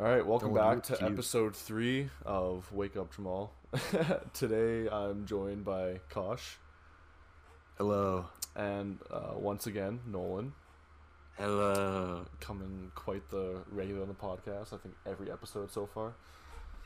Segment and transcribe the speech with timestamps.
[0.00, 3.52] All right, welcome back to episode three of Wake Up Jamal.
[4.32, 6.56] Today I'm joined by Kosh
[7.76, 8.24] Hello.
[8.56, 10.54] and uh, once again Nolan,
[11.36, 12.24] Hello.
[12.40, 14.72] coming quite the regular on the podcast.
[14.72, 16.14] I think every episode so far.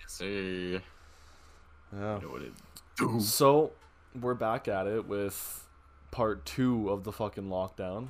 [0.01, 0.25] Yes, sir.
[0.27, 2.17] Yeah.
[2.17, 2.53] You know what it
[2.97, 3.21] do.
[3.21, 3.71] So
[4.21, 5.69] we're back at it with
[6.11, 8.09] part two of the fucking lockdown.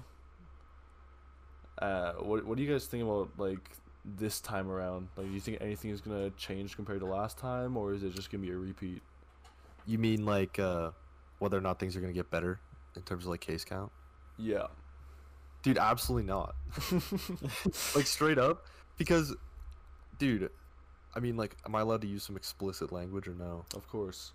[1.76, 3.68] Uh, what what do you guys think about like
[4.04, 5.08] this time around?
[5.16, 8.14] Like, do you think anything is gonna change compared to last time, or is it
[8.14, 9.02] just gonna be a repeat?
[9.86, 10.90] You mean like uh,
[11.38, 12.60] whether or not things are gonna get better
[12.96, 13.90] in terms of like case count?
[14.38, 14.66] Yeah.
[15.62, 16.54] Dude, absolutely not.
[17.94, 18.66] like straight up,
[18.98, 19.34] because,
[20.18, 20.50] dude,
[21.14, 23.64] I mean like, am I allowed to use some explicit language or no?
[23.74, 24.32] Of course.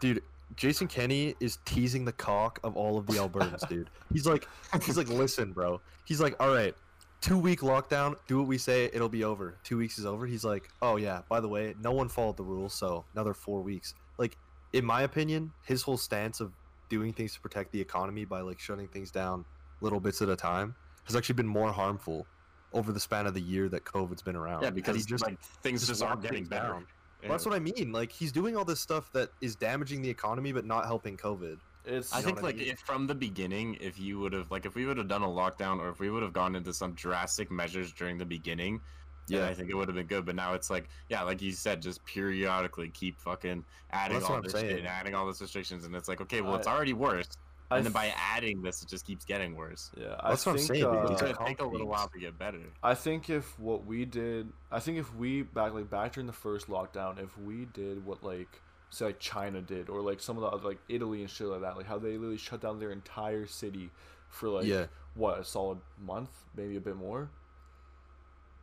[0.00, 0.22] Dude,
[0.56, 3.88] Jason Kenney is teasing the cock of all of the Albertans, dude.
[4.12, 4.46] He's like,
[4.84, 5.80] he's like, listen, bro.
[6.04, 6.74] He's like, all right,
[7.22, 8.16] two week lockdown.
[8.26, 9.56] Do what we say, it'll be over.
[9.64, 10.26] Two weeks is over.
[10.26, 11.22] He's like, oh yeah.
[11.30, 13.94] By the way, no one followed the rules, so another four weeks.
[14.18, 14.36] Like,
[14.74, 16.52] in my opinion, his whole stance of
[16.90, 19.46] doing things to protect the economy by like shutting things down
[19.80, 22.26] little bits at a time has actually been more harmful
[22.74, 24.62] over the span of the year that COVID's been around.
[24.62, 26.68] Yeah, because just like things just just, aren't getting better.
[26.68, 26.86] down.
[27.22, 27.92] Well, that's what I mean.
[27.92, 31.58] Like he's doing all this stuff that is damaging the economy but not helping COVID.
[31.84, 32.68] It's I think what I like mean?
[32.70, 35.28] if from the beginning, if you would have like if we would have done a
[35.28, 38.80] lockdown or if we would have gone into some drastic measures during the beginning,
[39.28, 39.48] yeah, Yeah.
[39.48, 40.24] I think it would have been good.
[40.24, 44.36] But now it's like, yeah, like you said, just periodically keep fucking adding That's all
[44.36, 46.92] what this shit and adding all this restrictions, and it's like, okay, well, it's already
[46.92, 47.28] worse,
[47.70, 49.90] I and then by adding this, it just keeps getting worse.
[49.96, 50.94] yeah, I That's what I'm saying, dude.
[50.94, 52.60] uh, It's gonna take a little while to get better.
[52.82, 56.32] I think if what we did, I think if we back like back during the
[56.34, 58.60] first lockdown, if we did what like
[58.92, 61.62] say like China did or like some of the other like Italy and shit like
[61.62, 63.90] that, like how they literally shut down their entire city
[64.28, 64.86] for like Yeah.
[65.14, 67.30] what a solid month, maybe a bit more,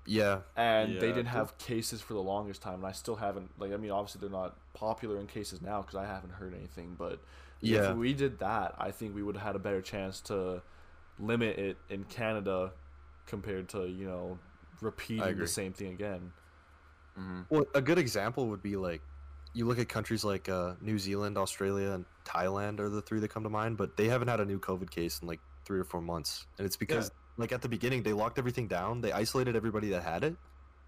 [0.05, 3.72] Yeah, and they didn't have cases for the longest time, and I still haven't like
[3.73, 7.22] I mean obviously they're not popular in cases now because I haven't heard anything, but
[7.61, 7.79] Yeah.
[7.79, 10.61] if we did that, I think we would have had a better chance to
[11.19, 12.73] limit it in Canada
[13.28, 14.40] compared to you know
[14.81, 16.34] repeating the same thing again.
[17.16, 19.01] hmm Well, a good example would be like
[19.53, 23.29] you look at countries like uh, New Zealand, Australia, and Thailand are the three that
[23.29, 25.83] come to mind, but they haven't had a new COVID case in like three or
[25.83, 29.55] four months, and it's because like at the beginning they locked everything down, they isolated
[29.55, 30.35] everybody that had it,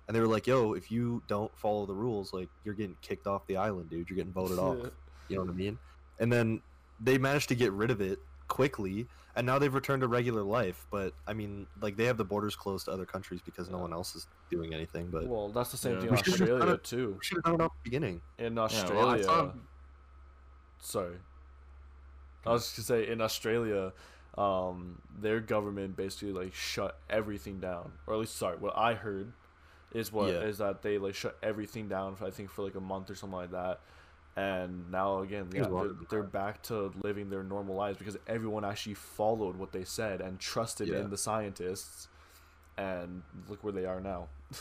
[0.07, 3.27] and they were like, "Yo, if you don't follow the rules, like you're getting kicked
[3.27, 4.09] off the island, dude.
[4.09, 4.77] You're getting voted off."
[5.27, 5.79] You know what I mean?
[6.19, 6.61] And then
[6.99, 8.19] they managed to get rid of it
[8.51, 10.85] quickly, and now they've returned to regular life.
[10.91, 13.93] But I mean, like they have the borders closed to other countries because no one
[13.93, 15.07] else is doing anything.
[15.09, 15.99] But Well, that's the same Yeah.
[16.01, 17.15] thing in should've Australia it- too.
[17.17, 18.21] we should have done it off the beginning.
[18.37, 19.59] In Yeah, Australia, well, I
[20.79, 21.17] sorry,
[22.45, 23.93] I was just gonna say in Australia,
[24.37, 29.31] um, their government basically like shut everything down, or at least sorry, what I heard
[29.93, 30.67] is what is Yeah.
[30.67, 33.37] that they like shut everything down for I think for like a month or something
[33.37, 33.79] like that.
[34.37, 38.93] And now again, yeah, they're, they're back to living their normal lives because everyone actually
[38.93, 40.99] followed what they said and trusted Yeah.
[41.01, 42.07] in the scientists.
[42.77, 44.27] And look where they are now.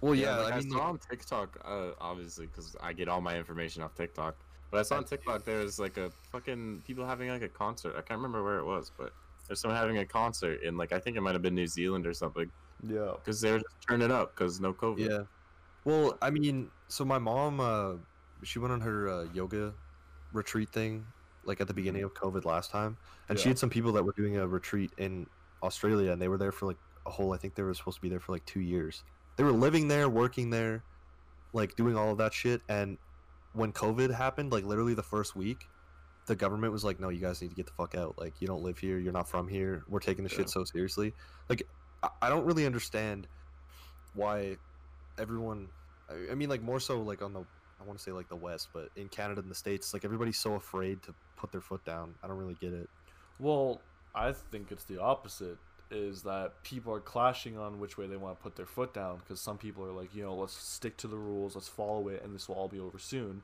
[0.00, 3.08] Well, Yeah, yeah, like I, I mean, saw on TikTok, uh, obviously, because I get
[3.08, 4.34] all my information off TikTok.
[4.70, 7.92] But I saw on TikTok there was like a fucking people having like a concert.
[7.96, 9.14] I can't remember where it was, but
[9.46, 12.06] there's someone having a concert in like I think it might have been New Zealand
[12.06, 12.50] or something
[12.86, 13.12] Yeah.
[13.16, 15.08] because they were just turning up because no COVID.
[15.08, 15.22] yeah.
[15.84, 17.92] Well, I mean, so my mom, uh,
[18.44, 19.74] she went on her uh, yoga
[20.32, 21.06] retreat thing,
[21.44, 22.96] like at the beginning of COVID last time,
[23.28, 25.26] and she had some people that were doing a retreat in
[25.62, 27.32] Australia, and they were there for like a whole.
[27.32, 29.02] I think they were supposed to be there for like two years.
[29.36, 30.84] They were living there, working there,
[31.52, 32.60] like doing all of that shit.
[32.68, 32.98] And
[33.52, 35.66] when COVID happened, like literally the first week,
[36.26, 38.18] the government was like, "No, you guys need to get the fuck out.
[38.18, 38.98] Like, you don't live here.
[38.98, 39.84] You're not from here.
[39.88, 40.38] We're taking the Yeah.
[40.38, 41.12] shit so seriously."
[41.48, 41.66] Like,
[42.20, 43.28] I, don't really understand
[44.14, 44.56] why
[45.18, 45.68] everyone.
[46.30, 47.44] I mean, like more so like on the.
[47.84, 50.38] I want to say like the West, but in Canada and the States, like everybody's
[50.38, 52.14] so afraid to put their foot down.
[52.22, 52.88] I don't really get it.
[53.38, 53.80] Well,
[54.14, 55.58] I think it's the opposite.
[55.90, 59.18] Is that people are clashing on which way they want to put their foot down
[59.18, 62.22] because some people are like, you know, let's stick to the rules, let's follow it,
[62.24, 63.42] and this will all be over soon.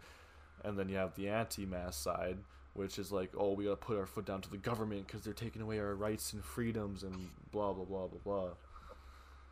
[0.65, 2.39] And then you have the anti-mask side,
[2.75, 5.35] which is like, oh, we gotta put our foot down to the government because they're
[5.35, 8.49] taking away our rights and freedoms and blah blah blah blah blah.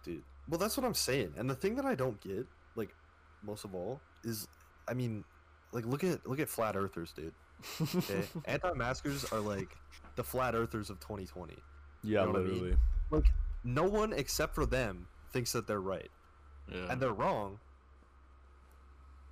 [0.02, 0.22] dude.
[0.48, 1.34] Well, that's what I'm saying.
[1.36, 2.94] And the thing that I don't get, like,
[3.42, 4.48] most of all, is,
[4.88, 5.24] I mean,
[5.72, 7.32] like, look at look at flat earthers, dude.
[7.96, 9.68] Okay, anti-maskers are like
[10.16, 11.54] the flat earthers of 2020.
[12.02, 12.52] yeah, You know what I mean?
[12.52, 12.76] literally.
[13.10, 13.24] Like,
[13.64, 16.10] no one except for them thinks that they're right,
[16.72, 16.86] Yeah.
[16.90, 17.58] and they're wrong.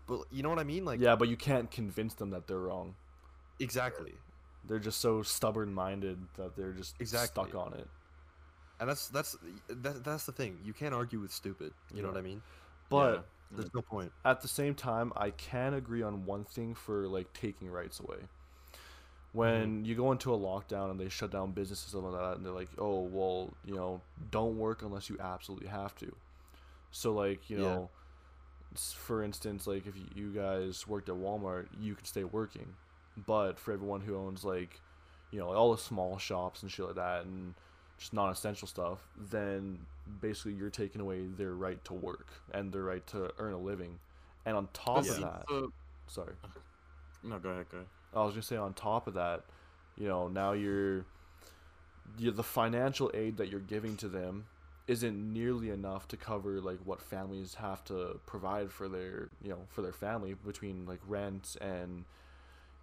[0.07, 0.85] But you know what I mean?
[0.85, 2.95] Like, yeah, but you can't convince them that they're wrong.
[3.59, 4.13] exactly.
[4.69, 7.45] They're just so stubborn-minded that they're just Exactly.
[7.49, 7.87] stuck on it.
[8.81, 9.37] And that's that's
[9.69, 10.59] that, that's the thing.
[10.65, 11.73] You can't argue with stupid.
[11.95, 12.43] You know what I mean?
[12.91, 13.21] But Yeah.
[13.53, 13.57] Mm-hmm.
[13.57, 14.13] There's no point.
[14.25, 18.29] at the same time, I can agree on one thing for like taking rights away.
[19.33, 19.85] When mm-hmm.
[19.85, 22.53] you go into a lockdown and they shut down businesses and all that, and they're
[22.53, 26.17] like, "Oh, well, you know, don't work unless you absolutely have to."
[26.91, 27.63] So, like, you Yeah.
[27.63, 27.91] know,
[28.95, 32.77] for instance, like if you guys worked at Walmart, you could stay working,
[33.17, 34.81] but for everyone who owns like,
[35.31, 37.55] you know, all the small shops and shit like that, and
[37.99, 38.99] just non-essential stuff,
[39.31, 39.79] then
[40.21, 43.99] basically you're taking away their right to work and their right to earn a living.
[44.45, 45.73] And on top But of that, so-
[46.07, 46.35] sorry,
[47.23, 47.89] no, go ahead, go ahead.
[48.15, 49.45] I was gonna say on top of that,
[49.97, 51.05] you know, now you're,
[52.19, 54.47] you the financial aid that you're giving to them
[54.87, 59.59] isn't nearly enough to cover like what families have to provide for their you know
[59.69, 62.05] for their family between like rent and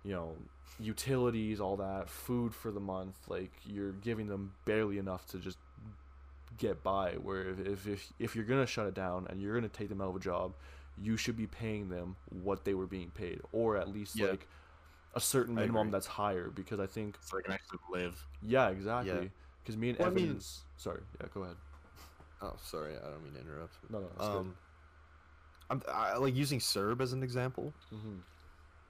[0.04, 0.36] you know
[0.80, 5.58] utilities all that food for the month like you're giving them barely enough to just
[6.58, 9.68] get by where if if, if, if you're gonna shut it down and you're gonna
[9.70, 10.54] take them out of a job
[11.02, 14.28] you should be paying them what they were being paid or at least Yeah.
[14.32, 14.48] like
[15.16, 18.26] a certain minimum that's higher because i think So they can actually live.
[18.42, 19.30] yeah exactly
[19.64, 21.56] because me and Well, I mean- evans sorry yeah go ahead
[22.46, 22.92] Oh, sorry.
[22.98, 23.74] I don't mean to interrupt.
[23.90, 24.54] no no that's Um,
[25.70, 27.72] I'm I, like using CERB as an example.
[27.90, 28.00] good.
[28.00, 28.16] hmm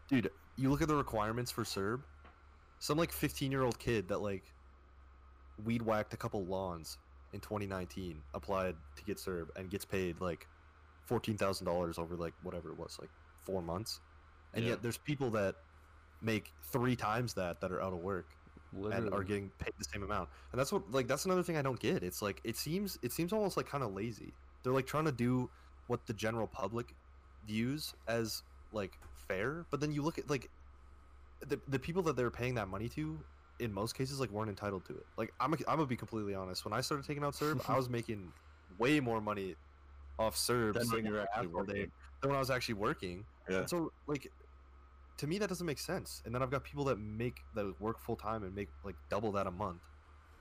[0.08, 2.02] Dude, you look at the requirements for CERB.
[2.80, 4.44] Some like 15 year old kid that like
[5.64, 6.98] weed whacked a couple lawns
[7.34, 10.48] in 2019 applied to get CERB and gets paid like
[11.10, 13.10] $14,000 over like whatever it was, like
[13.44, 14.00] four months.
[14.54, 14.72] And Yeah.
[14.72, 15.56] yet there's people that
[16.22, 18.28] make three times that that are out of work
[18.96, 20.30] and are getting paid the same amount.
[20.52, 22.04] And that's what like that's another thing I don't get.
[22.04, 24.34] It's like it seems it seems almost like kind of lazy.
[24.64, 25.50] They're like trying to do
[25.88, 26.96] what the general public
[27.46, 28.98] views as like
[29.34, 30.50] fair, but then you look at like
[31.48, 33.20] the the people that they're paying that money to
[33.60, 35.06] in most cases like weren't entitled to it.
[35.18, 36.66] Like I'm a, I'm gonna be completely honest.
[36.66, 38.32] When I started taking out CERB, I was making
[38.78, 39.56] way more money
[40.20, 41.88] off CERB Then when you were actually half day
[42.22, 43.26] than when I was actually working.
[43.50, 43.60] Yeah.
[43.60, 44.32] And so like
[45.18, 46.22] to me that doesn't make sense.
[46.26, 49.32] And then I've got people that make that work full time and make like double
[49.34, 49.82] that a month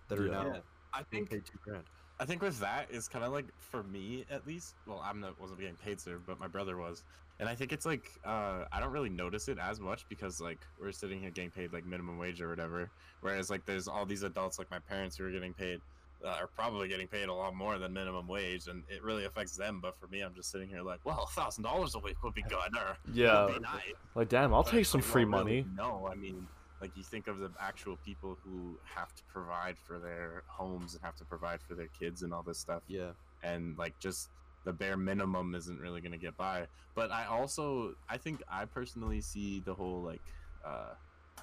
[0.09, 0.33] that are Yeah.
[0.33, 0.61] now Yeah.
[0.95, 1.85] I think paid two grand.
[2.23, 4.77] I think with that is kind of like for me at least.
[4.87, 7.03] Well, I'm not wasn't getting paid CERB, but my brother was,
[7.41, 10.61] and I think it's like uh, I don't really notice it as much because like
[10.81, 12.89] we're sitting here getting paid like minimum wage or whatever.
[13.23, 15.81] Whereas like there's all these adults like my parents who are getting paid.
[16.25, 19.57] Uh, are probably getting paid a lot more than minimum wage, and it really affects
[19.57, 19.81] them.
[19.83, 22.33] But for me, I'm just sitting here like, well, a thousand dollars a week would
[22.33, 23.81] be good, or yeah nice.
[24.15, 26.47] like damn i'll But take some like, free well, really, money No, I mean,
[26.83, 31.03] like you think of the actual people who have to provide for their homes and
[31.03, 33.13] have to provide for their kids and all this stuff, Yeah.
[33.43, 34.29] and like just
[34.65, 36.67] the bare minimum isn't really gonna get by.
[36.95, 40.21] But I also, I think I personally see the whole like
[40.65, 40.95] uh,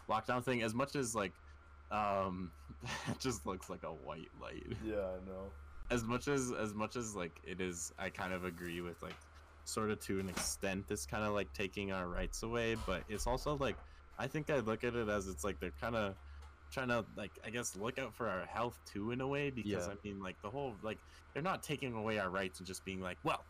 [0.09, 1.33] lockdown thing as much as like
[1.91, 2.51] um,
[3.09, 5.45] it just looks like a white light yeah i know
[5.89, 9.15] as much as as much as like it is i kind of agree with like
[9.65, 13.25] sort of to an extent it's kind of like taking our rights away but it's
[13.25, 13.75] also like
[14.19, 16.13] i think i look at it as it's like they're kind of
[16.71, 19.87] trying to like i guess look out for our health too in a way because
[19.87, 19.93] Yeah.
[19.93, 20.99] i mean like the whole like
[21.33, 23.43] they're not taking away our rights and just being like well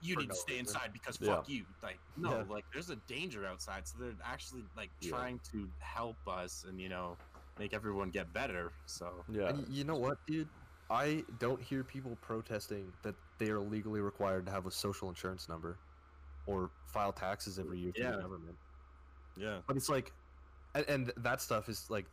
[0.00, 0.66] you For need to no stay reason.
[0.76, 1.34] inside because Yeah.
[1.36, 2.44] fuck you like no Yeah.
[2.48, 5.10] like there's a danger outside so they're actually like Yeah.
[5.10, 7.16] trying to help us and you know
[7.58, 10.48] make everyone get better so yeah And you know what, dude?
[10.90, 15.48] I don't hear people protesting that they are legally required to have a social insurance
[15.48, 15.78] number
[16.46, 18.10] or file taxes every year to Yeah.
[18.12, 18.56] the government.
[19.36, 20.12] Yeah But it's like,
[20.74, 22.06] and, and that stuff is like,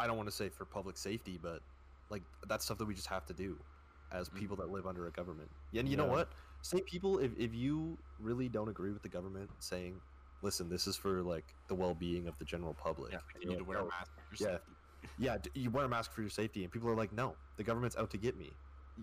[0.00, 1.60] I don't want to say for public safety, but
[2.10, 3.58] like that's stuff that we just have to do
[4.10, 4.34] as Mhm.
[4.38, 5.50] people that live under a government.
[5.74, 6.28] And you know what?
[6.62, 10.00] Same people, if, if you really don't agree with the government saying,
[10.42, 13.12] listen, this is for like the well being of the general public.
[13.12, 14.56] yeah you need to wear a mask for your Yeah.
[14.56, 14.72] safety."
[15.18, 17.96] yeah, you wear a mask for your safety, and people are like, no, the government's
[17.96, 18.52] out to get me.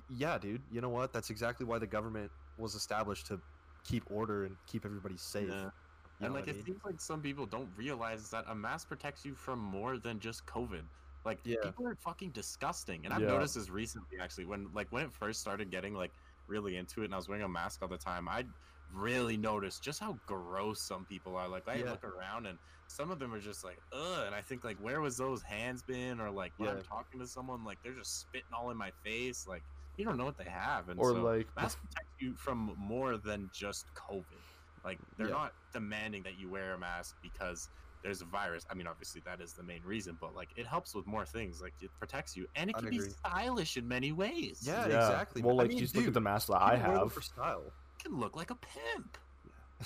[0.09, 1.11] Yeah, dude, you know what?
[1.11, 3.41] That's exactly why the government was established to
[3.83, 5.49] keep order and keep everybody safe.
[5.49, 5.71] Yeah.
[6.19, 6.65] You and like it mean?
[6.65, 10.45] seems like some people don't realize that a mask protects you from more than just
[10.45, 10.83] COVID.
[11.25, 11.57] Like Yeah.
[11.63, 13.27] people are fucking disgusting, and I've Yeah.
[13.27, 14.45] noticed this recently actually.
[14.45, 16.11] When like when it first started getting like
[16.47, 18.45] really into it, and I was wearing a mask all the time, I
[18.91, 21.47] really noticed just how gross some people are.
[21.47, 21.91] Like I Yeah.
[21.91, 22.57] look around and
[22.87, 25.83] some of them are just like ugh, and I think like where was those hands
[25.83, 26.19] been?
[26.19, 29.47] Or like when I'm talking to someone, like they're just spitting all in my face.
[29.47, 29.63] Like
[29.95, 33.17] you don't know what they have, and or so like masks protect you from more
[33.17, 34.41] than just COVID.
[34.83, 35.33] Like they're Yeah.
[35.33, 37.69] not demanding that you wear a mask because
[38.01, 38.65] there's a virus.
[38.71, 41.61] I mean, obviously that is the main reason, but like it helps with more things.
[41.61, 43.09] Like it protects you, and it I'd can be agree.
[43.09, 44.61] stylish in many ways.
[44.63, 45.05] Yeah, yeah.
[45.05, 45.41] exactly.
[45.41, 47.03] well I like mean, you just look at the mask that i people wear them
[47.07, 47.63] have for style.
[47.65, 49.17] it can look like a pimp.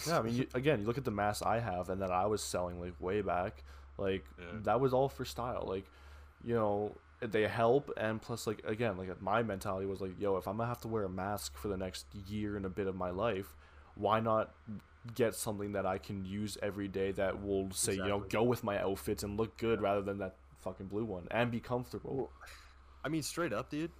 [0.07, 2.25] Yeah, I mean, you, again, you look at the mask I have and that I
[2.25, 3.63] was selling like way back,
[3.97, 4.45] like Yeah.
[4.63, 5.65] that was all for style.
[5.67, 5.85] Like,
[6.43, 10.45] you know, they help and plus like again like my mentality was like yo if
[10.45, 12.95] i'm gonna have to wear a mask for the next year and a bit of
[12.97, 13.55] my life
[13.95, 14.53] why not
[15.15, 18.63] get something that i can use every day that will say you know go with
[18.63, 22.31] my outfits and look good rather than that fucking blue one and be comfortable Well,
[23.05, 23.91] I mean, straight up, dude.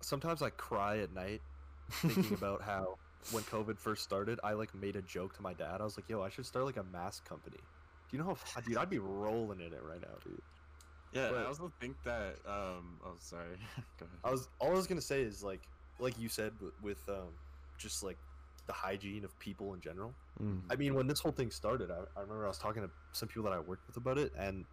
[0.00, 1.42] Sometimes I cry at night
[1.90, 2.96] thinking about how
[3.30, 5.80] when COVID first started, I like made a joke to my dad.
[5.80, 8.60] I was like, "Yo, I should start like a mask company." Do you know how,
[8.62, 8.78] dude?
[8.78, 10.40] I'd be rolling in it right now, dude.
[11.12, 12.36] Yeah, But- I also think that.
[12.46, 13.56] Um, oh, sorry.
[14.00, 14.18] Go ahead.
[14.24, 15.60] I was all I was gonna say is like,
[16.00, 17.28] like you said with, with um,
[17.78, 18.18] just like
[18.70, 20.14] the hygiene of people in general.
[20.40, 20.60] Mm.
[20.70, 23.28] I mean, when this whole thing started, I, I remember I was talking to some
[23.28, 24.64] people that I worked with about it, and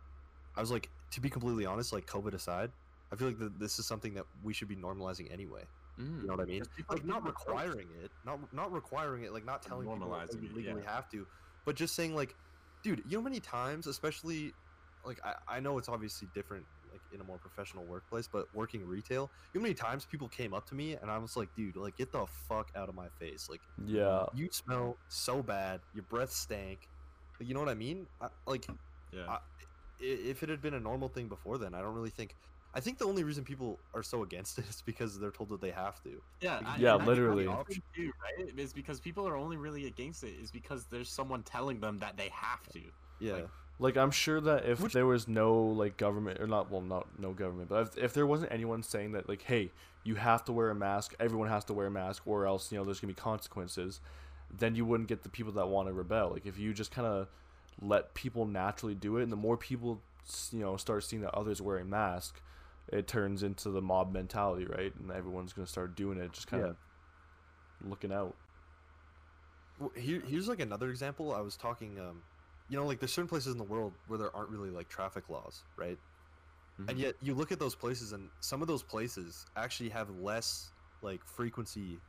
[0.55, 2.69] I was like, to be completely honest, like COVID aside,
[3.11, 5.63] I feel like that this is something that we should be normalizing anyway.
[5.99, 6.21] Mm.
[6.21, 6.63] You know what I mean?
[6.75, 7.47] People- Like not people are gross.
[7.65, 10.55] requiring it, not not requiring it, like not But telling people that normalizing you it,
[10.55, 10.93] legally yeah.
[10.95, 11.25] have to,
[11.65, 12.35] but just saying like,
[12.83, 14.53] dude, you know many times, especially,
[15.03, 16.76] like I, I know it's obviously different, like
[17.13, 20.53] in a more professional workplace, but working retail, you know how many times people came
[20.53, 23.07] up to me and I was like, dude, like get the fuck out of my
[23.19, 26.87] face, like yeah you smell so bad, your breath stank,
[27.39, 28.07] Like, you know what I mean?
[28.21, 28.65] I, like
[29.11, 29.27] Yeah.
[29.29, 29.39] I- i-
[30.01, 32.35] if it had been a normal thing before then, I don't really think.
[32.73, 35.61] I think the only reason people are so against it is because they're told that
[35.61, 36.21] they have to.
[36.41, 37.45] Yeah, I- Yeah, and I think that's literally.
[37.45, 38.59] the option too, right?
[38.59, 42.17] Is because people are only really against it is because there's someone telling them that
[42.17, 42.81] they have to.
[43.19, 43.33] Yeah.
[43.33, 43.49] Like,
[43.79, 47.19] Like I'm sure that if Which- there was no like government or not, well, not
[47.19, 49.71] no government, but if, if there wasn't anyone saying that like, hey,
[50.03, 52.77] you have to wear a mask, everyone has to wear a mask, or else you
[52.77, 53.99] know there's gonna be consequences,
[54.55, 56.31] then you wouldn't get the people that want to rebel.
[56.31, 57.27] Like if you just kind of
[57.81, 60.01] let people naturally do it, and the more people
[60.51, 62.41] you know start seeing that others wearing masks,
[62.91, 64.93] it turns into the mob mentality, right?
[64.95, 66.77] And everyone's gonna start doing it, just kind of
[67.87, 68.35] looking out.
[69.79, 71.31] Well, here, here's like another example.
[71.33, 72.23] I was talking, um,
[72.67, 75.29] you know, like there's certain places in the world where there aren't really like traffic
[75.29, 75.99] laws, right?
[76.77, 76.87] Mhm.
[76.89, 80.73] And yet you look at those places, and some of those places actually have less
[81.01, 82.03] like frequency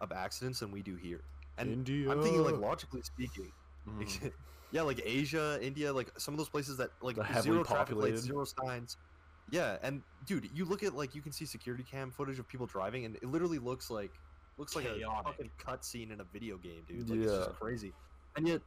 [0.00, 1.28] of accidents than we do here.
[1.58, 2.10] And India.
[2.10, 3.52] I'm thinking, like logically speaking,
[3.86, 4.24] Mhm.
[4.70, 7.98] yeah, like Asia, India, like some of those places that like The heavily zero traffic
[8.00, 8.98] lights, zero signs.
[9.46, 12.66] Yeah, and dude, you look at like you can see security cam footage of people
[12.66, 14.20] driving, and it literally looks like
[14.56, 17.08] looks like a fucking cutscene in a video game, dude.
[17.08, 17.46] Like it's Yeah.
[17.46, 17.96] just crazy.
[18.36, 18.62] And yet,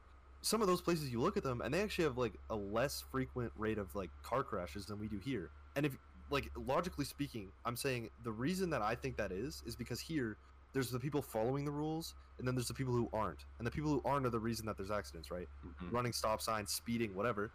[0.47, 3.03] some of those places you look at them, and they actually have like a less
[3.11, 5.49] frequent rate of like car crashes than we do here.
[5.75, 5.97] And if
[6.29, 10.37] like logically speaking, I'm saying the reason that I think that is is because here
[10.73, 13.45] there's the people following the rules, and then there's the people who aren't.
[13.57, 15.47] And the people who aren't are the reason that there's accidents, right?
[15.65, 15.91] Mhm.
[15.91, 17.51] running stop signs, speeding, whatever.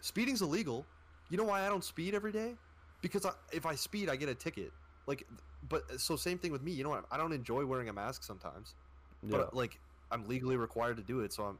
[0.00, 0.86] Speeding's illegal.
[1.28, 2.56] You know why I don't speed every day?
[3.02, 4.72] Because I, if I speed, I get a ticket.
[5.06, 5.26] Like,
[5.68, 6.72] but so same thing with me.
[6.72, 7.04] You know what?
[7.10, 8.74] I don't enjoy wearing a mask sometimes,
[9.22, 9.38] yeah.
[9.38, 9.78] but like
[10.10, 11.32] I'm legally required to do it.
[11.32, 11.58] So I'm,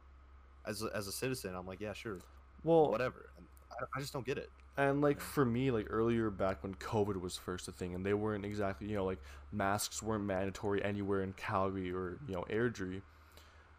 [0.65, 2.19] as a, as a citizen, I'm like, yeah, sure,
[2.63, 3.29] well, whatever.
[3.37, 4.49] And I, I just don't get it.
[4.77, 8.13] And like for me, like earlier back when COVID was first a thing, and they
[8.13, 9.19] weren't exactly, you know, like
[9.51, 13.01] masks weren't mandatory anywhere in Calgary or you know Airdrie.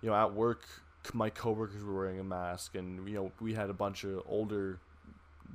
[0.02, 0.64] You know, at work,
[1.14, 4.80] my coworkers were wearing a mask, and you know we had a bunch of older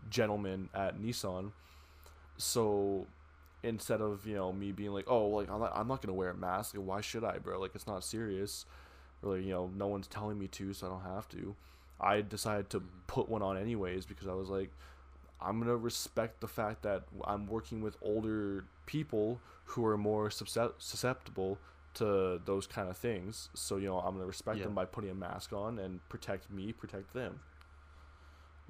[0.10, 1.52] gentlemen at Nissan.
[2.38, 3.08] So
[3.64, 6.30] instead of you know me being like, oh, like I'm not, I'm not gonna wear
[6.30, 6.76] a mask.
[6.76, 7.60] Like, why should I, bro?
[7.60, 8.66] Like it's not serious.
[9.24, 11.56] Or like, you know, no one's telling me to, so I don't have to.
[12.00, 12.88] I decided to Mhm.
[13.08, 14.72] put one on anyways because I was like,
[15.42, 21.58] I'm gonna respect the fact that I'm working with older people who are more susceptible
[21.96, 23.50] to those kind of things.
[23.54, 24.66] So you know, I'm gonna respect Yeah.
[24.66, 27.40] them by putting a mask on and protect me, protect them.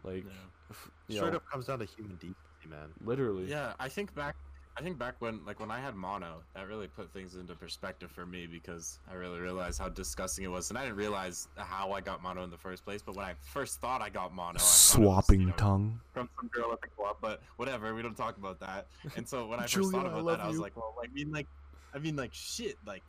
[0.03, 0.31] Like, Yeah.
[0.69, 2.93] f- you Straight know, up comes down to human decency, man.
[3.01, 3.45] literally.
[3.45, 4.35] Yeah, I think back.
[4.77, 8.11] I think back when, like, when I had mono, that really put things into perspective
[8.11, 11.93] for me because I really realized how disgusting it was, and I didn't realize how
[11.93, 13.01] I got mono in the first place.
[13.01, 15.99] But when I first thought I got mono, I it was, you know, tongue.
[16.13, 18.85] from some girl at the club, but whatever, we don't talk about that.
[19.15, 21.07] And so when I first Julia, thought about love that, I was like, well, I
[21.11, 21.47] mean, like,
[21.95, 23.03] I mean, like, shit, like,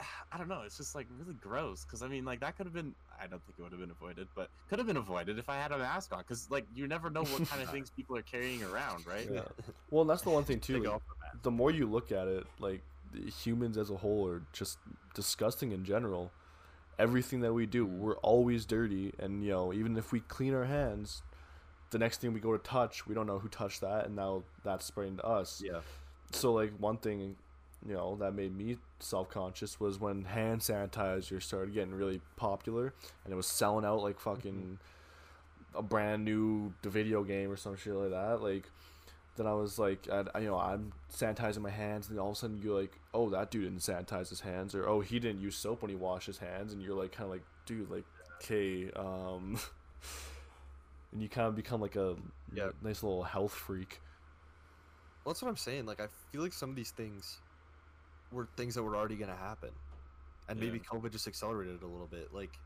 [0.32, 1.84] I don't know, it's just like really gross.
[1.84, 3.90] Because I mean, like, that could have been, I don't think it would have been
[3.90, 6.18] avoided, but could have been avoided if I had a mask on.
[6.20, 9.28] Because like, you never know what kind of things people are carrying around, right?
[9.30, 9.42] Yeah.
[9.90, 10.82] Well, and that's the one thing too.
[10.82, 11.00] Like,
[11.32, 14.78] the the more you look at it, like the humans as a whole are just
[15.14, 16.30] disgusting in general.
[16.98, 17.98] Everything that we do, Mhm.
[17.98, 21.22] we're always dirty, and you know, even if we clean our hands,
[21.90, 24.42] the next thing we go to touch, we don't know who touched that, and now
[24.64, 25.62] that's spreading to us.
[25.64, 25.80] Yeah.
[26.32, 27.36] So like one thing,
[27.86, 32.92] you know, that made me self conscious was when hand sanitizer started getting really popular,
[33.24, 34.78] and it was selling out like fucking
[35.74, 38.42] a brand new video game or some shit like that.
[38.42, 38.64] Like,
[39.36, 42.36] then I was like, I, I- you know, I'm sanitizing my hands, and all of
[42.36, 45.40] a sudden you're like, oh, that dude didn't sanitize his hands, or oh, he didn't
[45.40, 48.04] use soap when he washed his hands, and you're like, kind of like, dude, like,
[48.42, 49.58] okay, um,
[51.12, 52.16] and you kind of become like a
[52.54, 52.70] Yeah.
[52.82, 54.00] nice little health freak.
[55.24, 55.86] Well, that's what I'm saying.
[55.86, 57.38] Like, I feel like some of these things
[58.32, 59.70] were things that were already gonna happen,
[60.48, 62.32] and maybe COVID just accelerated it a little bit.
[62.32, 62.58] Like,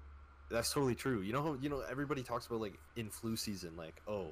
[0.50, 1.20] that's totally true.
[1.22, 4.28] You know how you know everybody talks about like in flu season, like oh,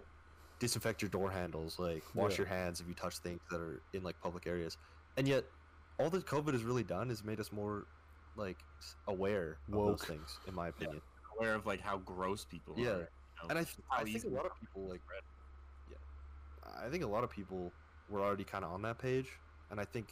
[0.58, 2.38] disinfect your door handles, like wash Yeah.
[2.38, 4.76] your hands if you touch things that are in like public areas,
[5.16, 5.44] and yet
[5.98, 7.86] all that COVID has really done is made us more
[8.36, 8.58] like
[9.08, 11.00] aware of those things, in my opinion.
[11.38, 12.88] Aware of like how gross people Yeah.
[12.88, 12.92] are.
[12.92, 15.00] you know, And I, th- I think a lot of people like,
[15.90, 15.96] yeah,
[16.84, 17.72] I think a lot of people
[18.08, 19.28] were already kind of on that page,
[19.70, 20.08] and I think,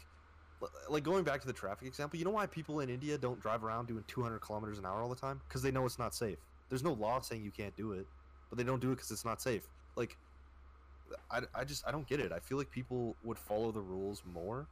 [0.88, 3.64] like going back to the traffic example, you know why people in India don't drive
[3.64, 5.40] around doing 200 kilometers an hour all the time?
[5.48, 6.38] Because they know it's not safe.
[6.68, 8.06] There's no law saying you can't do it,
[8.48, 9.66] but they don't do it because it's not safe.
[9.96, 10.16] Like,
[11.30, 12.30] I, I just I don't get it.
[12.32, 14.66] I feel like people would follow the rules more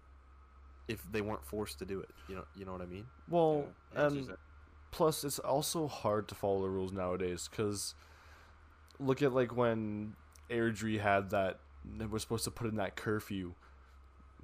[0.88, 2.10] if they weren't forced to do it.
[2.28, 3.06] You know, you know what I mean?
[3.28, 4.38] Well, Yeah, um, and just-
[4.90, 7.94] plus it's also hard to follow the rules nowadays because
[8.98, 10.14] look at like when
[10.50, 13.54] Airdrie had that they were supposed to put in that curfew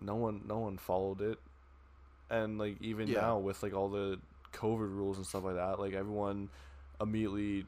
[0.01, 1.39] no one no one followed it
[2.31, 3.21] and like even Yeah.
[3.21, 4.19] now with like all the
[4.53, 6.49] covid rules and stuff like that like everyone
[7.01, 7.67] immediately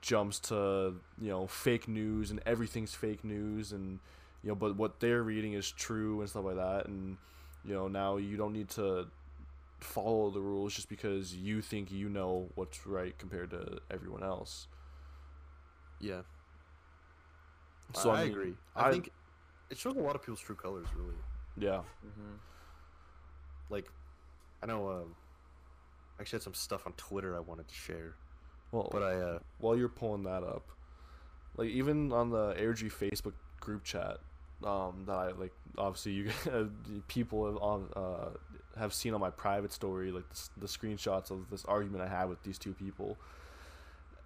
[0.00, 3.98] jumps to you know fake news and everything's fake news and
[4.42, 7.16] you know but what they're reading is true and stuff like that and
[7.64, 9.06] you know now you don't need to
[9.80, 14.66] follow the rules just because you think you know what's right compared to everyone else.
[16.00, 16.22] Yeah.
[17.94, 18.54] So, I, I mean, agree.
[18.74, 19.10] I, I- think
[19.74, 21.16] it shows a lot of people's true colors, really.
[21.56, 21.82] Yeah.
[22.06, 22.38] Mhm.
[23.70, 23.86] like
[24.62, 25.14] I know um
[26.18, 28.14] I actually had some stuff on Twitter I wanted to share.
[28.72, 30.66] Well, But I uh while you're pulling that up,
[31.56, 34.18] like even on the Airdrie Facebook group chat,
[34.62, 36.30] um, that I like, obviously you
[37.08, 38.30] people have on uh
[38.78, 42.28] have seen on my private story like the, the screenshots of this argument I had
[42.28, 43.16] with these two people,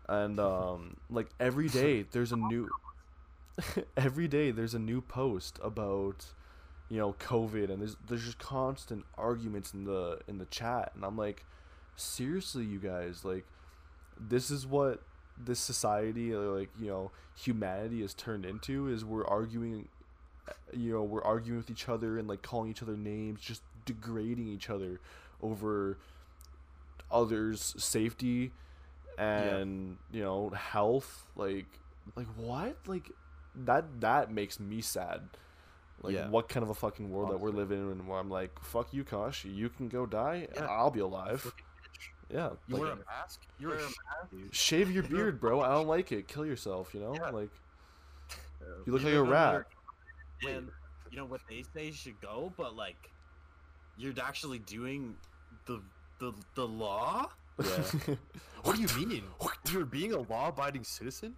[0.08, 2.68] and um, like every day there's a new,
[3.96, 6.26] every day there's a new post about,
[6.88, 11.04] you know, COVID, and there's there's just constant arguments in the in the chat, and
[11.04, 11.44] I'm like,
[11.96, 13.44] seriously, you guys, like
[14.18, 15.02] this is what
[15.36, 19.86] this society uh, like you know humanity has turned into is we're arguing
[20.72, 24.48] you know we're arguing with each other and like calling each other names just degrading
[24.48, 25.00] each other
[25.40, 25.96] over
[27.08, 28.50] others safety
[29.16, 31.66] and you know health like
[32.16, 32.76] like what?
[32.86, 33.10] Like
[33.66, 35.22] that that makes me sad
[36.02, 36.28] like Yeah.
[36.28, 39.04] what kind of a fucking world that we're living in where i'm like fuck you
[39.04, 40.66] kosh you can go die and Yeah.
[40.66, 41.52] i'll be alive
[42.30, 43.40] yeah You like, wear a mask?
[43.58, 44.54] You're Wear a dude.
[44.54, 45.60] shave your beard, bro.
[45.62, 46.28] I don't like it.
[46.28, 47.14] Kill yourself, you know?
[47.14, 47.30] Yeah.
[47.30, 47.50] Like
[48.86, 49.66] you look You like a rat.
[50.46, 50.68] And
[51.10, 53.10] you know what they say should go, but like,
[53.96, 55.16] you're actually doing
[55.66, 55.80] the
[56.20, 57.30] the the law.
[57.64, 58.14] Yeah.
[58.62, 59.22] what do you mean?
[59.72, 61.34] You're being a law abiding citizen?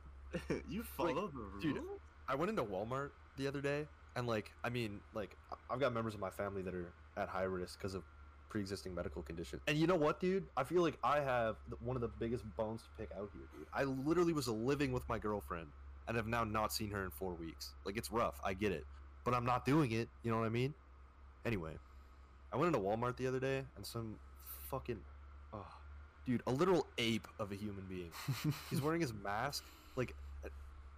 [0.68, 1.62] you follow the rules.
[1.62, 1.82] dude,
[2.30, 5.36] I went into Walmart the other day, and like, I mean, like,
[5.68, 8.04] I've got members of my family that are at high risk because of
[8.48, 9.62] pre-existing medical conditions.
[9.66, 10.46] And you know what, dude?
[10.56, 13.66] I feel like I have one of the biggest bones to pick out here, dude.
[13.74, 15.66] I literally was living with my girlfriend
[16.06, 17.74] and have now not seen her in four weeks.
[17.84, 18.40] Like, it's rough.
[18.44, 18.84] I get it,
[19.24, 20.08] but I'm not doing it.
[20.22, 20.72] You know what I mean?
[21.44, 21.72] Anyway,
[22.52, 24.14] I went into Walmart the other day, and some
[24.70, 25.00] fucking,
[25.52, 25.66] oh,
[26.26, 28.12] dude, a literal ape of a human being.
[28.70, 29.64] He's wearing his mask.
[29.96, 30.14] Like,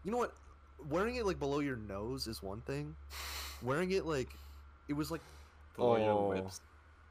[0.04, 0.34] you know what?
[0.88, 2.94] Wearing it like below your nose is one thing.
[3.62, 4.28] Wearing it like,
[4.88, 5.20] it was like
[5.76, 6.28] Below your Oh.
[6.28, 6.60] lips,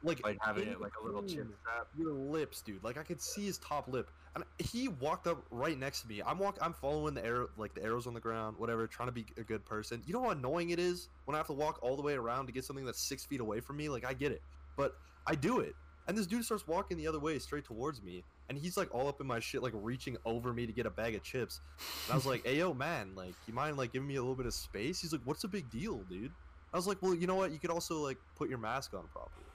[0.02, 1.88] like like having it like a little chin strap.
[1.96, 2.82] Your lips, dude.
[2.84, 6.22] Like I could see his top lip, and he walked up right next to me.
[6.24, 6.58] I'm walk.
[6.60, 8.86] I'm following the arrow, like the arrows on the ground, whatever.
[8.86, 10.02] Trying to be a good person.
[10.06, 12.46] You know how annoying it is when I have to walk all the way around
[12.46, 13.88] to get something that's six feet away from me.
[13.88, 14.42] Like I get it,
[14.76, 14.94] but
[15.26, 15.74] I do it.
[16.08, 19.08] And this dude starts walking the other way, straight towards me, and he's like all
[19.08, 21.62] up in my shit, like reaching over me to get a bag of chips.
[22.06, 24.34] And I was like, "Hey, yo, man, like, you mind like giving me a little
[24.34, 26.32] bit of space?" He's like, "What's a big deal, dude?"
[26.70, 27.50] I was like, "Well, you know what?
[27.50, 29.46] You could also like put your mask on properly."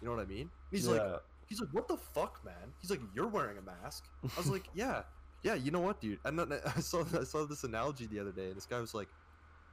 [0.00, 0.48] You know what I mean?
[0.70, 1.02] He's like.
[1.48, 4.68] He's like, "What the fuck, man?" He's like, "You're wearing a mask." I was like,
[4.74, 5.02] "Yeah,
[5.42, 6.20] yeah." You know what, dude?
[6.24, 8.94] And then I saw I saw this analogy the other day, and this guy was
[8.94, 9.08] like,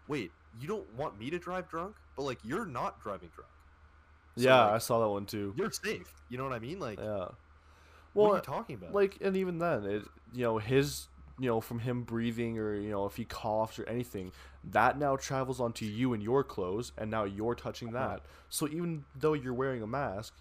[0.08, 3.50] "Wait, you don't want me to drive drunk, but like you're not driving drunk.
[4.36, 5.54] So, yeah, like, I saw that one too.
[5.58, 6.12] You're safe.
[6.30, 6.80] You know what I mean?
[6.80, 7.28] Like, Yeah.
[8.14, 8.94] What are you talking about?
[8.94, 11.08] like, and even then, it you know his
[11.40, 14.32] you know from him breathing or you know if he coughs or anything,
[14.64, 18.08] that now travels onto you and your clothes, and now you're touching Uh-huh.
[18.16, 18.22] that.
[18.50, 20.36] So even though you're wearing a mask,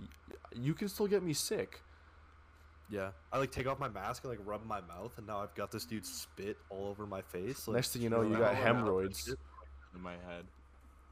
[0.55, 1.81] you can still get me sick.
[2.91, 5.55] yeah, I like take off my mask and like rub my mouth, and now I've
[5.55, 7.67] got this dude spit all over my face.
[7.67, 9.35] Like, Next thing you know, you got hemorrhoids.
[9.95, 10.45] in my head.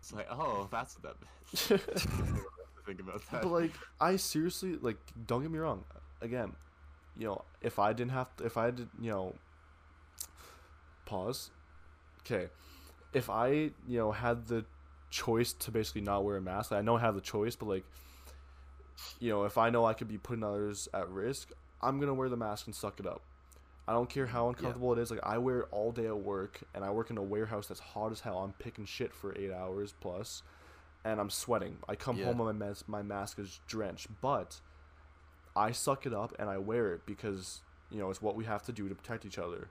[0.01, 1.17] It's like, oh, that's what
[1.69, 2.01] that.
[2.87, 3.43] Think about that.
[3.43, 4.97] but like i seriously like
[5.27, 5.85] don't get me wrong
[6.21, 6.53] again
[7.17, 9.35] you know if i didn't have to, if i did you know
[11.07, 11.51] pause
[12.21, 12.49] okay
[13.13, 14.65] if i you know had the
[15.11, 16.71] choice to basically not wear a mask.
[16.71, 17.85] I know I have the choice, but like,
[19.19, 21.51] you know, if I know I could be putting others at risk,
[21.83, 23.21] I'm gonna wear the mask and suck it up.
[23.89, 25.11] I don't care how uncomfortable it is.
[25.11, 27.81] Like I wear it all day at work, and I work in a warehouse that's
[27.81, 28.39] hot as hell.
[28.39, 30.45] I'm picking shit for eight hours plus,
[31.05, 31.79] and I'm sweating.
[31.89, 32.27] I come Yeah.
[32.27, 34.61] home and my my mask is drenched, but
[35.57, 37.61] I suck it up and I wear it because
[37.91, 39.69] you know it's what we have to do to protect each other.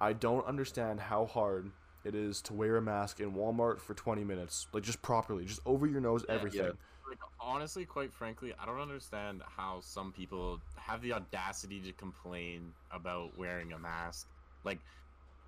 [0.00, 1.70] I don't understand how hard
[2.04, 5.60] it is to wear a mask in Walmart for 20 minutes, like just properly, just
[5.66, 6.72] over your nose, Yeah, everything.
[7.08, 12.72] Like honestly, quite frankly, I don't understand how some people have the audacity to complain
[12.92, 14.28] about wearing a mask.
[14.64, 14.78] Like,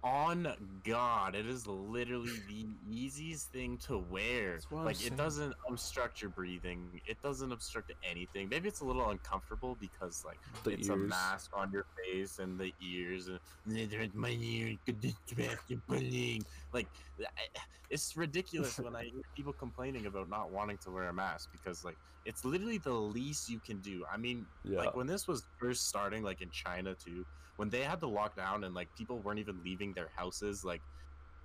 [0.02, 0.48] on
[0.84, 4.52] God, it is literally the easiest thing to wear.
[4.52, 7.00] That's what I'm Like, it doesn't obstruct your breathing.
[7.06, 8.48] It doesn't obstruct anything.
[8.48, 12.58] Maybe it's a little uncomfortable because like The it's a mask on your face and
[12.58, 13.38] the ears and
[14.14, 14.76] my ear
[16.72, 17.52] could distract your pulling.
[17.52, 17.58] Like
[17.90, 21.84] it's ridiculous when I hear people complaining about not wanting to wear a mask because
[21.84, 24.04] like it's literally the least you can do.
[24.12, 24.78] I mean, Yeah.
[24.78, 28.64] like when this was first starting, like in China too, when they had the lockdown
[28.64, 30.82] and like people weren't even leaving their houses, like.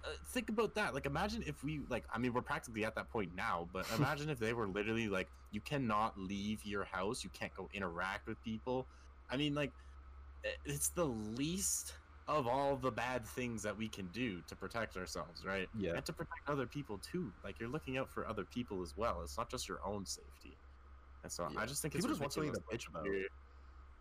[0.03, 0.93] Uh, think about that.
[0.93, 4.29] Like, imagine if we, like, I mean, we're practically at that point now, but imagine
[4.29, 8.39] if they were literally like, you cannot leave your house, you can't go interact with
[8.43, 8.87] people.
[9.31, 9.73] I mean, like,
[10.63, 11.93] it's the least
[12.27, 15.69] of all the bad things that we can do to protect ourselves, right?
[15.77, 15.93] Yeah.
[15.95, 17.31] And to protect other people too.
[17.43, 19.21] Like, you're looking out for other people as well.
[19.21, 20.57] It's not just your own safety.
[21.23, 21.59] And so Yeah.
[21.59, 23.05] I just think People it's just want something to ridiculous bitch about.
[23.05, 23.29] you hear-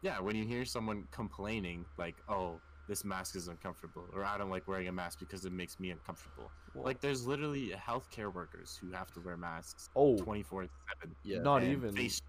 [0.03, 4.51] Yeah, when you hear someone complaining, like, "Oh, this mask is uncomfortable," or "I don't
[4.51, 8.77] like wearing a mask because it makes me uncomfortable." Well, Like, there's literally healthcare workers
[8.77, 10.69] who have to wear masks oh, 24
[11.01, 11.17] seven.
[11.23, 11.41] Yeah.
[11.41, 12.21] not and even face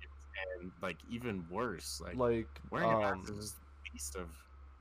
[0.60, 4.30] and like even worse, like, like wearing a um, mask is just the least of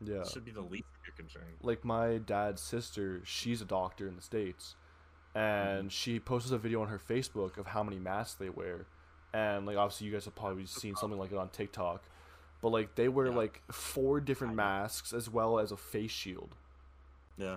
[0.01, 0.25] yeah.
[0.25, 1.43] should be the least of your concern.
[1.63, 4.75] like my dad's sister, she's a doctor in the states,
[5.35, 5.89] and mm-hmm.
[5.89, 8.87] she posts a video on her Facebook of how many masks they wear,
[9.33, 12.03] and like obviously you guys have probably seen something like it on TikTok,
[12.63, 13.37] but like they wear Yeah.
[13.37, 16.55] like four different masks as well as a face shield,
[17.37, 17.57] Yeah.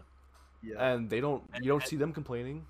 [0.63, 0.93] Yeah.
[0.93, 2.65] and they don't you don't see them complaining,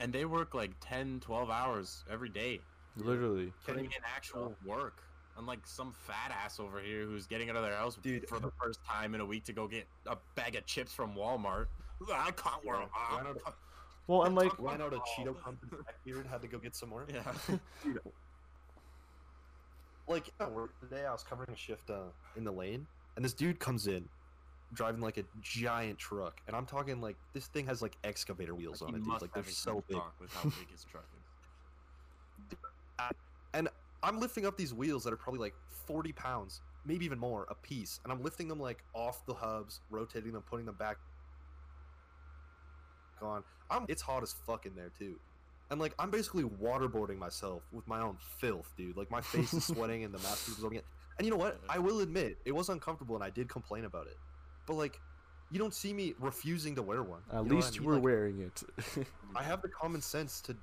[0.00, 2.60] And they work like 10, 12 hours every day.
[2.96, 3.52] literally.
[3.66, 5.02] putting in actual work.
[5.38, 8.28] Unlike some fat ass over here who's getting out of their house Dude.
[8.28, 11.14] for the first time in a week to go get a bag of chips from
[11.14, 11.66] Walmart.
[12.12, 13.54] I can't wear Yeah, a ran out of-
[14.08, 16.90] Well, and like Ran out of Cheeto Pump and Blackbeard, had to go get some
[16.90, 17.06] more.
[17.12, 17.22] Yeah.
[20.08, 22.00] Like at work today, I was covering a shift uh,
[22.36, 24.08] in the lane, and this dude comes in,
[24.74, 28.80] driving like a giant truck, and I'm talking like this thing has like excavator wheels
[28.80, 29.22] He on it, dude.
[29.22, 29.98] Like they're so big.
[30.20, 33.06] With how big his truck is.
[34.02, 35.54] I'm lifting up these wheels that are probably like
[35.86, 39.80] 40 pounds, maybe even more a piece, and I'm lifting them like off the hubs,
[39.90, 40.98] rotating them, putting them back
[43.20, 43.44] on.
[43.70, 45.18] I'm it's hot as fuck in there too.
[45.70, 48.96] And like I'm basically waterboarding myself with my own filth, dude.
[48.96, 50.84] Like my face is sweating and the mask is absorbing it.
[51.18, 51.60] And you know what?
[51.68, 54.18] I will admit it was uncomfortable and I did complain about it.
[54.66, 55.00] But like
[55.50, 57.20] you don't see me refusing to wear one.
[57.32, 57.88] at You least I you mean?
[57.90, 58.62] were Like, wearing it.
[59.34, 60.56] I have the common sense to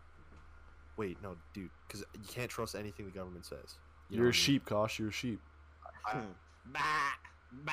[1.00, 3.78] wait, no, dude, because you can't trust anything the government says.
[4.10, 4.34] You you're a mean?
[4.34, 5.00] sheep, Kosh.
[5.00, 5.40] You're a sheep.
[6.06, 6.26] I- hmm.
[6.74, 6.80] Bah,
[7.66, 7.72] bah.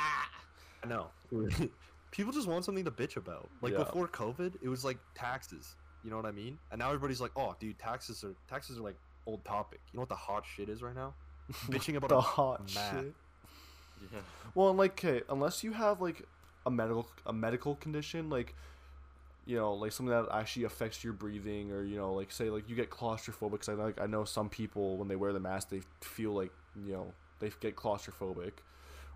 [0.83, 1.09] I know.
[1.31, 1.49] Hmm.
[2.12, 3.49] People just want something to bitch about.
[3.61, 3.79] Like Yeah.
[3.81, 5.75] before COVID, it was like taxes.
[6.05, 6.57] You know what I mean?
[6.71, 10.03] And now everybody's like, "Oh, dude, taxes are taxes are like old topic." You know
[10.03, 11.15] what the hot shit is right now?
[11.69, 12.95] Bitching about the a hot math.
[13.03, 13.15] shit.
[14.12, 14.21] Yeah.
[14.55, 16.23] Well, and like, okay, unless you have like
[16.65, 18.55] a medical a medical condition, like
[19.46, 22.68] you know, like something that actually affects your breathing, or you know, like say like
[22.68, 23.61] you get claustrophobic.
[23.61, 26.52] 'cause I like I know some people when they wear the mask, they feel like
[26.76, 28.52] you know they get claustrophobic,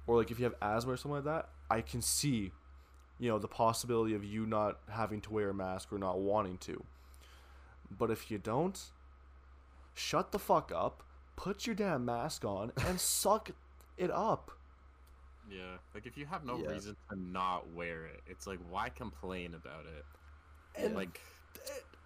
[0.07, 2.53] or like if you have asthma or something like that, I can see,
[3.19, 6.59] you know, the possibility of you not having to wear a mask or not wanting
[6.59, 6.85] to.
[7.91, 8.91] But if you don't,
[9.95, 11.03] shut the fuck up,
[11.37, 13.51] put your damn mask on, and suck
[13.97, 14.51] it up.
[15.49, 15.79] Yeah.
[15.95, 16.69] Like if you have no Yeah.
[16.69, 20.05] reason to not wear it, it's like why complain about it?
[20.75, 21.21] And like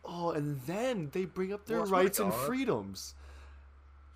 [0.05, 3.15] Oh, and then they bring up their Well, rights and freedoms.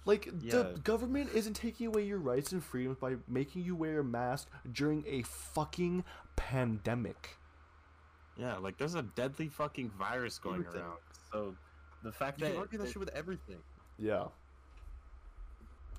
[0.05, 0.63] Like Yeah.
[0.63, 4.49] the government isn't taking away your rights and freedoms by making you wear a mask
[4.71, 6.05] during a fucking
[6.37, 7.37] pandemic.
[8.37, 10.83] yeah, like there's a deadly fucking virus going Everything.
[10.83, 10.99] around.
[11.33, 11.57] So
[12.05, 13.59] the fact You that you argue that that- shit with everything.
[13.99, 14.29] Yeah.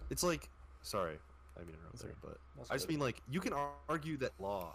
[0.09, 0.49] It's like,
[0.81, 1.17] sorry,
[1.57, 2.93] I mean interrupt there, but That's I just good.
[2.93, 3.53] mean like you can
[3.89, 4.73] argue that law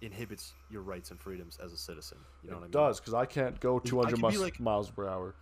[0.00, 2.18] inhibits your rights and freedoms as a citizen.
[2.42, 2.84] You know what I it mean?
[2.86, 5.34] does because I can't go 200 could mus- like- miles per hour.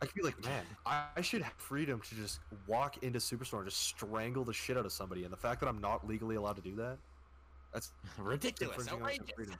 [0.00, 3.58] I could be like, man, I, I should have freedom to just walk into Superstore
[3.60, 5.22] and just strangle the shit out of somebody.
[5.22, 6.98] And the fact that I'm not legally allowed to do that,
[7.72, 9.56] that's ridiculous, infringing on some outrageous.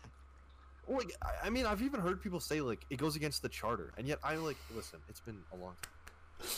[0.88, 3.92] like, I- I mean, I've even heard people say like it goes against the charter,
[3.96, 4.98] and yet I like listen.
[5.08, 6.48] It's been a long time.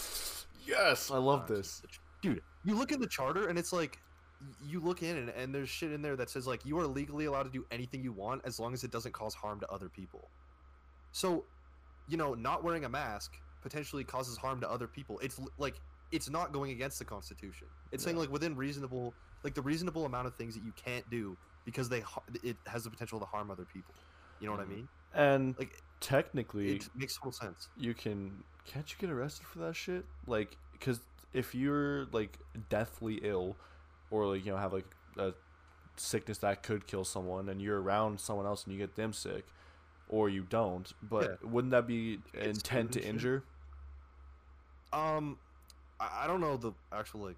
[0.66, 1.82] Yes, I love Uh, this.
[2.22, 2.40] dude.
[2.64, 4.13] You look in the charter, and it's like y-
[4.60, 7.24] you look in, and, and there's shit in there that says like you are legally
[7.26, 9.88] allowed to do anything you want as long as it doesn't cause harm to other
[9.88, 10.30] people.
[11.12, 11.46] So,
[12.06, 15.18] you know, not wearing a mask potentially causes harm to other people.
[15.20, 15.80] It's like
[16.10, 17.68] it's not going against the Constitution.
[17.92, 21.38] It's saying like within reasonable, like the reasonable amount of things that you can't do
[21.64, 22.02] because they
[22.42, 23.94] it has the potential to harm other people.
[24.38, 24.68] You know what I Mhm.
[24.68, 24.88] mean?
[25.12, 27.68] And Like technically, it makes total sense.
[27.76, 30.04] you can can't you get arrested for that shit?
[30.26, 31.00] Like, because
[31.32, 33.58] if you're like deathly ill,
[34.14, 34.86] or like you know have like
[35.18, 35.32] a
[35.96, 39.44] sickness that could kill someone, and you're around someone else and you get them sick,
[40.08, 43.42] or you don't, but wouldn't that be get sued intent to injure?
[44.92, 45.38] Um,
[45.98, 47.36] I, I don't know the actual like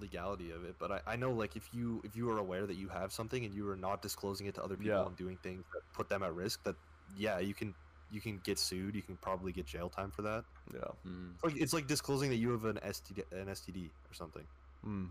[0.00, 2.76] legality of it, but I, I know like if you if you are aware that
[2.76, 5.06] you have something and you are not disclosing it to other people Yeah.
[5.06, 6.76] and doing things that put them at risk, that
[7.16, 7.74] yeah, you can
[8.10, 8.94] you can get sued.
[8.94, 10.44] You can probably get jail time for that.
[10.72, 10.80] Yeah.
[11.06, 11.32] Mm.
[11.34, 14.44] It's like it's like disclosing that you have an STD an STD or something.
[14.86, 15.08] Mm.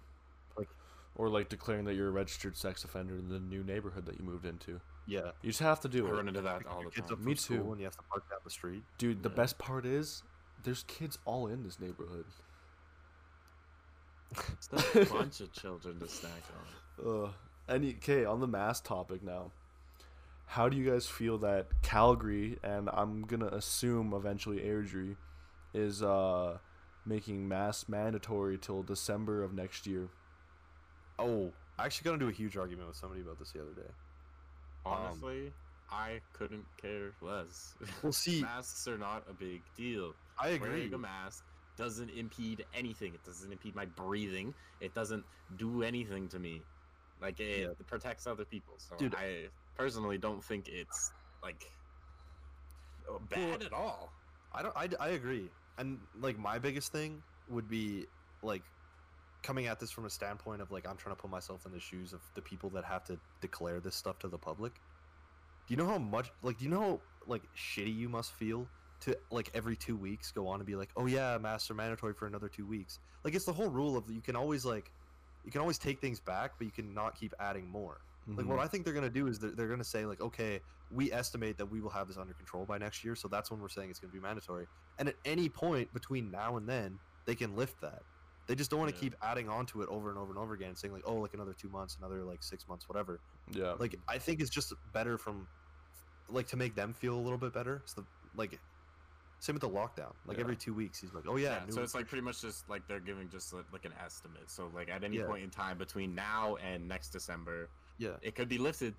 [1.16, 4.18] Like- or like declaring that you're a registered sex offender in the new neighborhood that
[4.20, 4.80] you moved into.
[5.08, 6.14] Yeah, You just have to do I it.
[6.14, 7.20] run into that all the kids time.
[7.20, 7.64] up Me too.
[7.64, 8.84] When you have to park down the street.
[8.98, 10.24] Dude, the best part is
[10.64, 12.26] there's kids all in this neighborhood.
[14.54, 16.44] It's a bunch of children to snack
[17.00, 17.06] on.
[17.26, 17.30] Uh,
[17.68, 19.52] any okay on the mass topic now.
[20.46, 25.16] How do you guys feel that Calgary and I'm gonna assume eventually Airdrie
[25.74, 26.58] is uh
[27.06, 30.10] making mass mandatory till December of next year?
[31.22, 33.90] Oh, I actually got into a huge argument with somebody about this the other day.
[34.86, 35.52] Um, Honestly,
[35.92, 37.76] I couldn't care less.
[38.02, 40.14] Well, see, Masks are not a big deal.
[40.40, 40.70] I agree.
[40.70, 41.44] Wearing a mask
[41.78, 43.14] doesn't impede anything.
[43.14, 44.54] It doesn't impede my breathing.
[44.80, 45.24] It doesn't
[45.58, 46.62] do anything to me.
[47.22, 47.68] Like it, Yeah.
[47.88, 48.74] protects other people.
[48.78, 49.16] So Dude.
[49.16, 51.12] I personally don't think it's
[51.44, 51.72] like
[53.10, 54.12] uh, bad at all.
[54.54, 54.76] I don't.
[54.76, 55.50] I, I agree.
[55.78, 58.06] And like my biggest thing would be
[58.42, 58.64] like
[59.44, 61.80] coming at this from a standpoint of like I'm trying to put myself in the
[61.80, 64.74] shoes of the people that have to declare this stuff to the public.
[65.68, 68.68] Do you know how much like do you know how like shitty you must feel
[69.02, 72.14] to like every two weeks go on and be like, oh yeah, masks are mandatory
[72.14, 73.00] for another two weeks.
[73.24, 74.92] Like it's the whole rule of you can always like
[75.44, 78.02] you can always take things back, but you can not keep adding more.
[78.28, 78.50] Like Mhm.
[78.50, 80.60] what I think they're gonna do is they're, they're gonna say like, okay,
[80.92, 83.60] we estimate that we will have this under control by next year, so that's when
[83.60, 84.68] we're saying it's gonna be mandatory.
[85.00, 88.04] And at any point between now and then, they can lift that.
[88.48, 89.02] They just don't want to Yeah.
[89.12, 91.34] keep adding on to it over and over and over again, saying like, oh, like
[91.34, 93.20] another two months, another like six months, whatever.
[93.52, 93.74] yeah.
[93.80, 95.48] Like I think it's just better from,
[96.30, 97.78] like, to make them feel a little bit better.
[97.78, 98.60] It's the like,
[99.40, 100.14] same with the lockdown.
[100.26, 100.44] Like Yeah.
[100.44, 102.68] every two weeks, he's like, oh yeah, Yeah, new so it's like pretty much just
[102.70, 104.50] like they're giving just like, an estimate.
[104.50, 108.50] So like at any point in time between now and next December, yeah, it could
[108.50, 108.96] be lifted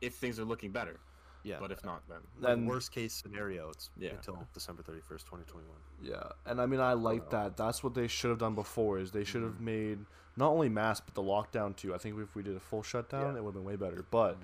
[0.00, 0.98] if things are looking better.
[1.46, 1.56] Yeah.
[1.60, 4.10] But if not, then like, worst case scenario, it's Yeah.
[4.10, 5.78] until December thirty first, twenty twenty one.
[6.02, 7.42] Yeah, and I mean I like Wow.
[7.44, 7.56] that.
[7.56, 8.98] That's what they should have done before.
[8.98, 9.60] Is they should have Mhm.
[9.60, 10.06] made
[10.36, 11.94] not only masks but the lockdown too.
[11.94, 13.38] I think if we did a full shutdown, Yeah.
[13.38, 14.04] it would have been way better.
[14.10, 14.36] But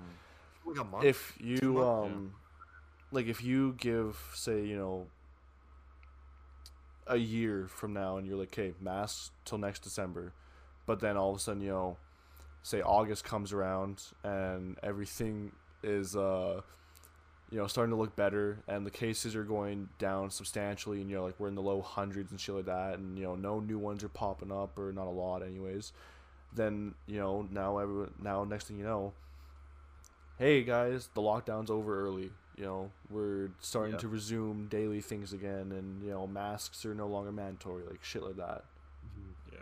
[0.65, 1.03] Like a month.
[1.03, 2.15] if you months, yeah.
[2.15, 2.35] um,
[3.11, 5.07] like if you give say you know
[7.05, 10.31] a year from now and you're like, okay, masks till next December,
[10.85, 11.97] but then all of a sudden you know,
[12.61, 15.51] say August comes around and everything
[15.83, 16.61] is uh
[17.53, 21.17] you know, starting to look better, and the cases are going down substantially, and you
[21.17, 23.59] know, like we're in the low hundreds and shit like that, and you know, no
[23.59, 25.93] new ones are popping up, or not a lot, anyways.
[26.55, 29.13] Then you know, now everyone, now next thing you know,
[30.39, 32.31] hey guys, the lockdown's over early.
[32.57, 33.99] You know, we're starting Yeah.
[33.99, 38.23] to resume daily things again, and you know, masks are no longer mandatory, like shit
[38.23, 38.65] like that.
[39.07, 39.53] Mm-hmm.
[39.53, 39.59] yeah.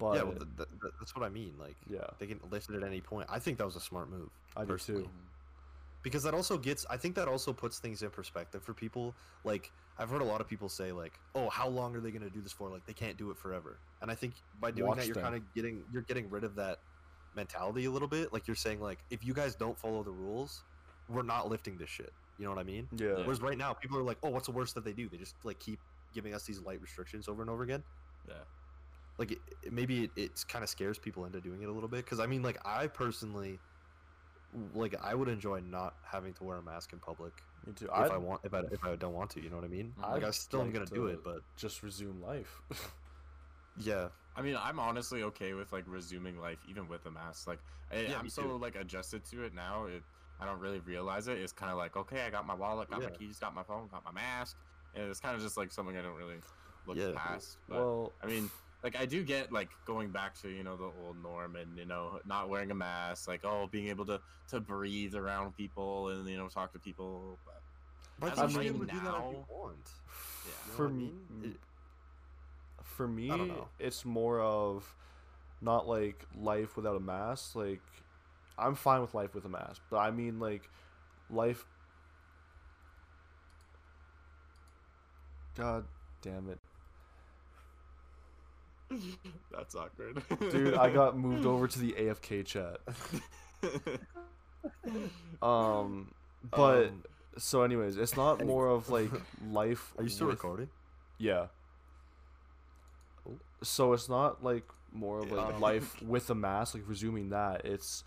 [0.00, 1.54] But yeah, well, th- th- th- that's what I mean.
[1.60, 3.28] Like, yeah, they can lift it at any point.
[3.30, 5.08] I think that was a smart move I do too.
[6.02, 6.86] Because that also gets.
[6.88, 9.14] I think that also puts things in perspective for people.
[9.44, 12.22] Like, I've heard a lot of people say, like, "Oh, how long are they going
[12.22, 12.68] to do this for?
[12.70, 15.34] Like, they can't do it forever." And I think by doing Watch that, you're kind
[15.34, 16.78] of getting you're getting rid of that
[17.36, 18.32] mentality a little bit.
[18.32, 20.62] Like, you're saying, like, if you guys don't follow the rules,
[21.08, 22.12] we're not lifting this shit.
[22.38, 22.88] You know what I mean?
[22.96, 23.14] Yeah, Yeah.
[23.24, 25.08] Whereas right now, people are like, "Oh, what's the worst that they do?
[25.08, 25.80] They just like keep
[26.14, 27.82] giving us these light restrictions over and over again."
[28.28, 28.34] Yeah.
[29.18, 31.88] like it, it- maybe it, it kind of scares people into doing it a little
[31.88, 33.58] bit because i mean like i personally
[34.74, 37.32] like i would enjoy not having to wear a mask in public
[37.66, 37.86] me too.
[37.86, 39.68] if I'd i want if i, if I don't want to you know what i
[39.68, 42.62] mean I'd like i still am gonna do it but just resume life.
[43.76, 47.48] yeah I mean, I'm honestly okay with like resuming life even with a mask.
[47.48, 47.58] Like,
[47.90, 48.58] I, Yeah, I'm so too.
[48.58, 49.86] like adjusted to it now.
[49.86, 50.02] It
[50.40, 51.38] I don't really realize it.
[51.38, 53.88] It's kind of like okay, I got my wallet, got my keys, got my phone,
[53.90, 54.56] got my mask,
[54.94, 56.36] and it's kind of just like something I don't really
[56.86, 57.12] look Yeah.
[57.16, 57.58] past.
[57.68, 58.48] But well, I mean,
[58.82, 61.84] like I do get like going back to you know the old norm and you
[61.84, 66.28] know not wearing a mask, like oh being able to to breathe around people and
[66.28, 67.38] you know talk to people.
[67.44, 67.60] But
[68.20, 69.76] But As you should be able to do that if you now- want.
[70.44, 70.52] Yeah.
[70.64, 71.50] You know For I me, mean?
[71.52, 71.60] It-
[72.82, 74.92] for me, it's more of
[75.60, 77.54] not like life without a mask.
[77.54, 77.82] Like,
[78.58, 80.68] I'm fine with life with a mask, but I mean like
[81.30, 81.64] life.
[85.54, 85.84] God
[86.22, 86.58] damn it,
[89.52, 90.74] That's awkward, dude!
[90.74, 92.78] I got moved over to the AFK chat.
[95.42, 96.12] Um,
[96.50, 97.02] but Um,
[97.36, 99.10] so, anyways, it's not more of like
[99.50, 99.92] life.
[99.98, 100.68] Are you still with- recording?
[101.18, 101.46] Yeah.
[103.28, 103.38] Oh.
[103.62, 105.58] So it's not like more of like Yeah.
[105.58, 107.64] life with a mask, like resuming that.
[107.64, 108.04] It's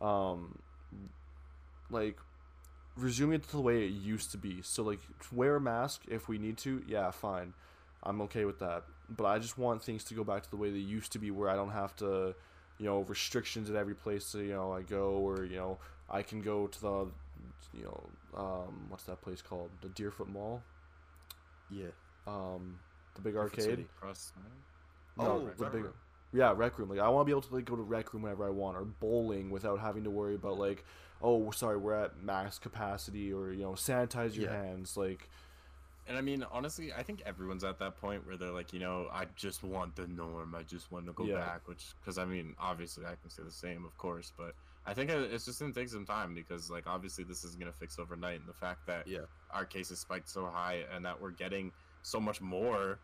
[0.00, 0.58] um
[1.90, 2.18] like
[2.96, 4.60] resuming it to the way it used to be.
[4.62, 5.00] So like
[5.32, 7.54] wear a mask if we need to, yeah, fine.
[8.02, 8.84] I'm okay with that.
[9.08, 11.30] But I just want things to go back to the way they used to be
[11.30, 12.34] where I don't have to,
[12.78, 15.78] you know, restrictions at every place that, you know, I go or, you know,
[16.10, 17.06] I can go to the
[17.72, 18.02] you know,
[18.36, 19.70] um what's that place called?
[19.82, 20.62] The Deerfoot Mall?
[21.70, 21.86] Yeah.
[22.26, 22.78] Um
[23.14, 23.64] the big Deerfoot arcade.
[23.64, 23.86] City.
[24.00, 24.32] Cross-
[25.16, 25.86] No, Oh, the big,
[26.32, 26.90] yeah, rec room.
[26.90, 28.76] Like I want to be able to like go to rec room whenever I want,
[28.76, 30.84] or bowling without having to worry about like,
[31.22, 34.62] oh, sorry, we're at max capacity, or you know, sanitize your Yeah.
[34.62, 34.96] hands.
[34.96, 35.28] Like,
[36.06, 39.08] And I mean, honestly, I think everyone's at that point where they're like, you know,
[39.10, 40.54] I just want the norm.
[40.54, 41.28] I just want to go Yeah.
[41.28, 41.66] back.
[41.66, 44.30] Which, because I mean, obviously, I can say the same, of course.
[44.30, 47.72] But I think it's just gonna take some time because, like, obviously, this isn't gonna
[47.72, 48.38] fix overnight.
[48.40, 49.26] And the fact that Yeah.
[49.50, 53.02] our cases spiked so high and that we're getting so much more,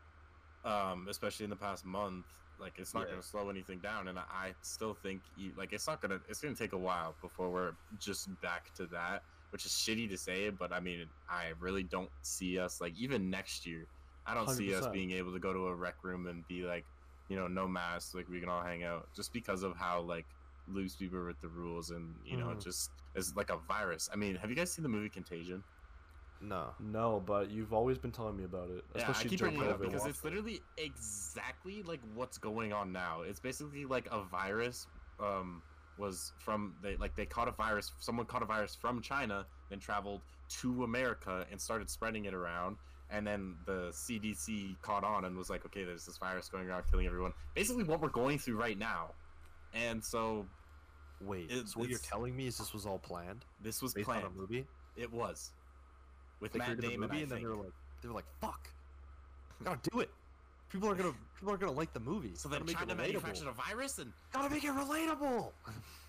[0.65, 3.11] um, especially in the past month, like, it's not Yeah.
[3.11, 4.09] gonna slow anything down.
[4.09, 7.51] And I I still think, like, it's not gonna, it's gonna take a while before
[7.53, 11.83] we're just back to that which is shitty to say, but I mean, I really
[11.83, 13.87] don't see us like even next year.
[14.27, 16.85] I don't see us being able to go to a rec room and be like,
[17.29, 20.27] you know, no mask, like we can all hang out, just because of how like
[20.69, 24.09] loose we were with the rules, and you know, it just it's like a virus.
[24.13, 25.63] I mean, have you guys seen the movie Contagion?
[26.41, 26.75] No.
[26.81, 29.81] no, but you've always been telling me about it, Yeah, I keep bringing it up
[29.81, 33.23] because it's literally exactly like what's going on now.
[33.23, 34.89] It's basically like a virus
[35.21, 35.63] um,
[35.99, 37.93] was from they like they caught a virus.
[37.99, 40.23] Someone caught a virus from China, then traveled
[40.61, 42.77] to America and started spreading it around.
[43.11, 46.85] And then the CDC caught on and was like, okay, there's this virus going around
[46.91, 47.33] killing everyone.
[47.55, 49.11] Basically, what we're going through right now.
[49.75, 50.47] And so
[51.21, 51.51] Wait.
[51.51, 54.25] It- so what you're telling me is this was all planned this was based planned.
[54.25, 54.67] on a movie?
[54.97, 55.53] It was
[56.41, 58.69] with They Matt created the movie and then they were like, they were like, fuck,
[59.63, 60.11] gotta do it.
[60.73, 62.33] People are gonna, people are gonna like the movie.
[62.35, 65.53] so then China manufactured a virus and Gotta make it relatable.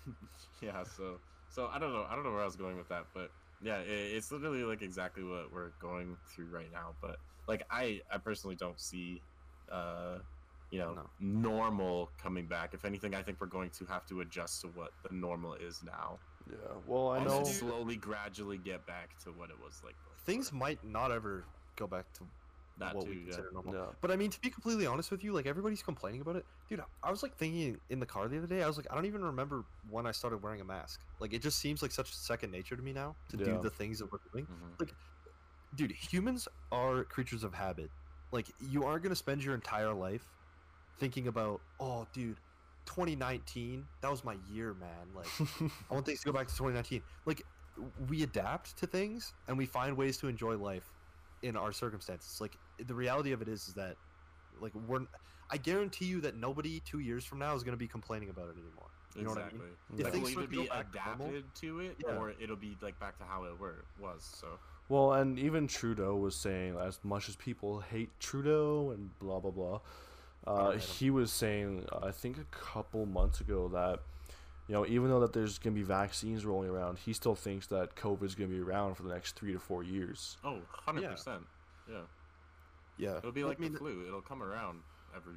[0.60, 1.18] yeah so
[1.50, 3.30] so i don't know i don't know where i was going with that but
[3.62, 7.16] yeah it, it's literally like exactly what we're going through right now but
[7.48, 9.20] like i i personally don't see
[9.70, 10.18] uh
[10.70, 11.02] you know No.
[11.20, 14.92] normal coming back if anything i think we're going to have to adjust to what
[15.08, 16.18] the normal is now
[16.50, 17.42] yeah, well, I know.
[17.44, 20.12] slowly gradually get back to what it was like before.
[20.26, 21.42] Things might not ever
[21.76, 22.24] go back to
[22.78, 23.24] that what too we yeah.
[23.24, 23.74] consider normal.
[23.74, 23.86] Yeah.
[24.00, 26.80] But I mean, to be completely honest with you, like everybody's complaining about it, dude.
[27.02, 28.62] I was like thinking in the car the other day.
[28.62, 31.00] I was like, I don't even remember when I started wearing a mask.
[31.20, 33.44] Like, it just seems like such second nature to me now to Yeah.
[33.44, 34.46] do the things that we're doing.
[34.46, 34.90] Mhm.
[35.74, 37.90] Dude, humans are creatures of habit.
[38.32, 40.26] Like, you aren't gonna spend your entire life
[40.98, 42.38] thinking about, oh, dude,
[42.86, 45.12] 2019, that was my year, man.
[45.14, 45.26] Like,
[45.90, 47.02] I want things to go back to 2019.
[47.24, 47.42] Like,
[48.08, 50.92] we adapt to things and we find ways to enjoy life
[51.42, 52.40] in our circumstances.
[52.40, 53.96] Like, the reality of it is, is that,
[54.60, 55.00] like, we're.
[55.50, 58.46] I guarantee you that nobody two years from now is going to be complaining about
[58.48, 58.88] it anymore.
[59.14, 59.68] You know what I exactly mean?
[59.96, 60.04] Yeah.
[60.04, 62.16] like, things we'll either to be back to normal- adapted to it Yeah.
[62.16, 64.58] or it'll be like back to how it were was so
[64.88, 69.50] Well, and even Trudeau was saying, as much as people hate Trudeau and blah blah
[69.52, 69.80] blah,
[70.46, 74.00] uh, he was saying, I think a couple months ago that,
[74.66, 77.94] you know, even though that there's gonna be vaccines rolling around, he still thinks that
[77.96, 80.38] COVID's gonna be around for the next three to four years.
[80.42, 80.54] oh
[80.86, 81.46] 100 percent
[81.88, 82.00] yeah
[82.96, 83.18] Yeah.
[83.18, 84.04] It'll be like I mean, the flu.
[84.06, 84.80] It'll come around
[85.16, 85.34] every,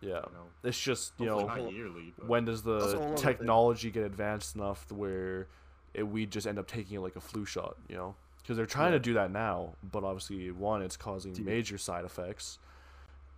[0.00, 2.14] Yeah, you know, it's just you know, not yearly.
[2.16, 5.48] But when does That's a whole the technology get advanced enough where
[5.92, 8.14] it, we just end up taking it like a flu shot, you know?
[8.42, 8.98] Because they're trying Yeah.
[8.98, 11.46] to do that now, but obviously, one, it's causing Dude.
[11.46, 12.58] major side effects,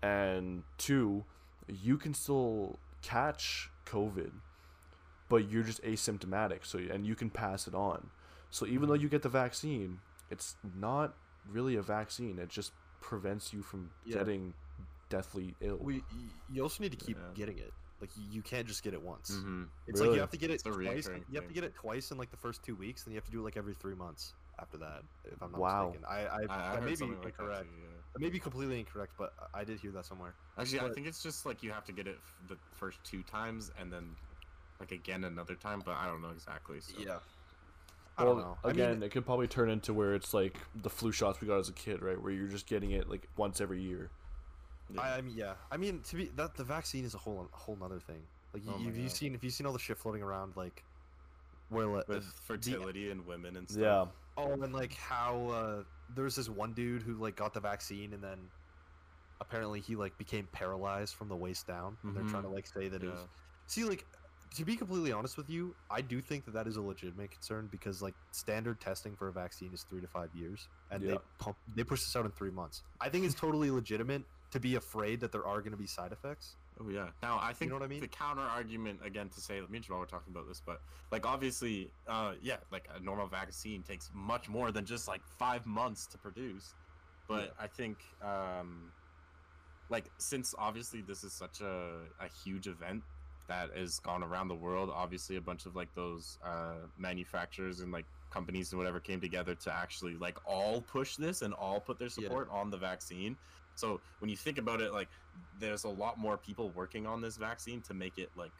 [0.02, 1.24] and two,
[1.68, 4.32] you can still catch COVID,
[5.28, 8.10] but you're just asymptomatic, so and you can pass it on.
[8.50, 9.02] So even though Mm-hmm.
[9.02, 9.98] you get the vaccine,
[10.30, 11.14] it's not
[11.48, 12.38] really a vaccine.
[12.38, 14.18] It just prevents you from Yeah.
[14.18, 14.54] getting
[15.08, 15.76] deathly ill.
[15.76, 16.02] we,
[16.50, 17.32] you also need to keep Yeah.
[17.34, 17.72] getting it.
[18.00, 19.30] Like, you, you can't just get it once.
[19.30, 19.64] mm-hmm.
[19.86, 20.76] It's like you have to get it It's twice.
[20.76, 23.16] reoccurring You have to get it twice in like the first two weeks, and you
[23.16, 25.86] have to do it like every three months after that, if I'm not Wow.
[25.86, 26.04] mistaken.
[26.08, 27.62] I, I, I, I may be something like incorrect.
[27.64, 27.86] too, yeah.
[28.12, 30.34] That may be completely incorrect, but I did hear that somewhere.
[30.58, 32.18] Actually, I think it's just like you have to get it
[32.48, 34.14] the first two times and then
[34.80, 36.80] like again another time, but I don't know exactly.
[36.80, 36.94] So.
[38.18, 38.58] I well, don't know.
[38.64, 41.46] I again, mean, it could probably turn into where it's like the flu shots we
[41.48, 42.20] got as a kid, right?
[42.20, 44.10] Where you're just getting it like once every year.
[44.94, 45.00] Yeah.
[45.02, 45.54] I, I mean, yeah.
[45.70, 48.22] I mean, to be that the vaccine is a whole a whole nother thing.
[48.54, 50.56] Like, you, Oh my have you seen if you seen all the shit floating around,
[50.56, 50.82] like,
[51.68, 53.82] where With the- fertility and women and stuff.
[53.82, 54.04] Yeah.
[54.38, 55.82] Oh, and like how uh,
[56.14, 58.38] there's this one dude who like got the vaccine and then
[59.40, 61.96] apparently he like became paralyzed from the waist down.
[62.02, 62.54] And they're trying to Mhm.
[62.54, 63.20] like say that it was.
[63.66, 64.06] See, like
[64.54, 67.68] to be completely honest with you, I do think that that is a legitimate concern
[67.70, 71.12] because like standard testing for a vaccine is three to five years, and Yeah.
[71.12, 72.82] they pump they push this out in three months.
[73.00, 74.22] I think it's totally legitimate
[74.52, 76.56] to be afraid that there are going to be side effects.
[76.80, 77.08] Oh yeah.
[77.22, 78.00] Now I think you know what I mean?
[78.00, 80.80] the counter argument again to say me and Jamal were talking about this, but
[81.10, 85.66] like obviously, uh, yeah, like a normal vaccine takes much more than just like five
[85.66, 86.74] months to produce.
[87.28, 87.64] But Yeah.
[87.64, 88.92] I think, um,
[89.88, 93.02] like since obviously this is such a a huge event
[93.48, 97.92] that has gone around the world, obviously a bunch of like those uh, manufacturers and
[97.92, 101.98] like companies and whatever came together to actually like all push this and all put
[101.98, 102.28] their Yeah.
[102.28, 103.36] support on the vaccine.
[103.74, 105.08] So when you think about it, like
[105.58, 108.52] there's a lot more people working on this vaccine to make it like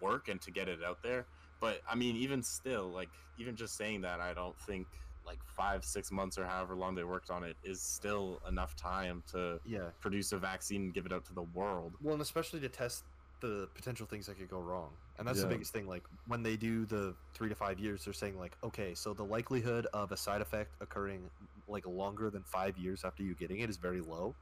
[0.00, 1.26] work and to get it out there.
[1.60, 4.86] But I mean, even still, like even just saying that, I don't think
[5.24, 9.22] like five, six months or however long they worked on it is still enough time
[9.28, 9.90] to Yeah.
[10.00, 11.96] produce a vaccine and give it out to the world.
[12.00, 13.04] Well, and especially to test
[13.40, 14.90] the potential things that could go wrong.
[15.18, 15.86] And that's the biggest thing.
[15.86, 19.24] Like when they do the three to five years, they're saying like, okay, so the
[19.24, 21.30] likelihood of a side effect occurring
[21.68, 24.34] like longer than five years after you getting it is very low.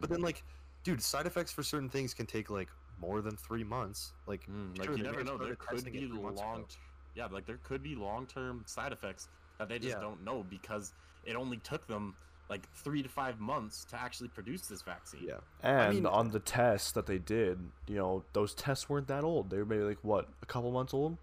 [0.00, 0.42] But then like,
[0.84, 2.68] dude, side effects for certain things can take like
[2.98, 4.12] more than three months.
[4.26, 5.38] Like, Mm, like sure, you never know.
[5.38, 6.50] There could be three months ago.
[6.50, 6.66] long,
[7.14, 10.00] yeah, like there could be long-term side effects that they just Yeah.
[10.00, 10.92] don't know because
[11.24, 12.14] it only took them
[12.50, 15.22] like three to five months to actually produce this vaccine.
[15.26, 15.36] Yeah.
[15.62, 19.48] And mean- on the tests that they did, you know, those tests weren't that old.
[19.50, 21.16] They were maybe like what, a couple months old.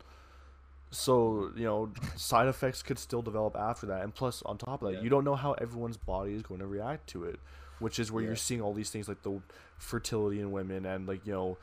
[0.89, 4.03] So you know, side effects could still develop after that.
[4.03, 5.01] And plus, on top of that, Yeah.
[5.03, 7.39] you don't know how everyone's body is going to react to it,
[7.79, 8.27] which is where Yeah.
[8.29, 9.41] you're seeing all these things like the
[9.77, 11.57] fertility in women and like you know,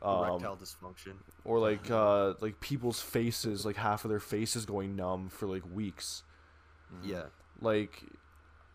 [0.00, 1.12] um, Erectile dysfunction.
[1.44, 5.62] or like uh, like people's faces, like half of their faces going numb for like
[5.72, 6.22] weeks.
[7.04, 7.24] Yeah.
[7.60, 8.02] Like,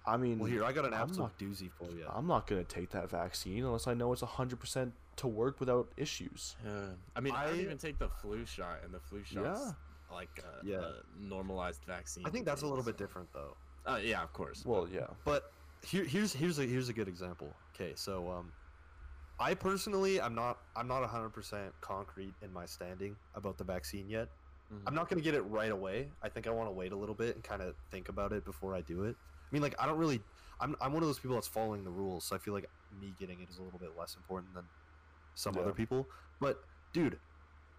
[0.07, 2.05] I mean, Well, here I got an I'm absolute not- doozy for you.
[2.09, 5.91] I'm not gonna take that vaccine unless I know it's hundred percent to work without
[5.97, 6.55] issues.
[6.63, 6.91] Yeah.
[7.15, 9.73] I mean, I, don't I- even take the flu shot, and the flu shot's
[10.11, 10.79] like a, Yeah.
[10.79, 12.25] a normalized vaccine.
[12.25, 13.57] I think that's a to me, little bit different though.
[13.85, 14.65] Uh, yeah, of course.
[14.65, 15.07] Well, yeah.
[15.25, 15.51] But
[15.83, 17.53] here, here's here's a here's a good example.
[17.75, 18.51] Okay, so um,
[19.39, 24.29] I personally, I'm not I'm not 100% concrete in my standing about the vaccine yet.
[24.73, 24.83] Mhm.
[24.87, 26.09] I'm not gonna get it right away.
[26.23, 28.45] I think I want to wait a little bit and kind of think about it
[28.45, 29.15] before I do it.
[29.49, 30.21] I mean, like I don't really.
[30.59, 32.69] I'm I'm one of those people that's following the rules, so I feel like
[32.99, 34.65] me getting it is a little bit less important than
[35.35, 35.61] some Yeah.
[35.61, 36.07] other people.
[36.39, 36.59] But
[36.93, 37.19] dude,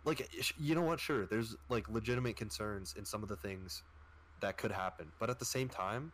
[0.05, 1.01] like you know what?
[1.01, 3.83] Sure, there's like legitimate concerns in some of the things
[4.41, 6.13] that could happen, but at the same time,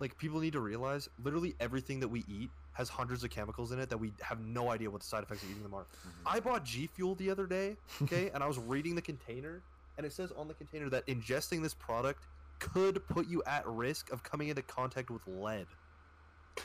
[0.00, 3.78] like people need to realize literally everything that we eat has hundreds of chemicals in
[3.78, 5.82] it that we have no idea what the side effects of eating them are.
[5.84, 6.10] Mhm.
[6.26, 9.62] I bought G Fuel the other day, okay, and I was reading the container,
[9.96, 12.26] and it says on the container that ingesting this product
[12.60, 15.66] could put you at risk of coming into contact with lead.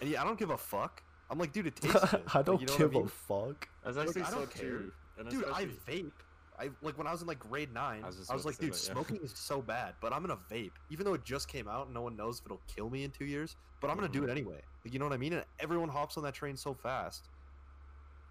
[0.02, 1.02] And yeah, I don't give a fuck.
[1.30, 2.22] I'm like, dude, it tastes good.
[2.34, 3.06] I don't you know give I mean?
[3.06, 3.68] a fuck.
[3.84, 4.70] That's Like, actually I don't care.
[4.70, 4.91] true.
[5.18, 6.12] And Dude, I vape.
[6.60, 8.02] I like when I was in like grade nine.
[8.02, 8.93] I I was was, just about like, dude, that, yeah.
[8.93, 11.86] smoking is so bad, but I'm gonna vape, even though it just came out.
[11.88, 14.22] and No one knows if it'll kill me in two years, but I'm gonna do
[14.22, 14.28] Mhm.
[14.28, 14.62] it anyway.
[14.84, 15.34] Like, you know what I mean?
[15.34, 17.30] And everyone hops on that train so fast.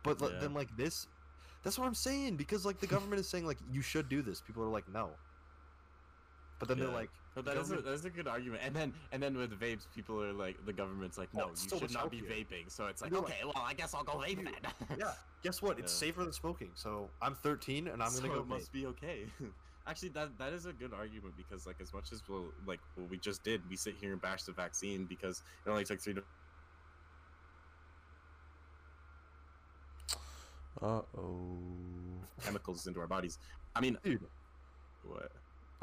[0.02, 0.38] But li- Yeah.
[0.40, 1.06] then, like this,
[1.62, 4.40] that's what I'm saying because like the government is saying like you should do this.
[4.40, 5.10] People are like no.
[6.58, 6.84] But then Yeah.
[6.86, 8.62] they're like, But that is a, that is a good argument.
[8.64, 11.64] And then and then with vapes, people are like, the government's like, Oh, no, it's
[11.64, 12.44] you so should not be healthier.
[12.44, 12.70] vaping.
[12.70, 14.46] So it's like, You're like- okay, well, I guess I'll go vape Dude,
[14.88, 14.98] then.
[14.98, 15.78] yeah, guess what?
[15.78, 16.06] It's Yeah.
[16.08, 16.70] safer than smoking.
[16.74, 18.72] So I'm 13 and I'm so gonna go it must vape.
[18.72, 19.26] be okay.
[19.86, 23.10] Actually, that that is a good argument because like as much as we'll like what
[23.10, 26.14] we just did, we sit here and bash the vaccine because it only took three
[26.14, 26.22] to
[30.82, 31.58] Uh oh.
[32.42, 33.38] chemicals into our bodies.
[33.76, 34.22] I mean, Dude,
[35.04, 35.30] what?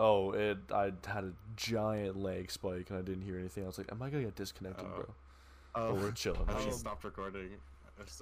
[0.04, 0.58] Oh, it.
[0.74, 3.64] I had a giant leg spike and I didn't hear anything.
[3.64, 4.95] I was like, "Am I gonna get disconnected, Oh.
[4.95, 5.16] bro?"
[5.76, 6.41] Oh, we're chilling.
[6.49, 6.72] I chilling.
[6.74, 7.52] stopped recording.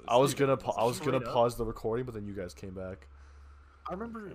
[0.10, 0.58] I was gonna.
[0.58, 1.24] Pa- I was gonna up.
[1.34, 3.08] pause the recording, but then you guys came back.
[3.88, 4.34] I remember,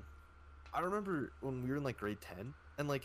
[0.73, 3.05] I remember when we were in like grade ten, and like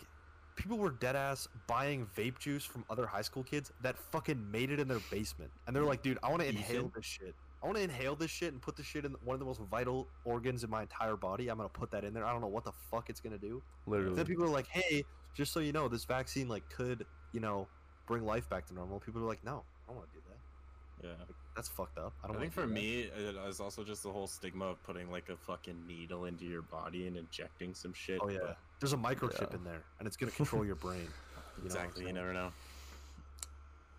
[0.56, 4.70] people were dead ass buying vape juice from other high school kids that fucking made
[4.70, 7.66] it in their basement, and they're like, "Dude, I want to inhale this shit." I
[7.66, 10.08] want to inhale this shit and put this shit in one of the most vital
[10.24, 11.48] organs in my entire body.
[11.48, 12.24] I'm gonna put that in there.
[12.24, 13.62] I don't know what the fuck it's gonna do.
[13.86, 14.16] Literally.
[14.16, 15.04] Then people are like, "Hey,
[15.34, 17.68] just so you know, this vaccine like could, you know,
[18.06, 21.06] bring life back to normal." People are like, "No, I don't want to do that.
[21.08, 21.24] Yeah.
[21.54, 22.14] That's fucked up.
[22.22, 24.64] I I, don't." wanna think for that." me, it is also just the whole stigma
[24.66, 28.20] of putting like a fucking needle into your body and injecting some shit.
[28.22, 29.56] oh yeah, but- there's a microchip Yeah.
[29.58, 31.08] in there, and it's gonna control your brain.
[31.58, 32.06] You know exactly.
[32.06, 32.52] You never know.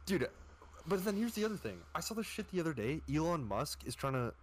[0.08, 0.28] dude.
[0.88, 1.78] But then here's the other thing.
[1.96, 3.02] I saw this shit the other day.
[3.14, 4.34] Elon Musk is trying to.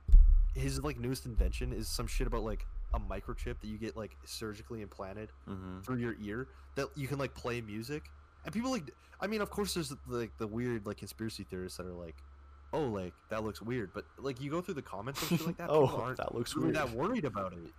[0.55, 4.16] His like newest invention is some shit about like a microchip that you get like
[4.24, 5.80] surgically implanted Mm-hmm.
[5.80, 8.05] through your ear that you can like play music.
[8.45, 11.86] And people like, I mean, of course, there's like the weird like conspiracy theorists that
[11.86, 12.16] are like,
[12.72, 13.91] oh, like that looks weird.
[13.93, 16.68] But like you go through the comments and shit like that, oh, that looks really
[16.72, 16.76] weird.
[16.76, 17.72] that worried about it.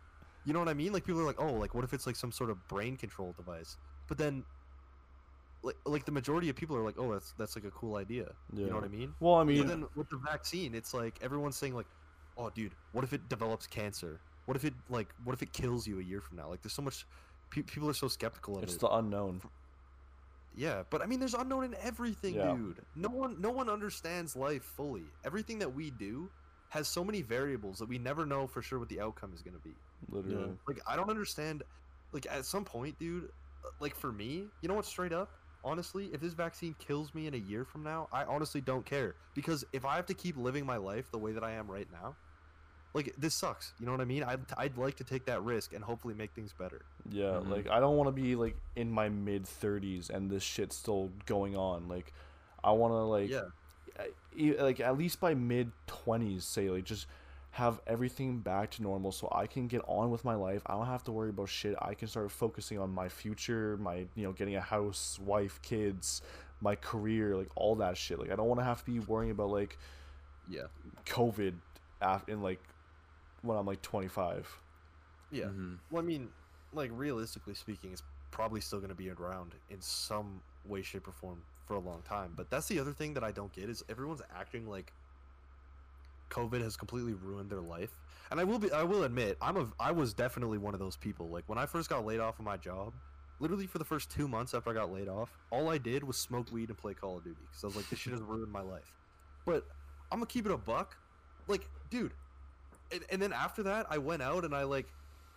[0.45, 0.93] You know what I mean?
[0.93, 3.33] Like people are like, oh, like what if it's like some sort of brain control
[3.35, 3.77] device?
[4.07, 4.43] But then,
[5.61, 8.31] like, like the majority of people are like, oh, that's that's like a cool idea.
[8.53, 9.13] You know what I mean?
[9.19, 11.87] Well, I But mean, then with the vaccine, it's like everyone's saying like,
[12.37, 14.19] oh, dude, what if it develops cancer?
[14.45, 16.49] What if it like, what if it kills you a year from now?
[16.49, 17.05] Like, there's so much.
[17.51, 18.75] Pe- people are so skeptical of it's it.
[18.75, 19.41] It's the unknown.
[20.55, 22.53] Yeah, but I mean, there's unknown in everything, Yeah.
[22.53, 22.81] dude.
[22.95, 25.03] No one, no one understands life fully.
[25.23, 26.29] Everything that we do
[26.69, 29.55] has so many variables that we never know for sure what the outcome is going
[29.55, 29.73] to be.
[30.09, 30.57] Literally.
[30.67, 31.63] Like, I don't understand.
[32.11, 33.25] Like, at some point, dude,
[33.63, 34.85] uh, like for me, you know what?
[34.85, 35.31] Straight up,
[35.63, 39.15] honestly, if this vaccine kills me in a year from now, I honestly don't care
[39.33, 41.87] because if I have to keep living my life the way that I am right
[41.91, 42.15] now,
[42.93, 43.73] like this sucks.
[43.79, 44.23] You know what I mean?
[44.23, 46.81] I'd, I'd like to take that risk and hopefully make things better.
[47.09, 47.49] Yeah, Mhm.
[47.49, 51.11] like I don't want to be like in my mid 30s and this shit's still
[51.25, 51.87] going on.
[51.87, 52.13] Like
[52.63, 53.43] I want to like Yeah.
[53.99, 57.05] I- e- like at least by mid 20s say like just
[57.51, 60.61] have everything back to normal so I can get on with my life.
[60.67, 61.75] I don't have to worry about shit.
[61.81, 66.21] I can start focusing on my future, my you know, getting a house, wife, kids,
[66.61, 68.19] my career, like all that shit.
[68.19, 69.77] Like I don't want to have to be worrying about like
[70.47, 70.67] Yeah.
[71.05, 71.55] COVID
[72.01, 72.61] af- in like
[73.41, 74.47] when I'm like 25.
[75.31, 75.45] Yeah.
[75.45, 75.75] Mm-hmm.
[75.89, 76.29] Well, I mean,
[76.73, 81.11] like realistically speaking, it's probably still going to be around in some way, shape, or
[81.11, 82.33] form for a long time.
[82.35, 84.93] But that's the other thing that I don't get is everyone's acting like
[86.29, 87.97] COVID has completely ruined their life.
[88.31, 90.95] And I will be, I will admit, I'm a, I was definitely one of those
[90.95, 91.29] people.
[91.29, 92.93] Like when I first got laid off of my job,
[93.39, 96.17] literally for the first two months after I got laid off, all I did was
[96.17, 98.51] smoke weed and play Call of Duty because I was like, this shit has ruined
[98.51, 98.93] my life.
[99.45, 99.65] But
[100.11, 100.95] I'm gonna keep it a buck,
[101.47, 102.13] like, dude.
[102.91, 104.87] And, and then after that, I went out and I like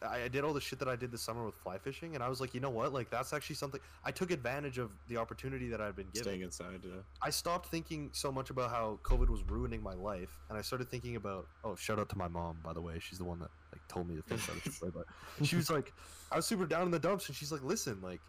[0.04, 2.22] I I did all the shit that I did this summer with fly fishing, and
[2.22, 2.92] I was like, you know what?
[2.92, 3.80] Like, that's actually something.
[4.04, 6.24] I took advantage of the opportunity that I'd been given.
[6.24, 6.80] Staying inside.
[6.84, 7.00] Yeah.
[7.20, 10.88] I stopped thinking so much about how COVID was ruining my life, and I started
[10.90, 11.46] thinking about.
[11.64, 12.98] Oh, shout out to my mom, by the way.
[12.98, 14.94] She's the one that like told me to think about it.
[14.94, 15.06] But
[15.46, 15.92] she was like,
[16.30, 18.20] I was super down in the dumps, and she's like, listen, like,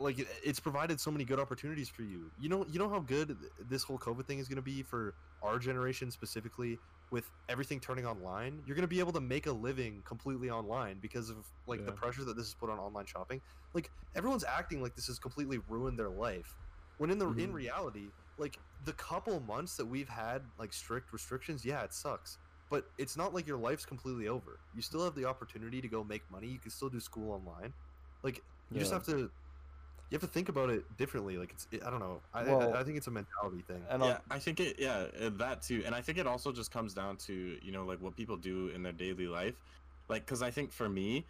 [0.00, 2.30] like it's provided so many good opportunities for you.
[2.40, 3.36] You know, you know how good
[3.68, 6.78] this whole COVID thing is going to be for our generation specifically.
[7.10, 10.98] With everything turning online, you're going to be able to make a living completely online
[11.00, 13.40] because of like the pressure that this has put on online shopping.
[13.74, 16.56] Like everyone's acting like this has completely ruined their life,
[16.96, 17.52] when in the in Mhm.
[17.52, 22.38] reality, like the couple months that we've had like strict restrictions, yeah, it sucks.
[22.68, 24.60] But it's not like your life's completely over.
[24.72, 26.48] You still have the opportunity to go make money.
[26.48, 27.74] You can still do school online.
[28.22, 29.30] Like you just have to
[30.10, 31.36] you have to think about it differently.
[31.36, 32.20] Like it's it, I don't know.
[32.32, 33.82] I, Well- I I think it's a mentality thing.
[33.90, 34.78] And yeah, I'll- I think it.
[34.78, 37.84] Yeah, uh, that too, and I think it also just comes down to you know
[37.84, 39.54] like what people do in their daily life,
[40.08, 41.24] like because I think for me,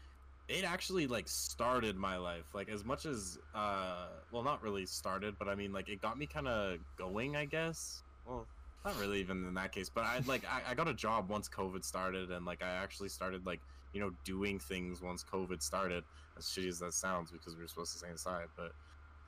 [0.49, 2.55] it actually like started my life.
[2.55, 6.19] Like as much as uh, well, not really started, but I mean like it got
[6.19, 8.03] me kind of going, I guess.
[8.27, 8.47] Well,
[8.85, 11.49] not really even in that case, but I like I, I got a job once
[11.49, 13.61] COVID started, and like I actually started like
[13.97, 16.05] you know doing things once COVID started.
[16.39, 18.73] As shitty as that sounds, because we were supposed to stay inside, but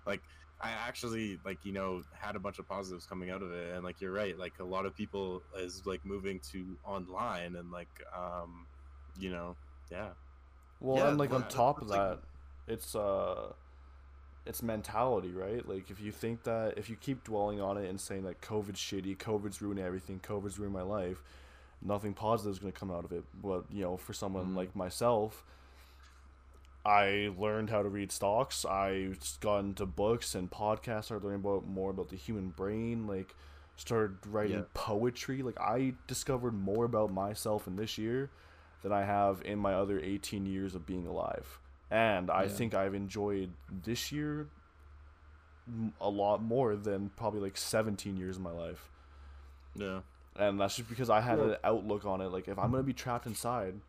[0.07, 0.21] like
[0.61, 3.83] I actually like you know had a bunch of positives coming out of it, and
[3.83, 7.89] like you're right, like a lot of people is like moving to online, and like
[8.15, 8.67] um,
[9.19, 9.57] you know,
[9.91, 10.09] yeah,
[10.81, 12.19] Well, Yeah, and like on top of that, like-
[12.67, 13.53] it's uh,
[14.45, 15.67] it's mentality, right?
[15.67, 18.81] Like if you think that if you keep dwelling on it and saying that COVID's
[18.81, 21.23] shitty, COVID's ruining everything, COVID's ruined my life,
[21.83, 23.25] nothing positive is gonna come out of it.
[23.43, 24.57] But you know, for someone Mhm.
[24.57, 25.45] like myself,
[26.85, 28.65] I learned how to read stocks.
[28.65, 31.05] I got into books and podcasts.
[31.05, 33.07] Started learning about more about the human brain.
[33.07, 33.35] Like
[33.77, 34.65] started writing Yeah.
[34.75, 35.43] poetry.
[35.43, 38.31] Like I discovered more about myself in this year
[38.83, 41.59] than I have in my other 18 years of being alive.
[41.91, 42.49] And I Yeah.
[42.49, 44.49] think I've enjoyed this year
[46.01, 48.91] a lot more than probably like 17 years of my life.
[49.75, 50.01] yeah,
[50.39, 52.29] And that's just because I had Well- an outlook on it.
[52.29, 53.81] Like, if I'm gonna be trapped inside,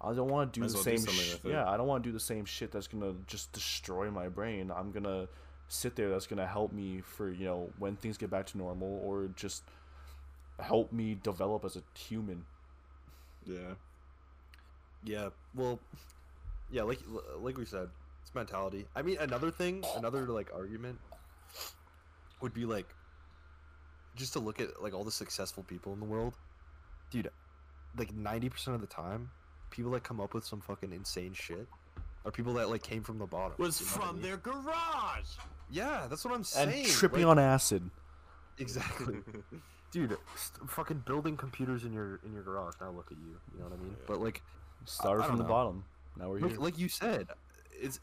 [0.00, 0.98] I don't want to do Might the well same.
[0.98, 1.50] something sh- with it.
[1.52, 4.70] yeah, I don't want to do the same shit that's gonna just destroy my brain.
[4.70, 5.28] I'm gonna
[5.68, 6.10] sit there.
[6.10, 9.62] That's gonna help me for you know when things get back to normal, or just
[10.60, 12.44] help me develop as a human.
[13.46, 13.74] Yeah.
[15.04, 15.30] Yeah.
[15.54, 15.80] Well,
[16.70, 17.00] yeah, like
[17.38, 17.88] like we said,
[18.22, 18.86] it's mentality.
[18.94, 20.98] I mean, another thing, another like argument
[22.40, 22.86] would be like
[24.16, 26.34] just to look at like all the successful people in the world.
[27.10, 27.30] Dude,
[27.96, 29.30] like 90% of the time,
[29.70, 31.66] people that come up with some fucking insane shit
[32.24, 33.52] are people that like came from the bottom.
[33.58, 34.22] Was you know what I from mean?
[34.22, 35.28] their garage.
[35.70, 36.68] Yeah, that's what I'm saying.
[36.84, 37.88] And tripping like- on acid.
[38.58, 39.16] Exactly.
[39.90, 42.74] Dude, st- fucking building computers in your in your garage.
[42.80, 43.36] Now look at you.
[43.52, 43.96] You know what I mean?
[44.06, 44.42] But like
[44.86, 45.54] Started I from don't the know.
[45.54, 45.84] bottom.
[46.18, 46.48] Now we're here.
[46.48, 47.28] like, like you said,
[47.72, 48.00] it's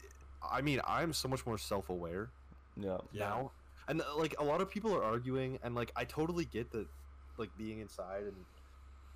[0.50, 2.28] I mean, I'm so much more self-aware
[2.80, 2.96] yeah.
[3.12, 3.28] Yeah.
[3.28, 3.50] now.
[3.88, 6.86] And uh, like a lot of people are arguing and like I totally get that
[7.38, 8.36] like being inside and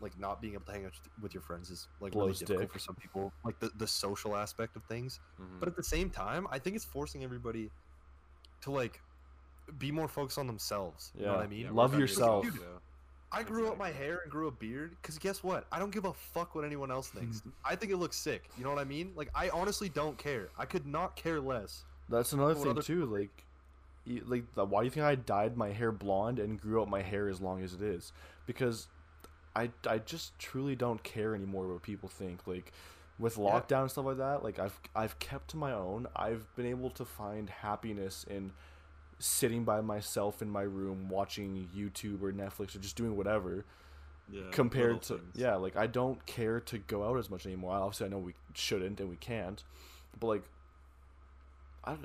[0.00, 0.92] like not being able to hang out
[1.22, 2.72] with your friends is like really Blows difficult dick.
[2.72, 3.32] for some people.
[3.44, 5.20] Like the, the social aspect of things.
[5.40, 5.58] Mhm.
[5.60, 7.70] But at the same time, I think it's forcing everybody
[8.62, 9.00] to like
[9.78, 11.12] be more focused on themselves.
[11.16, 11.44] You know what Yeah.
[11.44, 11.60] I mean?
[11.66, 12.44] Yeah, Love yourself.
[12.44, 12.66] Dude, yeah.
[13.32, 15.66] I grew up my hair and grew a beard because guess what?
[15.72, 17.42] I don't give a fuck what anyone else thinks.
[17.64, 18.48] I think it looks sick.
[18.58, 19.12] You know what I mean?
[19.16, 20.50] Like I honestly don't care.
[20.58, 21.84] I could not care less.
[22.08, 23.06] That's another thing other too.
[23.06, 23.44] Like,
[24.26, 27.02] like the, why do you think I dyed my hair blonde and grew out my
[27.02, 28.12] hair as long as it is?
[28.46, 28.88] Because
[29.54, 32.46] I, I just truly don't care anymore what people think.
[32.46, 32.72] Like,
[33.18, 33.44] with Yeah.
[33.44, 36.06] lockdown and stuff like that, like I've I've kept to my own.
[36.14, 38.52] I've been able to find happiness in
[39.18, 43.64] sitting by myself in my room watching YouTube or Netflix or just doing whatever
[44.30, 45.36] Yeah, compared to things.
[45.36, 48.34] yeah like i don't care to go out as much anymore obviously i know we
[48.54, 49.62] shouldn't and we can't
[50.20, 50.42] but like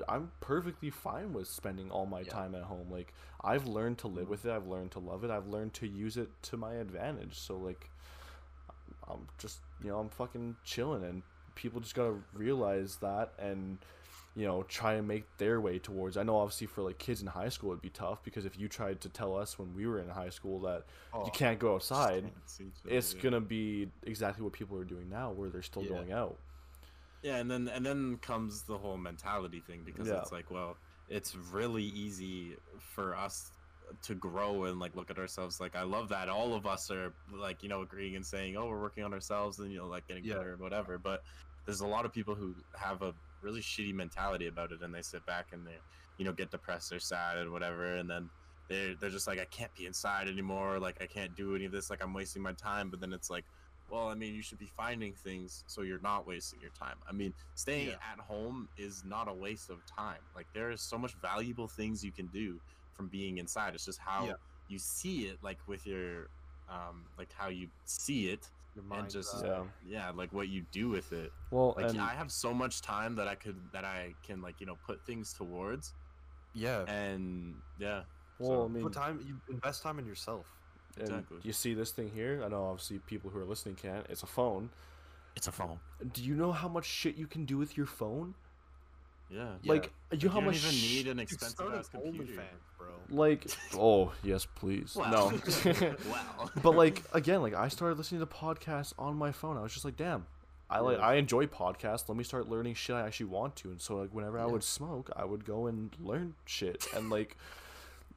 [0.08, 2.32] i'm perfectly fine with spending all my Yeah.
[2.32, 3.12] time at home like
[3.42, 6.16] i've learned to live with it i've learned to love it i've learned to use
[6.16, 7.90] it to my advantage so like
[9.08, 11.22] i'm just you know i'm fucking chilling and
[11.54, 13.78] people just gotta realize that and
[14.34, 17.26] you know try and make their way towards i know obviously for like kids in
[17.26, 19.98] high school it'd be tough because if you tried to tell us when we were
[19.98, 22.24] in high school that Oh, you can't go outside
[22.86, 25.88] it's gonna be exactly what people are doing now where they're still Yeah.
[25.90, 26.36] going out
[27.22, 30.18] Yeah, and then and then comes the whole mentality thing because Yeah.
[30.22, 30.76] it's like, well,
[31.08, 33.52] it's really easy for us
[34.02, 35.60] to grow and like look at ourselves.
[35.60, 38.66] Like, I love that all of us are like, you know, agreeing and saying, oh,
[38.66, 40.34] we're working on ourselves and you know, like getting Yeah.
[40.36, 40.98] better and whatever.
[40.98, 41.22] But
[41.66, 45.02] there's a lot of people who have a really shitty mentality about it, and they
[45.02, 45.76] sit back and they,
[46.18, 48.30] you know, get depressed or sad and whatever, and then.
[48.68, 51.72] They're, they're just like I can't be inside anymore like I can't do any of
[51.72, 53.44] this like I'm wasting my time but then it's like
[53.90, 56.96] well, I mean, you should be finding things so you're not wasting your time.
[57.08, 58.12] I mean, staying Yeah.
[58.12, 60.20] at home is not a waste of time.
[60.34, 62.60] Like there is so much valuable things you can do
[62.92, 63.74] from being inside.
[63.74, 64.32] It's just how Yeah.
[64.68, 66.28] you see it, like with your,
[66.68, 70.88] um, like how you see it, your and just yeah yeah, like what you do
[70.88, 71.30] with it.
[71.50, 74.60] well Like and I have so much time that I could that I can like
[74.60, 75.92] you know put things towards,
[76.54, 76.84] yeah.
[76.84, 78.04] and yeah,
[78.38, 79.20] well i mean Put time.
[79.26, 80.46] You invest time in yourself.
[80.96, 81.38] And exactly.
[81.42, 84.26] you see this thing here i know obviously people who are listening can't it's a
[84.26, 84.70] phone
[85.36, 85.78] It's a phone.
[86.12, 88.34] do you know how much shit you can do with your phone
[89.30, 89.46] yeah.
[89.62, 89.72] Yeah.
[89.72, 92.32] like you know how you much don't even sh- need an expensive ass computer.
[92.34, 92.88] OnlyFans, bro.
[93.08, 95.40] like oh yes please Well, no
[96.10, 99.72] well, but like again like i started listening to podcasts on my phone i was
[99.72, 100.26] just like damn
[100.68, 101.06] i like Yeah.
[101.06, 104.10] i enjoy podcasts let me start learning shit i actually want to and so like
[104.12, 107.36] whenever i would smoke i would go and learn shit and like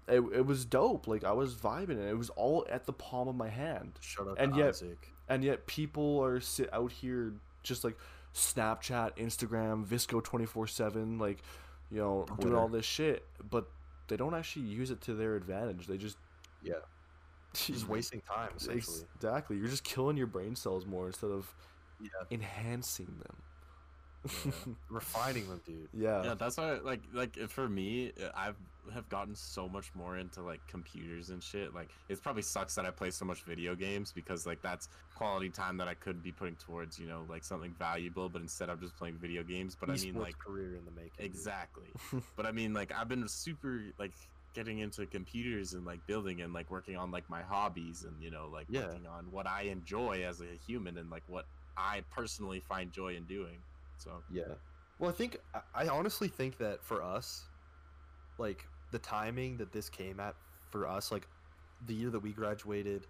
[0.07, 3.27] it, it was dope like i was vibing and it was all at the palm
[3.27, 5.11] of my hand Shut up, And and yet- Isaac.
[5.29, 7.33] and yet people are sit out here
[7.63, 7.97] just like
[8.33, 11.41] snapchat instagram VSCO 24-7 like
[11.89, 13.65] you know doing all this shit but
[14.07, 16.17] they don't actually use it to their advantage they just
[16.61, 16.73] Yeah.
[17.53, 19.05] Just wasting time, essentially.
[19.15, 19.55] Exactly.
[19.55, 21.55] You're just killing your brain cells more instead of
[22.01, 22.09] Yeah.
[22.29, 23.37] enhancing them.
[24.89, 25.87] Refining them, dude.
[25.93, 26.23] Yeah.
[26.23, 28.55] yeah that's why like like for me uh, i've
[28.93, 32.85] have gotten so much more into like computers and shit like it probably sucks that
[32.85, 36.31] i play so much video games because like that's quality time that i could be
[36.31, 39.89] putting towards you know like something valuable but instead i'm just playing video games but
[39.89, 41.25] i mean like career in the making.
[41.25, 41.87] exactly
[42.35, 44.11] but i mean like i've been super like
[44.53, 48.29] getting into computers and like building and like working on like my hobbies and you
[48.29, 48.81] know like Yeah.
[48.85, 51.45] working on what i enjoy as a human and like what
[51.75, 53.57] i personally find joy in doing
[53.97, 54.43] so Yeah.
[54.99, 57.43] Well, I think I- I honestly think that for us,
[58.37, 60.35] like the timing that this came at
[60.69, 61.27] for us, like
[61.87, 63.07] the year that we graduated,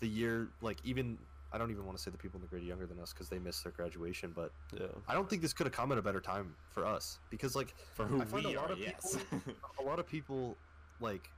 [0.00, 1.18] the year like even
[1.50, 3.28] I don't even want to say the people in the grade younger than us because
[3.30, 4.86] they missed their graduation, but yeah.
[5.08, 7.74] I don't think this could have come at a better time for us because like
[7.94, 10.56] for who I find we a lot are of yes people- a lot of people
[11.00, 11.30] like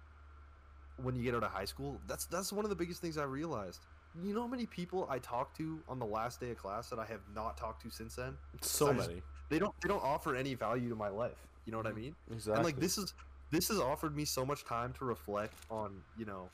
[0.96, 3.22] when you get out of high school that's that's one of the biggest things i
[3.22, 3.86] realized
[4.24, 6.98] you know how many people i talked to on the last day of class that
[6.98, 9.22] i have not talked to since then So I just- many.
[9.50, 12.14] they don't they don't offer any value to my life you know what i mean
[12.30, 12.54] Exactly.
[12.56, 13.14] and like this is
[13.50, 16.48] this has offered me so much time to reflect on you know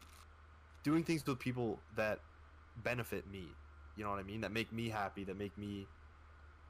[0.82, 2.20] doing things with people that
[2.84, 3.48] benefit me.
[3.96, 4.40] You know what I mean?
[4.42, 5.24] That make me happy.
[5.24, 5.86] That make me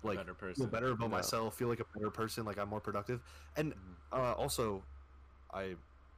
[0.02, 0.64] like better person.
[0.64, 1.16] feel better about Yeah.
[1.16, 1.54] myself.
[1.58, 2.44] Feel like a better person.
[2.46, 3.20] Like I'm more productive.
[3.56, 3.78] And Mhm.
[4.12, 4.82] uh, also,
[5.52, 5.76] I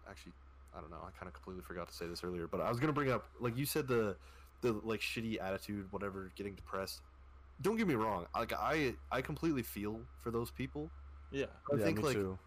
[0.09, 0.33] actually
[0.75, 1.03] I don't know.
[1.05, 3.29] I kind of completely forgot to say this earlier, but I was gonna bring up
[3.41, 4.17] like you said the
[4.61, 7.01] the like shitty attitude, whatever, getting depressed.
[7.61, 8.27] Don't get me wrong.
[8.35, 10.91] Like I I completely feel for those people.
[11.31, 11.47] Yeah.
[11.73, 12.39] I yeah, think me like too.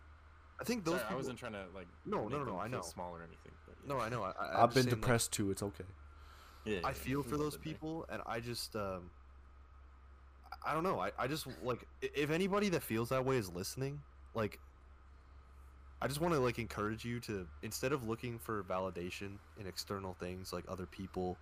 [0.59, 1.16] I think those Sorry, people.
[1.16, 1.88] I wasn't trying to like.
[2.05, 2.82] No, make no, no, them no, I feel know.
[2.82, 3.51] Small or anything.
[3.66, 3.93] But yeah.
[3.93, 4.24] No, I know.
[4.24, 5.51] I, I, I'm I've been saying, like, depressed too.
[5.51, 5.86] It's okay.
[6.66, 7.74] Yeah, I yeah, feel for those been there.
[7.74, 9.09] people, and I just, um,
[10.51, 10.99] I- I don't know.
[10.99, 14.01] I, I just like if anybody that feels that way is listening,
[14.36, 14.59] like,
[16.01, 20.14] I just want to like encourage you to instead of looking for validation in external
[20.20, 21.38] things like other people,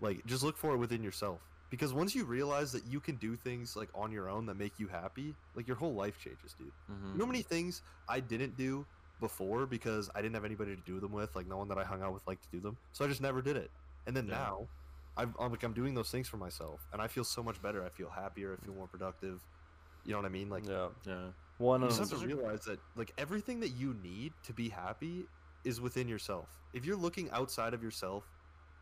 [0.00, 1.40] like just look for it within yourself.
[1.68, 4.78] Because once you realize that you can do things like on your own that make
[4.78, 6.70] you happy, like your whole life changes, dude.
[6.90, 7.12] Mhm.
[7.12, 8.86] You know how many things I didn't do
[9.20, 11.84] before because I didn't have anybody to do them with, like no one that I
[11.84, 13.70] hung out with liked to do them, so I just never did it.
[14.06, 14.34] And then Yeah.
[14.34, 14.68] now,
[15.16, 17.82] I'm, I'm like I'm doing those things for myself, and I feel so much better.
[17.84, 18.56] I feel happier.
[18.60, 19.40] I feel more productive.
[20.04, 20.48] You know what I mean?
[20.50, 20.88] Like Yeah.
[21.04, 21.30] Yeah.
[21.58, 21.80] One.
[21.80, 25.26] you of just have to realize that like everything that you need to be happy
[25.64, 26.48] is within yourself.
[26.74, 28.24] If you're looking outside of yourself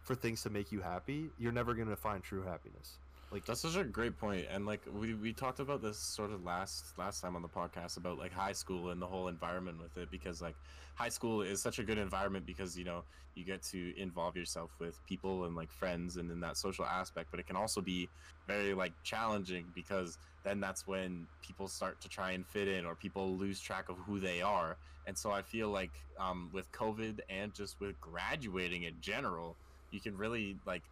[0.05, 2.99] for things to make you happy, you're never gonna find true happiness.
[3.33, 6.45] Like That's such a great point, and like we, we talked about this sort of
[6.45, 9.97] last last time on the podcast about like high school and the whole environment with
[9.97, 10.55] it because like
[10.95, 13.03] high school is such a good environment because you know
[13.35, 17.29] you get to involve yourself with people and like friends and in that social aspect,
[17.33, 18.09] but it can also be
[18.47, 22.95] very like challenging because then that's when people start to try and fit in or
[22.95, 24.77] people lose track of who they are,
[25.09, 25.91] and so I feel like
[26.21, 29.57] um, with COVID and just with graduating in general,
[29.95, 30.83] you can really like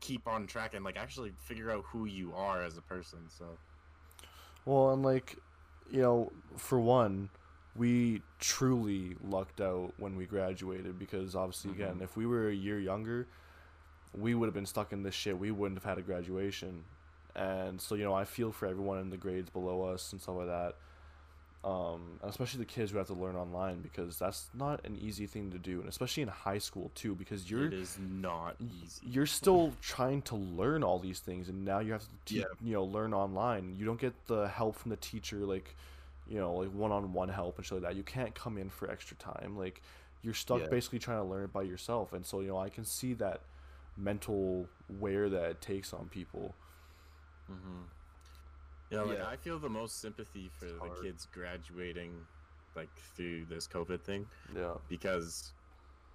[0.00, 3.18] keep on track and like actually figure out who you are as a person.
[3.28, 3.46] So
[4.66, 5.36] Well, and like,
[5.90, 7.30] you know, for one,
[7.74, 12.02] we truly lucked out when we graduated because obviously, again, Mhm.
[12.02, 13.26] if we were a year younger,
[14.12, 15.38] we would have been stuck in this shit.
[15.38, 16.84] We wouldn't have had a graduation.
[17.34, 20.36] And so, you know, I feel for everyone in the grades below us and stuff
[20.36, 20.76] like that.
[21.62, 25.50] Um, especially the kids who have to learn online because that's not an easy thing
[25.50, 29.02] to do, and especially in high school too, because you're it is not easy.
[29.06, 32.44] you're still trying to learn all these things and now you have to te- Yeah.
[32.62, 35.76] you know learn online you don't get the help from the teacher like
[36.26, 39.14] you know like one-on-one help and shit like that you can't come in for extra
[39.18, 39.82] time like
[40.22, 40.68] you're stuck Yeah.
[40.68, 43.42] basically trying to learn it by yourself and so you know i can see that
[43.98, 44.66] mental
[44.98, 46.54] wear that it takes on people
[47.52, 47.82] Mm-hmm.
[48.90, 49.26] Yeah, like Yeah.
[49.28, 51.02] I feel the most sympathy for the hard.
[51.02, 52.12] kids graduating,
[52.76, 55.52] like through this COVID thing, yeah because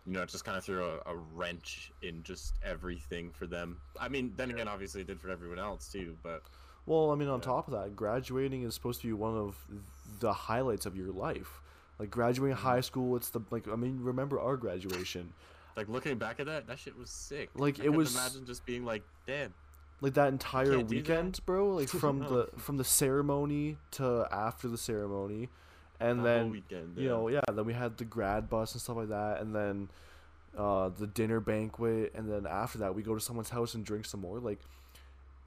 [0.05, 3.77] you know it just kind of threw a, a wrench in just everything for them.
[3.99, 6.43] I mean, then again, obviously it did for everyone else too, but
[6.87, 7.45] well i mean on Yeah.
[7.45, 9.57] top of that graduating is supposed to be one of
[10.19, 11.59] the highlights of your life
[11.97, 12.67] like graduating Mm-hmm.
[12.67, 15.33] high school it's the like i mean remember our graduation
[15.75, 17.49] like looking back at that, that shit was sick.
[17.55, 19.51] Like, I it was- Imagine just being like, damn.
[20.05, 20.95] Like that entire can't that.
[20.95, 21.69] weekend, bro.
[21.79, 22.29] Like from No.
[22.29, 25.49] the from the ceremony to after the ceremony,
[25.99, 28.95] and that then weekend, you know, yeah, then we had the grad bus and stuff
[28.97, 29.89] like that, and then
[30.57, 34.05] uh, the dinner banquet, and then after that we go to someone's house and drink
[34.05, 34.39] some more.
[34.39, 34.59] Like,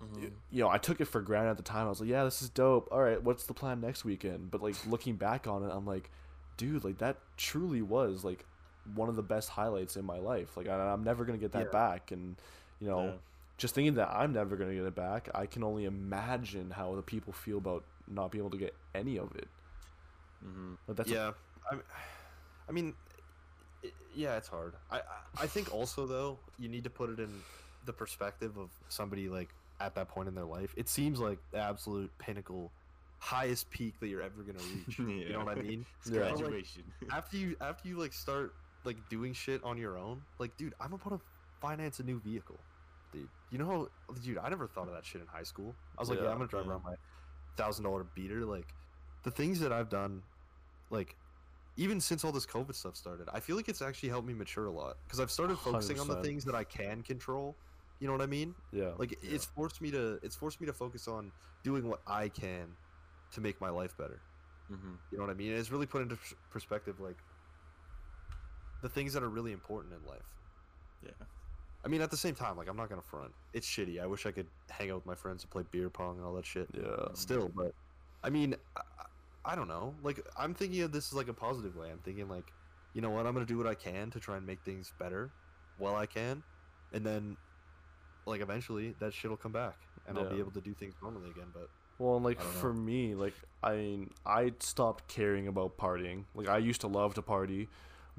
[0.02, 0.20] Mhm.
[0.22, 1.86] y- you know, I took it for granted at the time.
[1.86, 2.88] I was like, yeah, this is dope.
[2.92, 4.50] All right, what's the plan next weekend?
[4.50, 6.10] But like looking back on it, I'm like,
[6.56, 8.44] dude, like that truly was like
[8.94, 10.56] one of the best highlights in my life.
[10.56, 11.70] Like I, I'm never gonna get that Yeah.
[11.72, 12.36] back, and
[12.80, 13.12] you know Yeah.
[13.58, 17.02] Just thinking that I'm never gonna get it back, I can only imagine how the
[17.02, 19.48] people feel about not being able to get any of it.
[20.44, 20.78] Mhm.
[20.86, 21.32] Like that's yeah,
[21.70, 21.76] I,
[22.68, 22.94] I mean,
[23.84, 24.74] i yeah, it's hard.
[24.90, 25.02] I, I
[25.42, 27.30] I think also though you need to put it in
[27.84, 29.48] the perspective of somebody like
[29.80, 30.72] at that point in their life.
[30.76, 32.70] It seems like the absolute pinnacle,
[33.18, 34.98] highest peak that you're ever gonna reach.
[34.98, 35.84] You know what I mean?
[36.00, 36.18] It's Yeah.
[36.30, 36.82] graduation.
[37.12, 38.54] after you after you like start
[38.84, 41.20] like doing shit on your own, like dude, I'm about to
[41.60, 42.60] finance a new vehicle,
[43.12, 43.28] dude.
[43.50, 44.38] You know how, dude?
[44.38, 45.74] I never thought of that shit in high school.
[45.96, 46.72] I was like, yeah, Yeah, I'm gonna drive yeah.
[46.72, 46.94] around my
[47.56, 48.44] thousand dollar beater.
[48.44, 48.74] Like,
[49.24, 50.22] the things that I've done,
[50.90, 51.16] like,
[51.76, 54.66] even since all this COVID stuff started, I feel like it's actually helped me mature
[54.66, 57.56] a lot because I've started focusing on the things that I can control.
[58.00, 58.54] You know what I mean?
[58.72, 58.92] yeah.
[58.96, 61.32] Like, it's forced me to it's forced me to focus on
[61.64, 62.76] doing what I can
[63.32, 64.22] to make my life better.
[64.68, 65.52] hmm You know what I mean?
[65.52, 66.18] It's really put into
[66.50, 67.24] perspective, like
[68.82, 70.36] the things that are really important in life.
[71.02, 71.10] Yeah.
[71.84, 73.32] I mean, at the same time, like I'm not gonna front.
[73.52, 74.00] It's shitty.
[74.00, 76.34] I wish I could hang out with my friends and play beer pong and all
[76.34, 76.68] that shit.
[76.74, 77.08] yeah.
[77.14, 77.72] Still, but
[78.22, 78.82] I mean, I,
[79.44, 79.94] I don't know.
[80.02, 81.90] Like I'm thinking of this as like a positive way.
[81.90, 82.52] I'm thinking like,
[82.94, 83.26] you know what?
[83.26, 85.30] I'm gonna do what I can to try and make things better,
[85.78, 86.42] while I can,
[86.92, 87.36] and then,
[88.26, 89.76] like eventually, that shit will come back,
[90.06, 91.46] and I'll be able to do things normally again.
[91.54, 92.44] But Well, and like know.
[92.44, 96.24] for me, like I mean, I stopped caring about partying.
[96.34, 97.68] Like I used to love to party,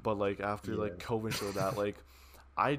[0.02, 1.96] but like after like COVID showed that, like
[2.56, 2.78] I,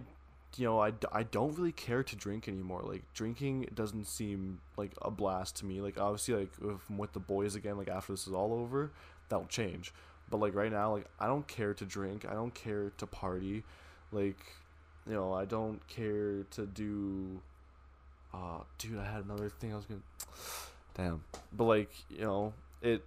[0.58, 2.82] you know, I, I don't really care to drink anymore.
[2.84, 5.82] Like drinking doesn't seem like a blast to me.
[5.82, 8.91] Like obviously, like if I'm with the boys again, like after this is all over,
[9.30, 9.93] that'll change.
[10.30, 12.26] But like right now, like I don't care to drink.
[12.30, 13.64] I don't care to party.
[14.12, 14.39] Like,
[15.08, 17.41] you know, I don't care to do.
[18.34, 20.02] Uh, dude, I had another thing I was gonna.
[20.93, 21.24] Damn,
[21.54, 23.06] but like you know, it.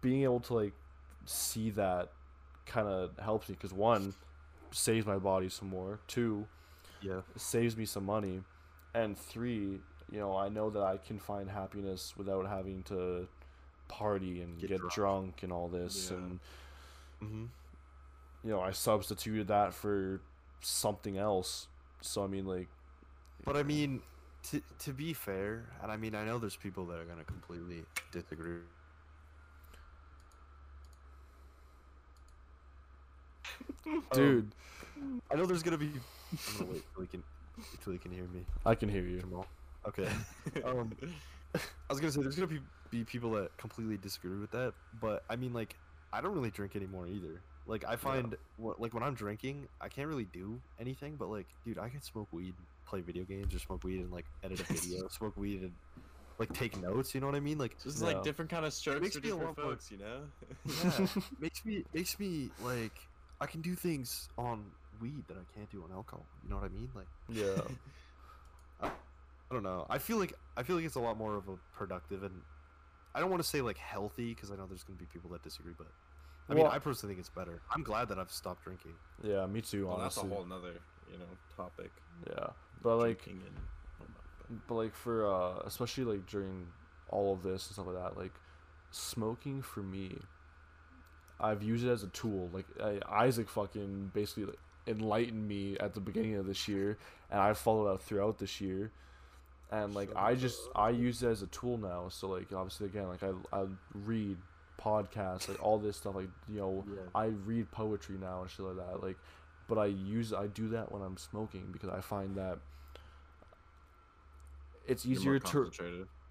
[0.00, 0.72] Being able to like
[1.24, 2.10] see that
[2.66, 4.14] kind of helps me because one
[4.72, 6.46] saves my body some more two
[7.00, 7.20] Yeah.
[7.36, 8.42] saves me some money
[8.94, 13.28] and three you know i know that i can find happiness without having to
[13.88, 14.92] party and Get get, drunk.
[14.94, 15.42] drunk.
[15.42, 16.16] and all this Yeah.
[16.18, 16.40] and
[17.22, 17.44] Mm-hmm.
[18.44, 20.20] you know i substituted that for
[20.60, 21.68] something else
[22.00, 22.68] so i mean like
[23.44, 24.00] But I mean,
[24.50, 27.84] to to be fair, and I mean, I know there's people that are gonna completely
[28.12, 28.62] disagree.
[34.12, 34.50] dude
[35.30, 35.86] I know there's gonna be.
[35.86, 37.22] I'm gonna wait till he can
[37.82, 38.44] till he can hear me.
[38.64, 39.46] i can hear you Jamal.
[39.86, 40.08] Okay.
[40.64, 40.92] Um,
[41.54, 41.58] I
[41.90, 42.60] was gonna say there's gonna be
[42.90, 45.76] be people that completely disagree with that, but I mean, like,
[46.12, 47.40] I don't really drink anymore either.
[47.66, 51.16] Like, I find wh- like when I'm drinking, I can't really do anything.
[51.16, 52.54] But like, dude, I can smoke weed,
[52.86, 55.72] play video games, or smoke weed and like edit a video, smoke weed and
[56.38, 57.14] like take notes.
[57.14, 57.58] You know what I mean?
[57.58, 58.06] Like, Just Yeah.
[58.08, 60.20] like different kind of strokes for different lot more- folks, you know.
[60.66, 61.06] yeah,
[61.40, 62.94] makes me makes me like
[63.42, 64.64] I can do things on
[65.00, 66.24] weed that I can't do on alcohol.
[66.44, 66.88] You know what I mean?
[66.94, 67.60] Like, yeah
[69.50, 69.86] I don't know.
[69.90, 72.40] I feel like I feel like it's a lot more of a productive and
[73.14, 75.42] I don't want to say like healthy because I know there's gonna be people that
[75.42, 75.88] disagree, but
[76.48, 77.60] I mean I personally think it's better.
[77.74, 78.92] I'm glad that I've stopped drinking.
[79.22, 80.74] yeah me too well, that's a whole nother,
[81.10, 81.24] you know,
[81.56, 81.90] topic.
[82.30, 82.46] yeah
[82.82, 83.40] but like and
[83.98, 86.66] whatnot, but- but like for uh especially like during
[87.10, 88.32] all of this and stuff like that like
[88.90, 90.16] smoking for me
[91.40, 95.94] i've used it as a tool like I, isaac fucking basically like, enlightened me at
[95.94, 96.98] the beginning of this year
[97.30, 98.90] and i followed out throughout this year
[99.70, 103.08] and like i just i use it as a tool now so like obviously again
[103.08, 104.36] like i, I read
[104.80, 107.02] podcasts like all this stuff like you know Yeah.
[107.14, 109.16] i read poetry now and shit like that like
[109.68, 112.58] but i use i do that when i'm smoking because i find that
[114.86, 115.70] it's easier to.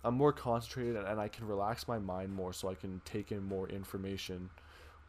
[0.03, 3.31] I'm more concentrated and, and I can relax my mind more so I can take
[3.31, 4.49] in more information.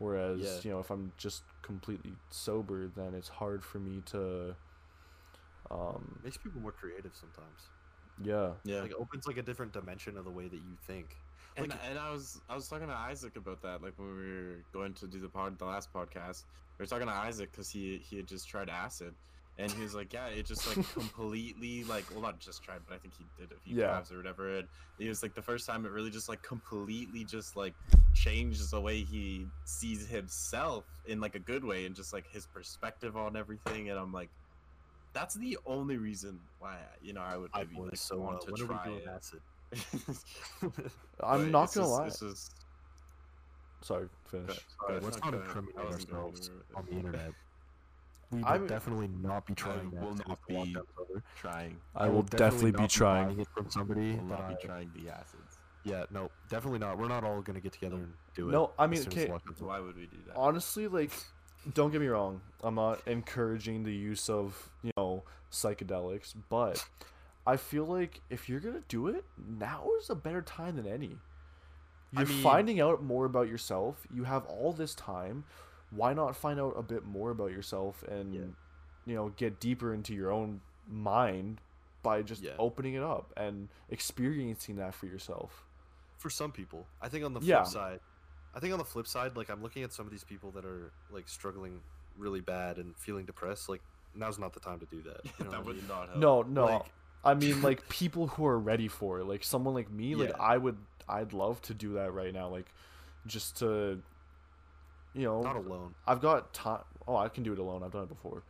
[0.03, 0.61] Whereas, Yeah.
[0.65, 4.57] you know, if I'm just completely sober, then it's hard for me to,
[5.71, 7.69] um, makes people more creative sometimes.
[8.23, 8.83] yeah, Yeah.
[8.83, 11.17] Like it opens like a different dimension of the way that you think.
[11.57, 14.23] And, Like- and I was I was talking to Isaac about that like when we
[14.43, 16.45] were going to do the pod the last podcast
[16.79, 19.15] we were talking to Isaac because he he had just tried acid
[19.59, 22.95] and he was like yeah it just like completely like well not just tried but
[22.95, 23.89] I think he did a few Yeah.
[23.89, 27.25] times or whatever and it was like the first time it really just like completely
[27.25, 27.75] just like
[28.15, 32.47] changes the way he sees himself in like a good way and just like his
[32.47, 34.31] perspective on everything and I'm like
[35.13, 38.41] that's the only reason why you know I would I maybe was like, so want
[38.43, 39.09] to when are try we doing it.
[39.09, 39.41] acid?
[41.23, 42.07] I'm not gonna just- lie.
[42.07, 42.53] it's just-
[43.83, 44.47] Sorry, finish.
[44.47, 45.03] Go- Go go ahead.
[45.03, 45.47] Let's not go ahead.
[45.49, 47.33] incriminate I wasn't going ourselves on the internet.
[48.33, 50.03] We I'm- will definitely not be trying that.
[50.03, 50.77] will to not be-
[51.37, 51.77] Trying.
[51.95, 53.27] I will definitely be trying.
[53.27, 54.17] buying it from somebody.
[54.17, 55.59] Will not be but- trying the acids.
[55.85, 56.97] Yeah, no, definitely not.
[56.97, 58.53] We're not all gonna get together and do it.
[58.53, 59.29] No, I mean, okay.
[59.59, 60.37] Why would we do that?
[60.37, 61.11] honestly, like,
[61.75, 62.41] don't get me wrong.
[62.63, 66.89] I'm not encouraging the use of you know psychedelics, but
[67.47, 71.19] I feel like if you're gonna do it, now is a better time than any.
[72.13, 74.07] You're mean- finding out more about yourself.
[74.13, 75.45] You have all this time.
[75.95, 78.41] Why not find out a bit more about yourself and Yeah.
[79.07, 81.61] you know get deeper into your own mind
[82.03, 82.55] by just Yeah.
[82.59, 85.65] opening it up and experiencing that for yourself.
[86.19, 86.87] for some people.
[87.01, 87.63] I think on the flip Yeah.
[87.65, 87.99] side,
[88.55, 90.65] I think on the flip side, like I'm looking at some of these people that
[90.65, 91.83] are like struggling
[92.17, 93.69] really bad and feeling depressed.
[93.69, 93.83] Like
[94.15, 95.25] now's not the time to do that.
[95.41, 95.89] You know that what I would mean?
[95.89, 96.19] not help.
[96.19, 96.65] No, no.
[96.67, 96.93] Like-
[97.25, 99.25] I mean like people who are ready for it.
[99.25, 100.79] Like someone like me, like I would
[101.09, 102.73] I'd love to do that right now like
[103.27, 104.01] just to
[105.15, 105.95] you know, Not alone.
[106.07, 106.81] I've got time.
[107.07, 107.83] Oh, I can do it alone.
[107.83, 108.43] I've done it before.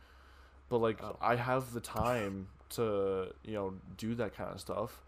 [0.69, 1.17] But like Oh.
[1.21, 5.01] I have the time to, you know, do that kind of stuff.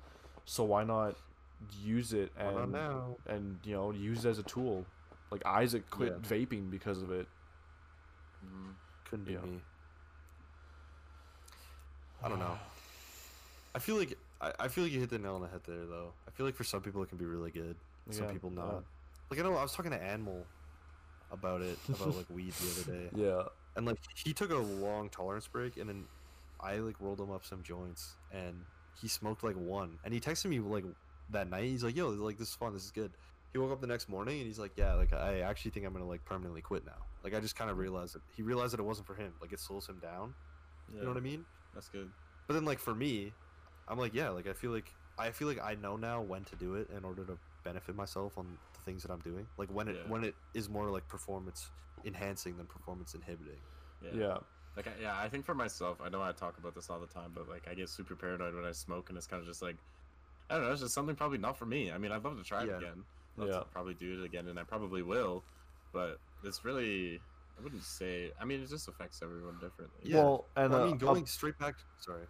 [0.46, 1.16] So why not
[1.82, 2.76] use it and
[3.28, 4.86] and you know, use it as a tool.
[5.32, 6.28] Like Isaac quit Yeah.
[6.38, 7.28] vaping because of it.
[8.46, 8.74] Mhm.
[9.10, 9.62] Couldn't be me.
[12.24, 12.58] I don't know.
[13.74, 15.86] I feel like I, I feel like you hit the nail on the head there,
[15.86, 16.12] though.
[16.28, 17.76] I feel like for some people it can be really good.
[18.10, 18.84] Some Yeah, people not.
[19.30, 20.46] Like I know I was talking to Animal
[21.32, 23.44] about it about like weed the other day, Yeah.
[23.76, 26.06] and like he took a long tolerance break, and then
[26.60, 28.64] I like rolled him up some joints, and
[29.00, 30.86] he smoked like one, and he texted me like
[31.32, 31.66] that night.
[31.66, 32.74] He's like, "Yo, like this is fun.
[32.74, 33.12] This is good."
[33.52, 35.94] He woke up the next morning and he's like, "Yeah, like I actually think I'm
[35.94, 37.06] gonna like permanently quit now.
[37.24, 37.82] Like I just kind of mm.
[37.82, 38.22] realized it.
[38.36, 39.34] He realized that it wasn't for him.
[39.42, 40.34] Like it slows him down.
[40.92, 41.46] Yeah, You know what I mean?
[41.74, 42.10] That's good.
[42.48, 43.34] But then like for me,
[43.88, 46.56] I'm like yeah, like I feel like I feel like I know now when to
[46.56, 49.48] do it in order to benefit myself on things that I'm doing.
[49.58, 50.10] Like when it Yeah.
[50.12, 51.70] when it is more like performance
[52.06, 53.60] enhancing than performance inhibiting.
[54.14, 54.38] Yeah.
[54.76, 57.08] Like, I, yeah, I think for myself, I know I talk about this all the
[57.08, 59.62] time, but like, I get super paranoid when I smoke, and it's kind of just
[59.62, 59.78] like,
[60.50, 61.92] I don't know, it's just something probably not for me.
[61.92, 63.04] I mean, I'd love to try it again.
[63.38, 63.60] Love Yeah.
[63.60, 65.44] to probably do it again, and I probably will,
[65.94, 67.22] but it's really,
[67.58, 68.32] I wouldn't say.
[68.40, 70.02] I mean, it just affects everyone differently.
[70.04, 70.18] Yeah.
[70.24, 71.76] Well, and Well, uh, I mean, a- going straight back.
[71.98, 72.28] sorry.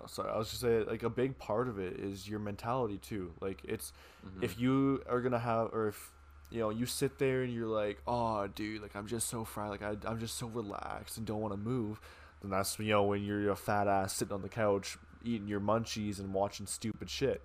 [0.00, 2.98] Oh, sorry, I was just saying like a big part of it is your mentality
[2.98, 3.32] too.
[3.40, 3.92] Like it's
[4.26, 4.42] Mhm.
[4.42, 6.12] if you are gonna have or if
[6.50, 9.70] you know you sit there and you're like, oh dude, like I'm just so fried,
[9.70, 12.00] like I, I'm just so relaxed and don't want to move.
[12.42, 15.60] Then that's you know when you're a fat ass sitting on the couch eating your
[15.60, 17.40] munchies and watching stupid shit.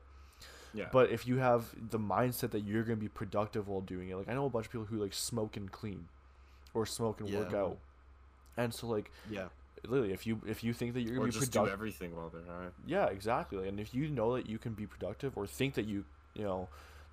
[0.74, 4.16] yeah, But if you have the mindset that you're gonna be productive while doing it,
[4.18, 6.08] like I know a bunch of people who like smoke and clean,
[6.74, 7.78] or smoke and work out,
[8.58, 9.48] and so like Yeah.
[9.88, 12.30] Literally, if you if you think that you're gonna or be just do everything while
[12.30, 12.68] they're high.
[12.86, 13.68] yeah, exactly.
[13.68, 16.68] And if you know that you can be productive or think that you, you know,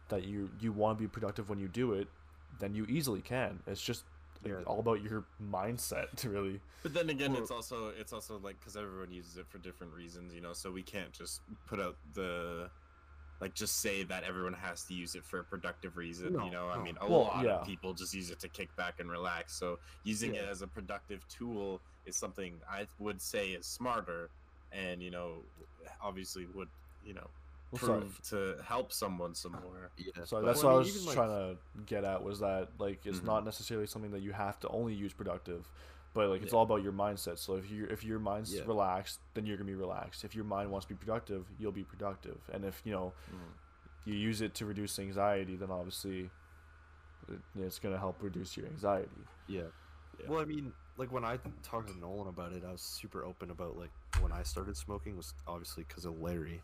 [0.09, 2.09] that you you want to be productive when you do it,
[2.59, 3.61] then you easily can.
[3.67, 4.05] It's just
[4.45, 4.63] Yeah.
[4.67, 6.61] all about your mindset, to really.
[6.83, 9.93] But then again, Or- it's also it's also like because everyone uses it for different
[9.95, 10.53] reasons, you know.
[10.53, 12.71] So we can't just put out the
[13.41, 16.33] like just say that everyone has to use it for a productive reason.
[16.35, 17.57] No, you know, I mean, a Well, lot yeah.
[17.57, 19.55] of people just use it to kick back and relax.
[19.55, 24.31] So using it as a productive tool is something I would say is smarter,
[24.73, 25.43] and you know,
[26.01, 26.69] obviously would
[27.05, 27.29] you know
[27.73, 28.01] Well, sorry.
[28.01, 29.91] prove to help someone some more.
[29.99, 30.25] Yeah.
[30.25, 32.41] So But- that's well, what I mean, was even, like- trying to get at was
[32.41, 33.25] that like it's Mhm.
[33.25, 35.69] not necessarily something that you have to only use productive,
[36.17, 36.57] but like it's Yeah.
[36.57, 37.39] all about your mindset.
[37.39, 38.63] So if you if your mind's Yeah.
[38.67, 40.25] relaxed, then you're gonna be relaxed.
[40.25, 42.41] If your mind wants to be productive, you'll be productive.
[42.51, 43.53] And if you know mm.
[44.07, 46.31] you use it to reduce anxiety, then obviously
[47.55, 49.27] it's gonna help reduce your anxiety.
[49.47, 49.65] Yeah.
[50.19, 50.29] Yeah.
[50.29, 53.51] Well, I mean, like when I talked to Nolan about it, I was super open
[53.51, 53.91] about like
[54.21, 56.63] when I started smoking was obviously because of Larry.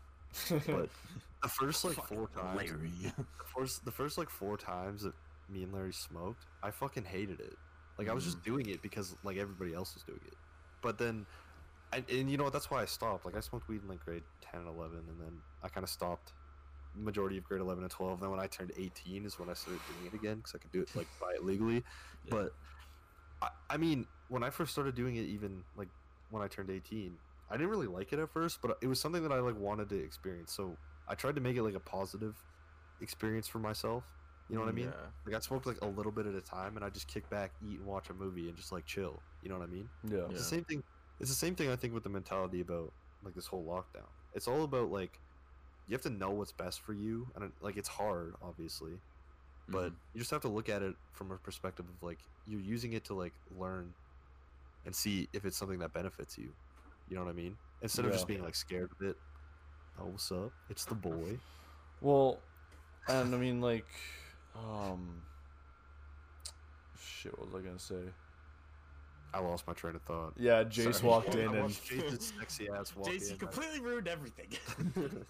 [0.49, 0.89] But
[1.43, 5.13] the first like four times, the first, the first like four times that
[5.47, 7.55] me and Larry smoked, I fucking hated it.
[8.03, 8.45] Like I was just mm.
[8.45, 10.35] doing it because like everybody else was doing it.
[10.81, 11.25] But then,
[11.91, 12.53] and, and you know what?
[12.53, 13.25] That's why I stopped.
[13.25, 15.89] Like I smoked weed in like grade ten and eleven, and then I kind of
[15.89, 16.33] stopped.
[16.95, 18.19] Majority of grade eleven and twelve.
[18.19, 20.71] Then when I turned eighteen is when I started doing it again because I could
[20.71, 21.83] do it like buy it legally.
[22.25, 22.29] Yeah.
[22.29, 22.53] But
[23.41, 25.89] I, I mean, when I first started doing it, even like
[26.29, 27.13] when I turned 18,
[27.49, 29.89] I didn't really like it at first, but it was something that I like wanted
[29.89, 30.51] to experience.
[30.53, 30.75] So
[31.07, 32.35] I tried to make it like a positive
[33.01, 34.03] experience for myself.
[34.49, 34.85] You know what I mean?
[34.85, 35.07] Yeah.
[35.25, 37.51] Like I smoked like a little bit at a time, and I just kick back,
[37.67, 39.19] eat, and watch a movie, and just like chill.
[39.41, 39.89] You know what I mean?
[40.09, 40.25] yeah.
[40.29, 40.83] It's the same thing.
[41.19, 42.91] It's the same thing I think with the mentality about
[43.23, 44.05] like this whole lockdown.
[44.33, 45.19] It's all about like
[45.87, 48.99] you have to know what's best for you, and like it's hard, obviously,
[49.69, 49.95] but Mhm.
[50.13, 53.05] you just have to look at it from a perspective of like you're using it
[53.05, 53.93] to like learn
[54.85, 56.53] and see if it's something that benefits you.
[57.09, 57.57] You know what I mean?
[57.81, 59.17] Instead of just being like scared of it.
[59.99, 60.51] Oh, what's up?
[60.69, 61.37] It's the boy.
[62.01, 62.39] Well,
[63.07, 63.85] and I mean like,
[64.55, 65.21] um,
[66.99, 67.37] shit.
[67.37, 68.11] What was I gonna say?
[69.33, 70.33] I lost my train of thought.
[70.37, 71.09] Yeah, Jace Sorry.
[71.09, 73.37] walked in and watched Jason's sexy ass walk JC in.
[73.37, 74.47] completely ruined everything.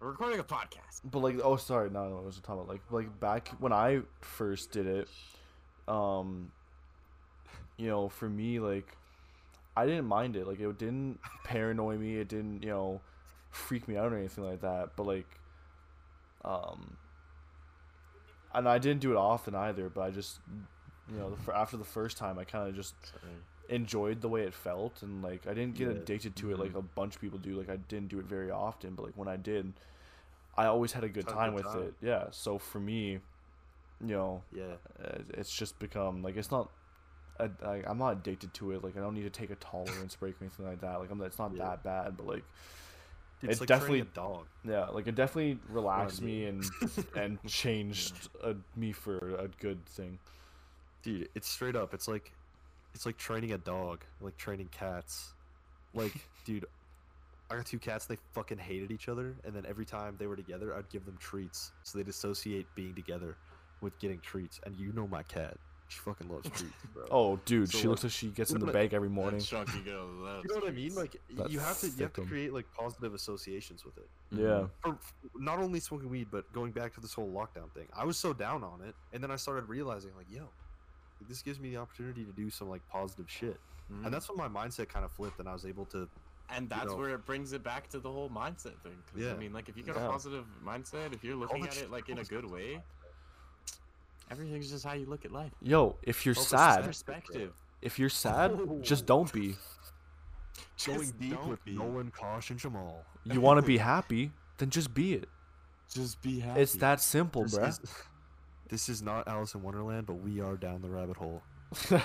[0.00, 1.00] We're recording a podcast.
[1.04, 4.02] But like, oh, sorry, no, no, I wasn't talking about like, like back when I
[4.20, 5.08] first did it,
[5.88, 6.52] um,
[7.76, 8.96] you know, for me, like,
[9.76, 10.46] I didn't mind it.
[10.46, 12.16] Like, it didn't paranoid me.
[12.16, 13.00] It didn't, you know,
[13.50, 14.90] freak me out or anything like that.
[14.94, 15.26] But like,
[16.44, 16.96] um,
[18.54, 19.88] and I didn't do it often either.
[19.88, 20.40] But I just,
[21.10, 22.94] you know, for after the first time, I kind of just
[23.68, 25.94] enjoyed the way it felt and like I didn't get Yeah.
[25.94, 27.54] addicted to it like a bunch of people do.
[27.56, 29.74] Like I didn't do it very often, but like when I did,
[30.56, 31.82] I always had a good a time good with time.
[31.82, 31.94] it.
[32.00, 32.24] Yeah.
[32.30, 33.18] So for me,
[34.00, 34.76] you know, Yeah.
[35.04, 36.70] uh, it's just become like it's not.
[37.40, 38.82] I, I, I'm not addicted to it.
[38.82, 40.98] Like I don't need to take a tolerance break or anything like that.
[40.98, 41.64] Like I'm, it's not Yeah.
[41.66, 42.44] that bad, but like
[43.40, 44.46] Dude, it's It like definitely- a dog.
[44.64, 46.64] yeah, like it definitely relaxed me and
[47.16, 50.18] and changed uh, me for a good thing.
[51.02, 51.94] Dude, it's straight up.
[51.94, 52.32] It's like
[52.94, 55.34] it's like training a dog, like training cats.
[55.94, 56.12] Like,
[56.44, 56.66] dude,
[57.50, 58.06] I got two cats.
[58.06, 61.16] They fucking hated each other, and then every time they were together, I'd give them
[61.20, 61.70] treats.
[61.84, 63.36] So they'd associate being together
[63.80, 64.58] with getting treats.
[64.66, 65.56] And you know my cat,
[65.88, 67.04] she fucking loves treats, bro.
[67.10, 69.40] Oh, dude, So, she like- looks like she gets in the but- bag every morning.
[69.40, 70.94] That chunky girl loves you know what I mean?
[70.94, 71.16] Like,
[71.48, 74.08] you have to you have to create like positive associations with it.
[74.30, 74.66] Yeah.
[74.82, 77.86] For, f- not only smoking weed, but going back to this whole lockdown thing.
[77.96, 80.48] I was so down on it, and then I started realizing, like, yo,
[81.28, 83.58] this gives me the opportunity to do some like positive shit.
[83.92, 84.04] Mhm.
[84.04, 86.08] And that's when my mindset kind of flipped, and I was able to
[86.50, 86.96] and that's know.
[86.96, 88.96] where it brings it back to the whole mindset thing.
[89.06, 89.32] 'cause, Yeah.
[89.32, 90.06] I mean, like if you got Yeah.
[90.06, 92.82] a positive mindset, if you're looking at it like in a good way,
[94.30, 95.52] Everything's just how you look at life.
[95.62, 97.52] Yo, if you're Focus sad, Perspective.
[97.82, 99.06] if you're sad, just oh.
[99.06, 99.56] don't be.
[100.86, 101.72] Going Just deep don't with be.
[101.72, 103.04] Nolan, Kosh, and Jamal.
[103.24, 105.28] You want to be happy, then just be it.
[105.92, 106.60] Just be happy.
[106.60, 107.68] It's that simple, This bruh.
[107.68, 107.80] is,
[108.68, 111.42] this is not Alice in Wonderland, but we are down the rabbit hole.
[111.90, 112.02] I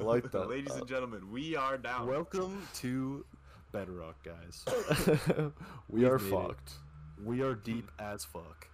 [0.00, 0.48] like that.
[0.48, 2.06] Ladies and gentlemen, we are down.
[2.06, 3.24] Welcome to
[3.72, 4.64] Bedrock, guys.
[5.88, 6.30] we We've are made it.
[6.30, 6.72] fucked.
[7.24, 8.68] We are deep as fuck.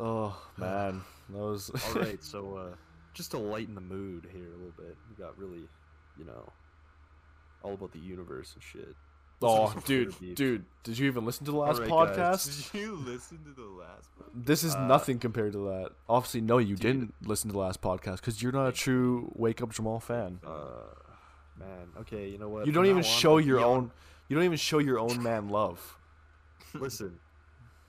[0.00, 1.70] Oh man, that was.
[1.94, 2.74] All right, so uh,
[3.14, 5.68] just to lighten the mood here a little bit, we got really,
[6.18, 6.50] you know,
[7.62, 8.96] all about the universe and shit.
[9.42, 11.88] oh, dude, dude, did you even listen to the last guys.
[11.88, 12.72] podcast?
[12.72, 14.28] Did you listen to the last one?
[14.34, 15.90] This is Uh, nothing compared to that.
[16.08, 16.80] Obviously, no, you dude.
[16.80, 20.40] didn't listen to the last podcast because you're not a true Wake Up Jamal fan.
[20.46, 20.92] Uh,
[21.58, 22.66] man, okay, you know what?
[22.66, 23.90] You don't even on, show your on- own.
[24.28, 25.98] You don't even show your own man love.
[26.74, 27.18] Listen,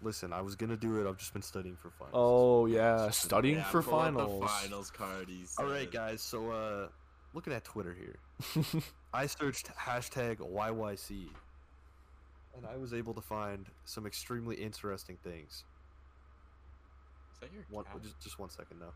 [0.02, 0.34] listen.
[0.34, 1.08] I was gonna do it.
[1.10, 2.14] I've just been studying for finals.
[2.14, 4.41] Oh yeah, studying Yeah, for pull finals.
[4.41, 5.28] The finals card.
[5.30, 6.22] he All right, guys.
[6.22, 6.88] So, uh,
[7.34, 8.82] looking at Twitter here,
[9.14, 11.28] I searched hashtag YYC,
[12.56, 15.64] and I was able to find some extremely interesting things.
[17.34, 18.02] Is that your One, cat?
[18.04, 18.93] just, just one second now.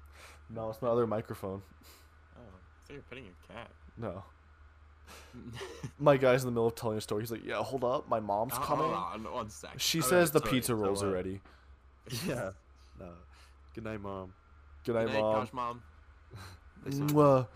[0.50, 1.62] No, it's my other microphone.
[2.38, 3.72] Oh, I thought you were petting your cat.
[3.98, 4.24] No,
[6.00, 7.22] my guy's in the middle of telling a story.
[7.24, 9.72] He's like, "Yeah, hold up, my mom's Oh, coming." Hold on, one sec.
[9.78, 11.42] She All says right, the sorry, pizza rolls are ready.
[12.28, 12.52] Yeah.
[13.00, 13.10] No.
[13.74, 14.34] Good night, mom.
[14.84, 15.34] Good Good night, night, mom.
[15.44, 15.82] gosh, mom.
[16.88, 17.48] Mwah.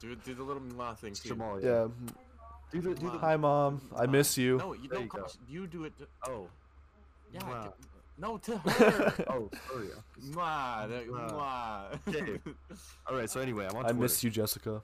[0.00, 1.30] Do do the little mwah thing too.
[1.30, 1.60] Jamal.
[1.60, 1.88] Yeah.
[2.70, 3.18] Do the do the.
[3.18, 3.80] Hi, mom.
[3.96, 4.58] I miss you.
[4.58, 5.36] No, you There don't.
[5.48, 5.98] you you do it.
[5.98, 6.48] To, Oh.
[7.32, 7.40] yeah.
[7.40, 7.72] Mwah.
[8.18, 9.24] no, to her.
[9.28, 9.88] Oh, sorry.
[10.30, 10.88] mwah.
[10.88, 11.30] Mwah.
[11.32, 12.08] Mwah.
[12.08, 12.38] Okay.
[13.08, 13.28] All right.
[13.28, 14.00] So anyway, I'm on I Twitter.
[14.02, 14.82] miss you, Jessica.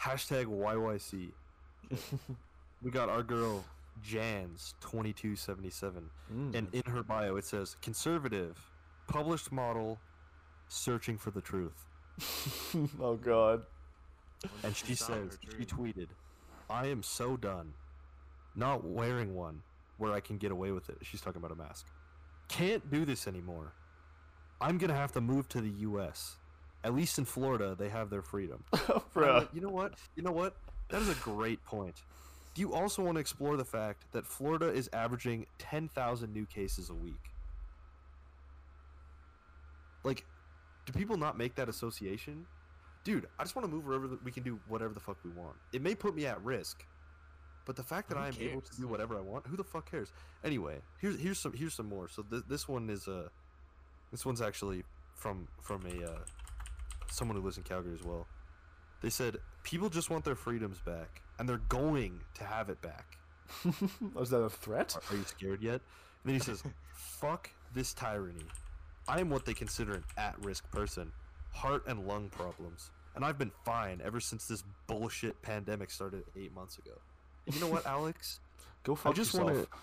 [0.00, 1.30] Hashtag YYC.
[2.82, 3.64] we got our girl
[4.02, 6.54] Jans twenty two seventy seven, Mm.
[6.54, 8.58] and in her bio it says conservative,
[9.08, 9.98] published model,
[10.68, 11.86] searching for the truth.
[13.00, 13.62] oh God.
[14.62, 16.08] And she says she tweeted,
[16.68, 17.72] "I am so done,
[18.54, 19.62] not wearing one
[19.96, 21.86] where I can get away with it." She's talking about a mask.
[22.48, 23.72] Can't do this anymore.
[24.60, 26.36] I'm gonna have to move to the U.S.
[26.86, 28.62] At least in Florida, they have their freedom.
[28.72, 29.94] And like, you know what?
[30.14, 30.54] You know what?
[30.90, 31.96] That is a great point.
[32.54, 36.88] Do you also want to explore the fact that Florida is averaging 10,000 new cases
[36.88, 37.32] a week?
[40.04, 40.24] Like,
[40.84, 42.46] do people not make that association?
[43.02, 45.30] Dude, I just want to move wherever the, we can do whatever the fuck we
[45.30, 45.56] want.
[45.72, 46.84] It may put me at risk,
[47.64, 49.90] but the fact that I am able to do whatever I want, who the fuck
[49.90, 50.12] cares?
[50.44, 52.08] Anyway, here's here's some here's some more.
[52.08, 53.28] So th- this one is uh
[54.12, 54.84] this one's actually
[55.14, 56.18] from from a uh,
[57.10, 58.26] someone who lives in Calgary as well.
[59.02, 63.18] They said people just want their freedoms back, and they're going to have it back.
[64.14, 64.96] Was that a threat?
[64.96, 65.74] Are, are you scared yet?
[65.74, 65.80] And
[66.24, 66.62] then he says,
[66.94, 68.46] "Fuck this tyranny.
[69.08, 71.12] I am what they consider an at-risk person,
[71.52, 76.54] heart and lung problems, and I've been fine ever since this bullshit pandemic started eight
[76.54, 76.92] months ago."
[77.46, 78.40] And you know what, Alex?
[78.82, 79.52] Go fuck I just yourself.
[79.52, 79.76] want to.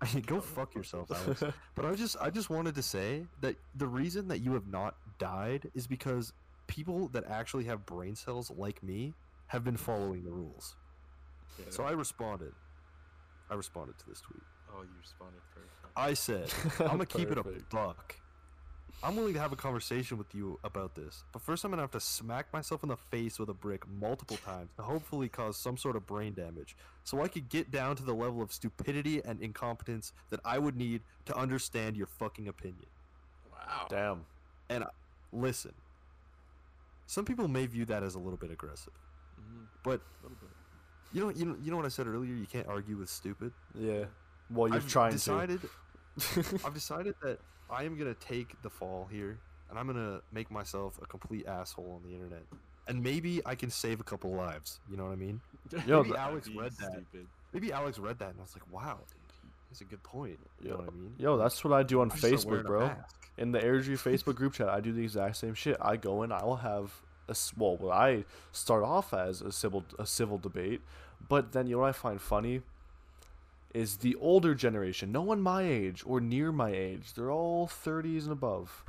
[0.00, 1.42] I mean, go fuck yourself, Alex.
[1.74, 4.94] But I just I just wanted to say that the reason that you have not
[5.18, 6.32] died is because
[6.68, 9.14] people that actually have brain cells like me
[9.48, 10.76] have been following the rules.
[11.70, 12.52] So I responded.
[13.50, 14.42] I responded to this tweet.
[14.72, 15.72] Oh, you responded first.
[15.96, 17.70] I said, I'm gonna keep it a Perfect.
[17.70, 18.14] buck.
[19.02, 21.90] I'm willing to have a conversation with you about this, but first I'm gonna have
[21.92, 25.76] to smack myself in the face with a brick multiple times to hopefully cause some
[25.76, 29.40] sort of brain damage, so I could get down to the level of stupidity and
[29.40, 32.86] incompetence that I would need to understand your fucking opinion.
[33.52, 33.86] Wow.
[33.88, 34.24] Damn.
[34.68, 34.84] And
[35.32, 35.72] listen,
[37.08, 38.92] some people may view that as a little bit aggressive,
[39.40, 39.66] Mhm.
[39.82, 40.48] but bit.
[41.12, 42.34] you know, you know, you know what I said earlier.
[42.34, 43.52] You can't argue with stupid.
[43.74, 44.04] Yeah.
[44.50, 46.60] Well, you're I've trying decided, to.
[46.66, 47.38] I've decided that
[47.70, 49.38] I am gonna take the fall here,
[49.70, 52.44] and I'm gonna make myself a complete asshole on the internet,
[52.86, 54.80] and maybe I can save a couple lives.
[54.90, 55.40] You know what I mean?
[55.86, 56.92] Yo, maybe Alex read that.
[56.92, 57.26] stupid.
[57.52, 60.70] Maybe Alex read that, and I was like, "Wow, dude, that's a good point." You
[60.70, 61.14] know what I mean?
[61.18, 62.90] Yo, that's what I do on I Facebook, bro.
[63.38, 65.76] In the Airdrie Facebook group chat, I do the exact same shit.
[65.80, 66.92] I go in, I will have
[67.28, 70.80] a well, what I start off as a civil a civil debate,
[71.28, 72.62] but then you know what I find funny
[73.74, 78.22] is the older generation, no one my age or near my age, they're all 30s
[78.22, 78.82] and above.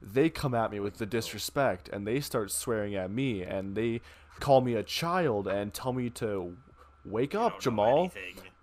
[0.00, 4.00] They come at me with the disrespect and they start swearing at me and they
[4.38, 6.56] call me a child and tell me to
[7.04, 8.12] wake up, Jamal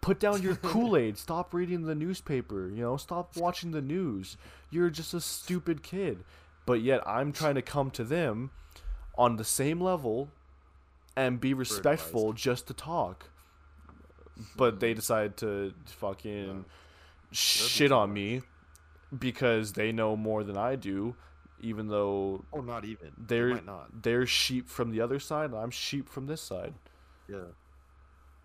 [0.02, 1.18] put down your Kool-Aid.
[1.18, 2.70] Stop reading the newspaper.
[2.70, 4.36] You know, stop watching the news.
[4.70, 6.24] You're just a stupid kid.
[6.66, 8.52] But yet I'm trying to come to them
[9.22, 10.30] on the same level
[11.16, 13.30] and be respectful just to talk.
[14.58, 14.96] But they hmm.
[14.96, 16.66] decide to fucking
[17.32, 18.42] shit on me
[19.18, 21.16] because they know more than I do,
[21.60, 23.12] even though Oh, not even.
[23.16, 24.02] They they're might not.
[24.02, 26.74] they're sheep from the other side and I'm sheep from this side.
[27.30, 27.52] Yeah.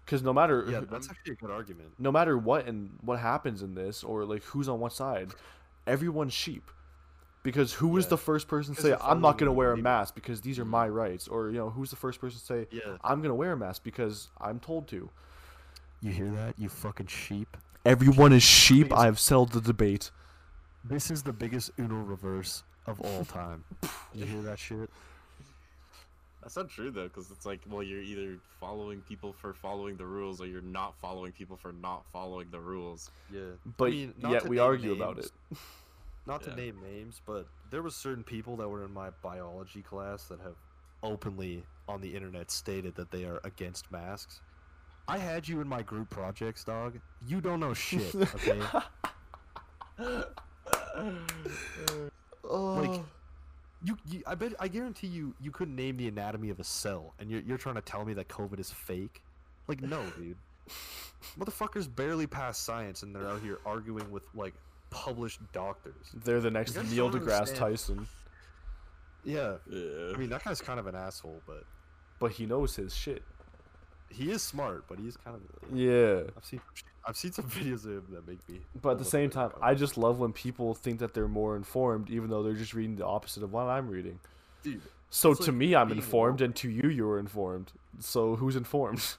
[0.04, 1.88] Because no matter Yeah, that's actually a good argument.
[1.98, 5.30] no matter what and what happens in this or like who's on what side,
[5.86, 6.70] everyone's sheep.
[7.46, 8.10] Because who was Yeah.
[8.10, 10.70] the first person to say I'm not gonna wear a mask because these are mm-hmm.
[10.72, 12.96] my rights, or you know who's the first person to say Yeah.
[13.04, 15.08] I'm gonna wear a mask because I'm told to.
[16.00, 16.58] You hear that?
[16.58, 17.56] You fucking sheep.
[17.84, 18.92] Everyone is sheep.
[18.92, 20.10] I've settled the debate.
[20.82, 23.62] This is the biggest Uno reverse of all time.
[24.12, 24.90] you hear that shit?
[26.42, 30.04] That's not true though, because it's like, well, you're either following people for following the
[30.04, 33.08] rules, or you're not following people for not following the rules.
[33.32, 33.42] Yeah.
[33.76, 35.30] But mean, yet we name argue about it.
[36.26, 40.24] Not to name names, but there was certain people that were in my biology class
[40.24, 40.56] that have
[41.02, 44.40] openly on the internet stated that they are against masks.
[45.08, 46.98] I had you in my group projects, dog.
[47.26, 48.60] You don't know shit, okay?
[52.42, 53.00] like
[53.84, 57.14] you, you I bet I guarantee you you couldn't name the anatomy of a cell
[57.18, 59.22] and you're you're trying to tell me that COVID is fake?
[59.68, 60.36] Like no, dude.
[61.38, 64.54] Motherfuckers barely pass science and they're out here arguing with like
[64.96, 65.94] published doctors.
[66.24, 67.56] They're the next You Neil deGrasse understand.
[67.58, 68.08] Tyson,
[69.24, 69.56] Yeah.
[69.68, 70.12] Yeah.
[70.14, 71.64] I mean that guy's kind of an asshole, but
[72.18, 73.22] but he knows his shit.
[74.08, 75.42] he is smart, but he's kind of
[75.76, 76.22] Yeah.
[76.36, 76.60] I've seen
[77.06, 79.50] I've seen some videos of him that make me But at the same time.
[79.62, 82.96] I just love when people think that they're more informed, even though they're just reading
[82.96, 84.18] the opposite of what I'm reading.
[84.62, 86.46] dude So to like me, I'm informed, woke.
[86.46, 87.72] and to you, you're informed.
[88.00, 89.04] So who's informed?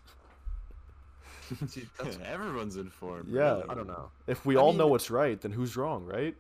[1.74, 1.90] dude,
[2.24, 3.30] Everyone's informed.
[3.30, 3.56] Yeah.
[3.58, 3.64] really.
[3.70, 4.10] I don't know.
[4.28, 6.36] if we I all mean- know what's right, then who's wrong, right?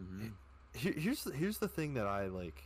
[0.00, 0.32] Mhm.
[0.74, 2.62] Here, here's the, here's the thing that I like.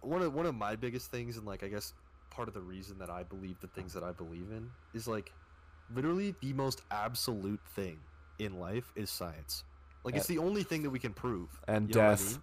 [0.00, 1.94] One of one of my biggest things, and like I guess
[2.30, 5.32] part of the reason that I believe the things that I believe in is like,
[5.94, 7.98] literally the most absolute thing
[8.40, 9.62] in life is science.
[10.02, 11.48] Like it's the only thing that we can prove.
[11.68, 12.30] And you know what I death.
[12.32, 12.42] mean?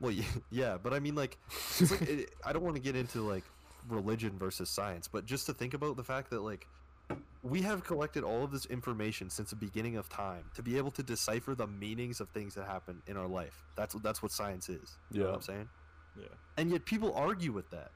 [0.00, 1.38] Well, yeah, yeah, but I mean, like,
[1.78, 3.44] it's like it, I don't want to get into like
[3.88, 6.66] religion versus science, but just to think about the fact that like
[7.42, 10.90] we have collected all of this information since the beginning of time to be able
[10.90, 13.64] to decipher the meanings of things that happen in our life.
[13.76, 14.98] That's what that's what science is.
[15.10, 15.30] You know Yeah.
[15.30, 15.68] what I'm saying?
[16.20, 16.26] Yeah.
[16.56, 17.90] And yet people argue with that.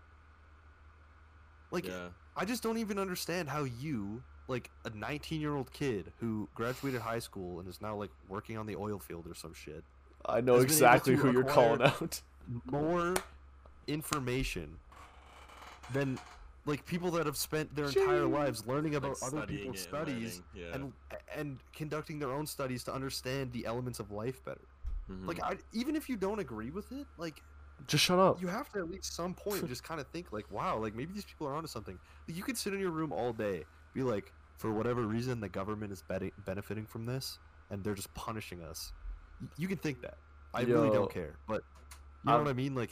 [1.70, 2.08] Like yeah.
[2.36, 7.00] I just don't even understand how you, like a 19 year old kid who graduated
[7.00, 9.84] high school and is now like working on the oil field or some shit,
[10.24, 12.20] I know has been able exactly who you're calling out.
[12.70, 13.14] more
[13.86, 14.78] information
[15.92, 16.18] than
[16.64, 19.78] like people that have spent their entire lives learning Like about other people's it and
[19.78, 20.66] studies yeah.
[20.74, 20.92] and
[21.36, 24.60] and conducting their own studies to understand the elements of life better.
[25.10, 25.26] Mhm.
[25.26, 27.42] Like I, even if you don't agree with it, like
[27.88, 28.40] Just shut up.
[28.40, 31.12] you have to at least some point just kind of think like, wow, like maybe
[31.12, 31.98] these people are onto something.
[32.28, 35.48] Like, you could sit in your room all day, be like, for whatever reason, the
[35.48, 37.40] government is beti- benefiting from this,
[37.70, 38.92] and they're just punishing us.
[39.58, 40.18] You can think that.
[40.54, 41.62] I really don't care, but
[42.24, 42.76] you know I'm- what I mean.
[42.76, 42.90] Like,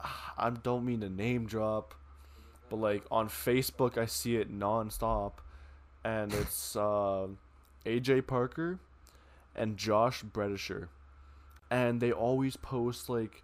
[0.38, 1.94] I don't mean to name drop,
[2.68, 5.32] but like on Facebook, I see it nonstop,
[6.04, 7.28] and it's uh,
[7.84, 8.78] AJ Parker
[9.54, 10.88] and Josh Bredisher,
[11.70, 13.42] and they always post like,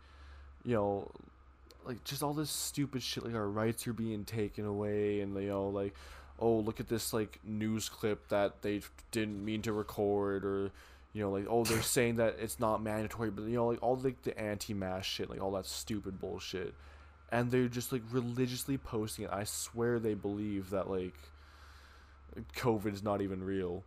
[0.64, 1.10] you know,
[1.85, 5.48] like just all this stupid shit like our rights are being taken away, and you
[5.48, 5.94] know like,
[6.39, 10.70] oh look at this like news clip that they didn't mean to record or.
[11.15, 13.97] You know, like oh, they're saying that it's not mandatory, but you know, like all
[13.97, 16.74] like the anti-mask shit, like all that stupid bullshit
[17.35, 19.31] and they're just like religiously posting it.
[19.32, 21.15] I swear they believe that like
[22.57, 23.82] COVID is not even real.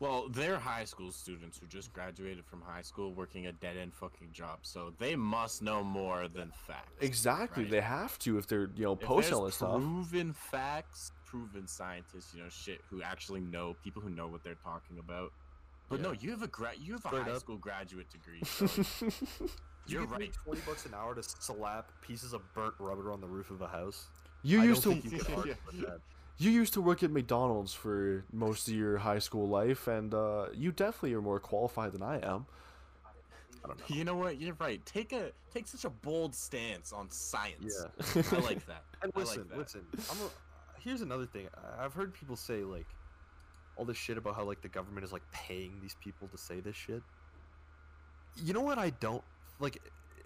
[0.00, 3.92] Well, they're high school students who just graduated from high school working a dead end
[3.94, 6.92] fucking job, so they must know more than facts.
[7.00, 7.72] Exactly, right?
[7.72, 9.72] they have to if they're you know If posting all this stuff.
[9.72, 14.54] Proven facts, proven scientists, you know, shit who actually know people who know what they're
[14.62, 15.32] talking about.
[15.88, 17.40] But no, you have a gra- you have a Straight high up.
[17.40, 18.42] school graduate degree.
[19.88, 20.34] So you you're give me right.
[20.44, 23.68] twenty bucks an hour to slap pieces of burnt rubber on the roof of a
[23.68, 24.08] house.
[24.42, 25.54] you I used don't to think you can argue
[26.36, 30.48] you used to work at McDonald's for most of your high school life, and uh,
[30.54, 32.44] you definitely are more qualified than I am.
[33.64, 33.96] I don't know.
[33.96, 34.38] You know what?
[34.40, 34.84] You're right.
[34.84, 37.74] Take a take such a bold stance on science.
[38.14, 38.22] Yeah.
[38.32, 38.84] I like that.
[39.02, 39.58] And I listen, like that.
[39.58, 39.86] listen.
[40.10, 40.30] I'm a,
[40.80, 41.48] here's another thing.
[41.80, 42.86] I've heard people say like
[43.78, 46.60] all this shit about how like the government is like paying these people to say
[46.60, 47.02] this shit.
[48.44, 48.78] You know what?
[48.78, 49.22] I don't
[49.60, 49.80] like.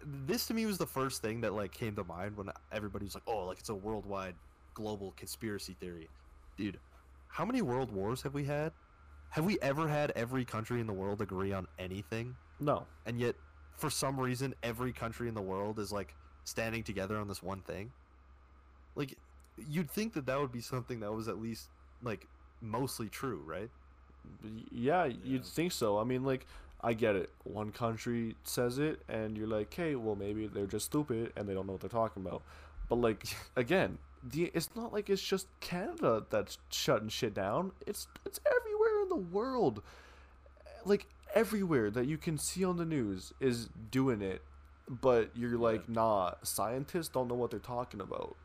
[0.05, 3.15] This to me was the first thing that like came to mind when everybody was
[3.15, 4.35] like, "Oh, like it's a worldwide,
[4.75, 6.09] global conspiracy theory."
[6.57, 6.79] Dude,
[7.29, 8.73] how many world wars have we had?
[9.31, 12.35] Have we ever had every country in the world agree on anything?
[12.61, 13.37] No, and yet
[13.77, 16.15] for some reason every country in the world is like
[16.45, 17.91] standing together on this one thing
[18.95, 19.17] like
[19.69, 21.69] you'd think that that would be something that was at least
[22.03, 22.27] like
[22.63, 23.71] mostly true right
[24.71, 25.17] Yeah, Yeah.
[25.25, 25.99] you'd think so.
[25.99, 26.47] I mean, like,
[26.81, 27.31] I get it.
[27.45, 31.55] One country says it, and you're like, hey, well, maybe they're just stupid and they
[31.55, 32.43] don't know what they're talking about.
[32.89, 33.25] But like,
[33.57, 37.73] again, the it's not like it's just Canada that's shutting shit down.
[37.87, 39.83] It's it's everywhere in the world.
[40.85, 44.43] Like everywhere that you can see on the news is doing it,
[44.89, 48.37] but you're like, nah, scientists don't know what they're talking about.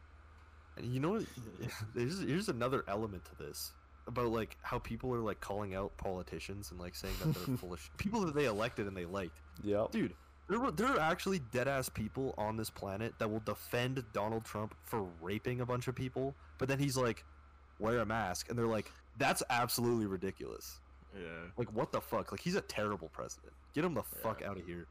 [0.78, 1.24] And you know?
[1.96, 3.72] There's here's another element to this
[4.08, 7.74] about like how people are like calling out politicians and like saying that they're full
[7.74, 9.38] of sh- people that they elected and they liked.
[9.64, 10.14] Yeah, Dude,
[10.50, 14.46] there were there are actually dead ass people on this planet that will defend Donald
[14.46, 17.24] Trump for raping a bunch of people, but then he's like,
[17.80, 20.80] wear a mask, and they're like, that's absolutely ridiculous.
[21.16, 21.24] Yeah.
[21.58, 22.32] Like what the fuck?
[22.32, 23.54] Like he's a terrible president.
[23.74, 24.88] Get him the fuck out of here.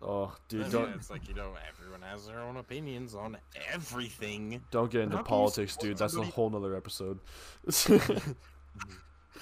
[0.00, 3.36] Oh, dude, Yeah, don't it's like you know everyone has their own opinions on
[3.72, 4.62] everything.
[4.70, 5.98] don't get into How can you politics, dude.
[5.98, 7.18] That's a whole nother episode.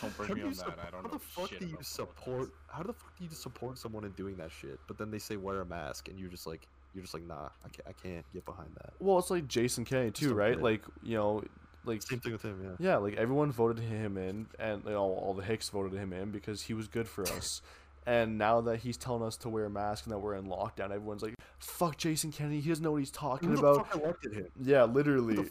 [0.03, 0.87] Don't How bring me on sup- that.
[0.87, 2.51] I don't how know the fuck shit do you support?
[2.69, 4.79] How the fuck do you support someone in doing that shit?
[4.87, 7.49] But then they say wear a mask, and you're just like, you're just like, nah,
[7.65, 8.93] I can't, I can't get behind that.
[8.99, 10.55] well, it's like Jason Kenney too, right?
[10.55, 10.63] bit.
[10.63, 11.45] Like you know,
[11.85, 12.91] like Same thing with him, yeah.
[12.91, 16.31] yeah, like everyone voted him in, and you know, all the Hicks voted him in
[16.31, 17.63] because he was good for us.
[18.07, 20.93] And now that he's telling us to wear a mask and that we're in lockdown,
[20.93, 22.61] everyone's like, "Fuck Jason Kenney!
[22.61, 24.47] He doesn't know what he's talking Who the about." fuck elected him?
[24.63, 25.49] Yeah, literally.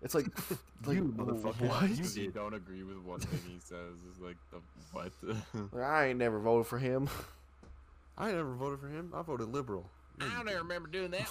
[0.00, 0.26] It's like,
[0.86, 1.68] like You motherfucker.
[1.68, 1.82] what?
[1.90, 2.34] You If you did.
[2.34, 4.60] don't agree with one thing he says, It's like the
[4.92, 5.12] what?
[5.72, 7.10] Like, I ain't never voted for him.
[8.16, 9.12] I never voted for him.
[9.14, 9.84] I voted liberal.
[10.18, 10.58] No, you didn't.
[10.62, 11.28] remember doing that.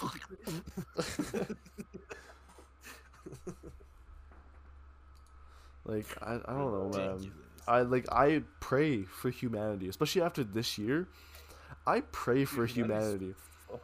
[5.85, 7.31] Like I, I don't know, man.
[7.67, 8.09] Ridiculous.
[8.11, 11.07] I like I pray for humanity, especially after this year.
[11.85, 13.35] I pray for Humanity's humanity.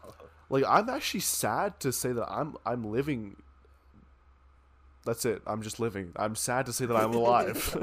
[0.50, 3.38] Like I'm actually sad to say that I'm I'm living.
[5.06, 5.42] That's it.
[5.48, 6.12] I'm just living.
[6.16, 7.76] I'm sad to say that I'm alive.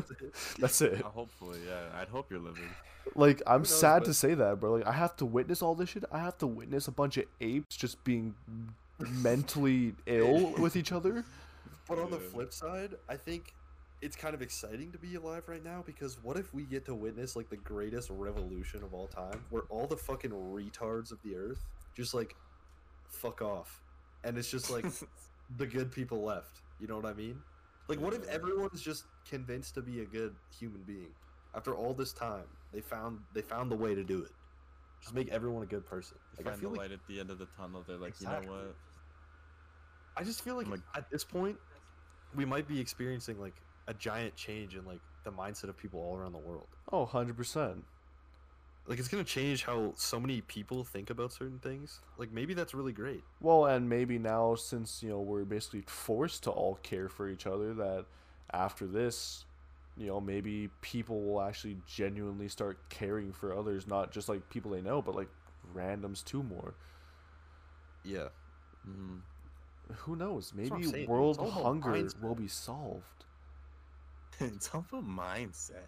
[0.59, 1.05] That's it.
[1.05, 2.01] Uh, hopefully, yeah.
[2.01, 2.69] I'd hope you're living.
[3.17, 4.75] Like I'm knows, sad but- to say that, bro.
[4.75, 6.05] Like I have to witness all this shit.
[6.13, 8.35] I have to witness a bunch of apes just being
[9.01, 11.25] mentally ill with each other.
[11.89, 13.53] But on the flip side, I think
[14.03, 16.95] it's kind of exciting to be alive right now because what if we get to
[16.95, 21.37] witness like the greatest revolution of all time where all the fucking retards of the
[21.37, 22.35] earth just like
[23.09, 23.83] fuck off
[24.25, 24.87] and it's just like
[25.59, 26.63] the good people left.
[26.79, 27.39] You know what I mean?
[27.89, 31.11] Like what if everyone's just convinced to be a good human being
[31.55, 32.45] after all this time?
[32.73, 34.31] They found they found the way to do it.
[35.03, 36.17] Just make everyone a good person.
[36.37, 37.83] Like, Like I find feel the like light at the end of the tunnel.
[37.87, 38.75] They're like, you know what?
[40.17, 41.57] I just feel like, Like- at this point,
[42.35, 43.55] we might be experiencing like
[43.91, 46.69] a giant change in like the mindset of people all around the world.
[46.93, 47.83] Oh, 100%.
[48.87, 52.01] Like it's gonna change how so many people think about certain things.
[52.17, 53.23] Like maybe that's really great.
[53.41, 57.47] Well, and maybe now since, you know, we're basically forced to all care for each
[57.47, 58.07] other that
[58.53, 59.45] after this,
[59.97, 64.71] you know, maybe people will actually genuinely start caring for others, not just like people
[64.71, 65.29] they know, but like
[65.75, 66.75] randoms too more.
[68.05, 68.29] Yeah.
[68.89, 69.19] Mm-hmm.
[69.95, 70.53] Who knows?
[70.55, 73.25] Maybe world it's all about hunger will be solved.
[74.41, 75.87] It's all about mindset,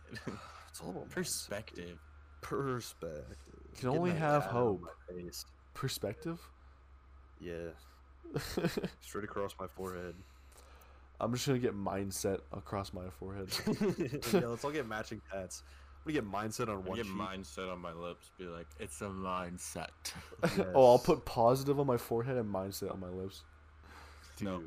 [0.69, 1.99] It's all about perspective.
[2.41, 3.37] Perspective.
[3.79, 4.83] Can Get only have hope.
[5.75, 6.41] Perspective?
[7.41, 7.71] Yeah.
[9.01, 10.15] Straight across my forehead.
[11.21, 13.49] I'm just gonna get mindset across my forehead.
[14.33, 15.63] yeah, let's all get matching tats.
[16.05, 17.15] I'm gonna get mindset on I one get cheek.
[17.15, 18.31] mindset on my lips.
[18.39, 19.91] Be like, it's a mindset.
[20.75, 23.45] oh, I'll put positive on my forehead and mindset on my lips.
[24.37, 24.49] Dude.
[24.49, 24.63] No.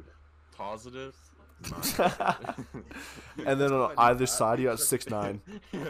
[0.55, 1.13] Positive.
[3.45, 4.27] and then on That's why I do either that.
[4.27, 5.41] side, you got six nine.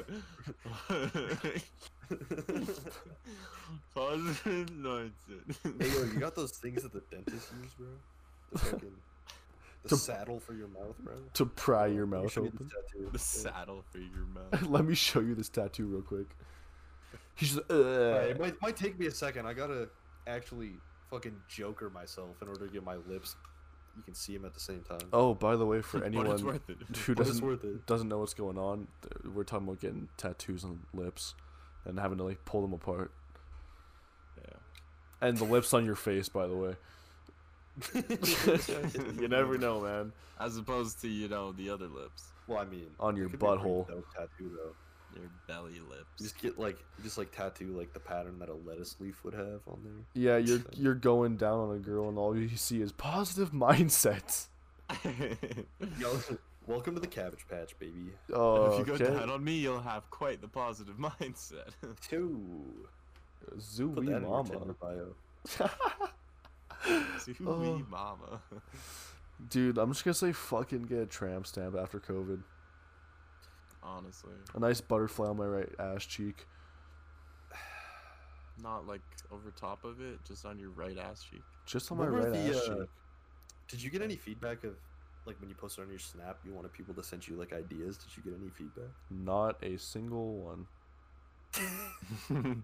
[3.94, 5.56] Positive mindset.
[5.80, 7.88] Hey, yo, you got those things that the dentist use, bro?
[8.52, 8.92] The fucking
[9.84, 11.14] the To- saddle for your mouth, bro.
[11.34, 12.58] to pry your mouth you open.
[12.60, 13.10] this tattoo.
[13.12, 14.62] the saddle for your mouth.
[14.70, 16.28] Let me show you this tattoo real quick.
[17.36, 19.46] He's just, Alright, it "Ugh." might, might take me a second.
[19.46, 19.90] I gotta
[20.28, 20.74] actually
[21.10, 23.36] fucking joker myself in order to get my lips.
[23.96, 25.08] You can see them at the same time.
[25.14, 26.78] Oh, by the way, for anyone worth it.
[27.06, 27.86] who doesn't worth it.
[27.86, 28.88] doesn't know what's going on,
[29.34, 31.34] we're talking about getting tattoos on lips
[31.86, 33.12] and having to like pull them apart.
[34.38, 34.58] Yeah.
[35.28, 36.76] And the lips on your face, by the way.
[39.20, 40.12] you never know, man.
[40.40, 43.46] As opposed to you know the other lips, well, I mean, On your could be
[43.46, 44.04] a pretty butthole.
[44.14, 44.76] tattoo though.
[45.16, 46.06] Your belly You lips.
[46.20, 49.62] just get like, just like tattoo like the pattern that a lettuce leaf would have
[49.68, 50.04] on there.
[50.14, 54.48] Yeah, you're you're going down on a girl, and all you see is positive mindset.
[56.00, 56.20] Yo,
[56.68, 58.12] welcome to the Cabbage Patch, baby.
[58.34, 59.06] Oh, if you go okay.
[59.18, 61.70] down on me, you'll have quite the positive mindset.
[62.02, 62.88] Two.
[63.48, 64.76] Put Zooey that in mama.
[64.80, 65.14] bio.
[67.20, 67.82] See Oh.
[67.90, 68.42] mama.
[69.50, 72.42] Dude, I'm just gonna say fucking get a tramp stamp after COVID.
[73.86, 74.34] Honestly.
[74.54, 76.48] A nice butterfly on my right ass cheek.
[78.62, 79.02] Not like
[79.32, 81.44] over top of it, just on your right ass cheek.
[81.66, 82.90] Just on my What were right the, ass uh, cheek.
[83.68, 84.76] Did you get any feedback of
[85.26, 86.40] like when you posted on your snap?
[86.46, 87.98] You wanted people to send you like ideas.
[87.98, 88.90] Did you get any feedback?
[89.10, 90.68] Not a single one.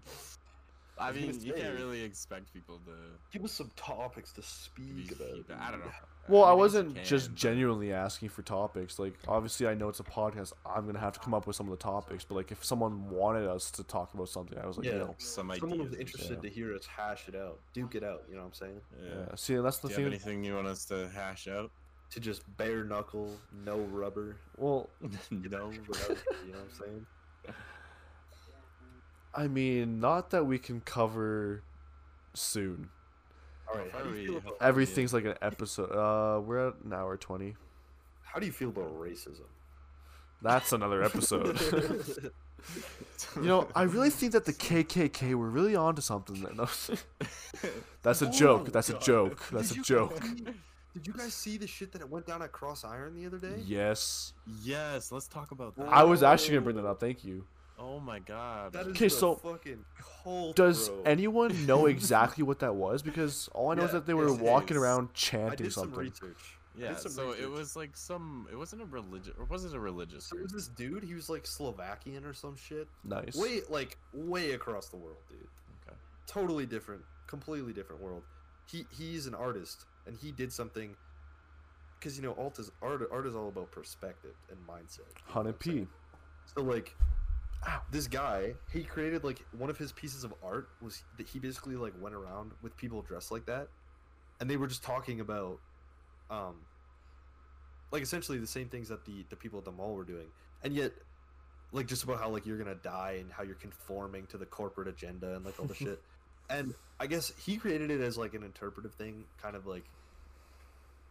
[0.98, 2.92] I mean, you can't really expect people to
[3.32, 5.34] Give us some topics to speak you about.
[5.34, 5.60] feedback.
[5.60, 5.90] I don't know.
[6.28, 8.98] Well, I mean, guess you wasn't just but- genuinely asking for topics.
[8.98, 10.52] Like, obviously, I know it's a podcast.
[10.64, 12.24] I'm gonna have to come up with some of the topics.
[12.24, 14.98] But like, if someone wanted us to talk about something, I was like, Yeah.
[14.98, 16.48] yo, some Someone was interested yeah.
[16.48, 18.22] to hear us hash it out, duke it out.
[18.28, 18.80] You know what I'm saying?
[19.02, 19.08] Yeah.
[19.30, 19.34] yeah.
[19.34, 20.28] See, that's the Do you have thing.
[20.30, 21.70] anything you want us to hash out?
[22.10, 24.90] To just bare knuckle, no rubber, Well,
[25.30, 25.72] no rubber.
[26.46, 27.06] you know what I'm saying?
[29.34, 31.62] I mean, not that we can cover
[32.34, 32.90] soon.
[33.72, 33.90] All right.
[33.90, 35.90] How do you feel about, Everything's like an episode.
[35.90, 37.56] Uh, we're at an hour twenty.
[38.22, 39.46] how do you feel about racism?
[40.42, 41.58] That's another episode.
[43.36, 46.42] you know, I really think that the KKK were really onto something.
[46.42, 46.52] There.
[46.54, 46.64] No,
[48.02, 48.72] that's a Oh, joke.
[48.72, 49.40] That's a joke.
[49.52, 50.20] That's a joke.
[50.94, 53.62] Did you guys see the shit that went down at CrossIron the other day?
[53.64, 55.88] Yes, yes, let's talk about that.
[55.88, 57.00] I was actually gonna bring that up.
[57.00, 57.44] Thank you.
[57.82, 58.72] Oh my god.
[58.72, 59.84] That is Okay, so fucking
[60.22, 61.02] cult, Does bro.
[61.04, 63.02] anyone know exactly what that was?
[63.02, 64.82] Because all I know is that they were yes, it walking is.
[64.82, 66.58] around I chanting did some research.
[66.78, 68.46] Yeah, did some so it was like some.
[68.50, 70.24] It wasn't a religious, or was it a religious?
[70.26, 71.02] So it was this dude.
[71.02, 72.88] He was like Slovakian or some shit.
[73.04, 73.34] Nice.
[73.34, 75.40] Way like way across the world, dude.
[75.86, 75.96] Okay.
[76.26, 78.22] Totally different, completely different world.
[78.70, 80.94] He he's an artist, and he did something.
[81.98, 83.06] Because you know, art is art.
[83.12, 84.98] Art is all about perspective and mindset.
[85.00, 85.70] you know Hundred P.
[85.70, 85.88] saying?
[86.56, 86.96] So like,
[87.90, 91.76] this guy, he created like one of his pieces of art was that he basically
[91.76, 93.68] like went around with people dressed like that,
[94.40, 95.58] and they were just talking about,
[96.30, 96.56] um,
[97.90, 100.26] like essentially the same things that the the people at the mall were doing,
[100.64, 100.92] and yet,
[101.72, 104.88] like just about how like you're gonna die and how you're conforming to the corporate
[104.88, 106.00] agenda and like all the shit,
[106.50, 109.84] and I guess he created it as like an interpretive thing, kind of like,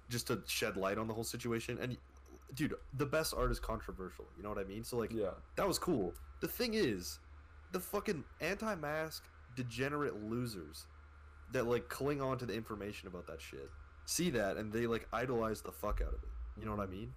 [0.09, 1.97] just to shed light on the whole situation, and.
[2.53, 4.25] Dude, the best art is controversial.
[4.35, 4.83] You know what I mean?
[4.83, 5.29] So like, Yeah.
[5.55, 6.13] that was cool.
[6.41, 7.19] The thing is,
[7.71, 9.23] the fucking anti-mask
[9.55, 10.85] degenerate losers
[11.53, 13.69] that like cling on to the information about that shit
[14.05, 16.29] see that and they like idolize the fuck out of it.
[16.59, 17.13] You know what I mean?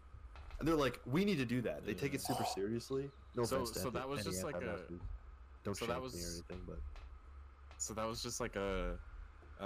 [0.58, 1.84] And they're like, we need to do that.
[1.84, 3.10] They take it super seriously.
[3.34, 4.78] No So- offense so that was just like a-
[5.64, 6.78] Don't so that me or anything, but
[7.78, 8.98] So that was just like a,
[9.60, 9.64] uh,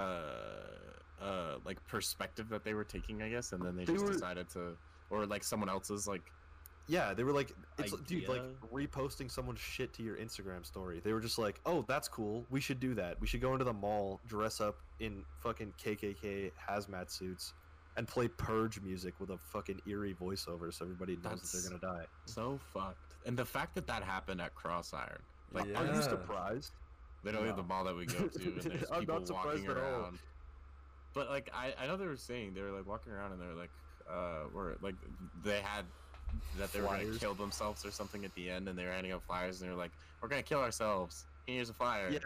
[1.20, 4.12] uh, like perspective that they were taking, I guess, and then they, They just were-
[4.12, 4.76] decided to,
[5.10, 6.22] or like someone else's like.
[6.88, 8.42] Yeah, they were like, it's like- dude, like
[8.72, 11.00] reposting someone's shit to your Instagram story.
[11.04, 12.44] They were just like, oh, that's cool.
[12.50, 13.20] We should do that.
[13.20, 17.52] We should go into the mall, dress up in fucking KKK hazmat suits,
[17.96, 21.98] and play purge music with a fucking eerie voiceover, so everybody knows that they're gonna
[21.98, 22.06] die.
[22.24, 23.16] So fucked.
[23.26, 25.18] And the fact that that happened at CrossIron,
[25.52, 25.80] like Yeah.
[25.80, 26.00] Are you Yeah.
[26.00, 26.72] surprised?
[27.24, 27.56] literally No.
[27.56, 30.00] the mall that we go to, and there's I'm people not surprised walking at all.
[30.02, 30.18] around.
[31.14, 33.46] But like I, I know they were saying they were like walking around and they
[33.46, 33.70] were like,
[34.08, 34.94] uh, were like
[35.42, 35.84] they had
[36.58, 39.12] that they were gonna kill themselves or something at the end, and they were handing
[39.12, 41.24] out flyers, and they were like, "We're gonna kill ourselves.
[41.46, 42.18] Here's a flyer." Yeah,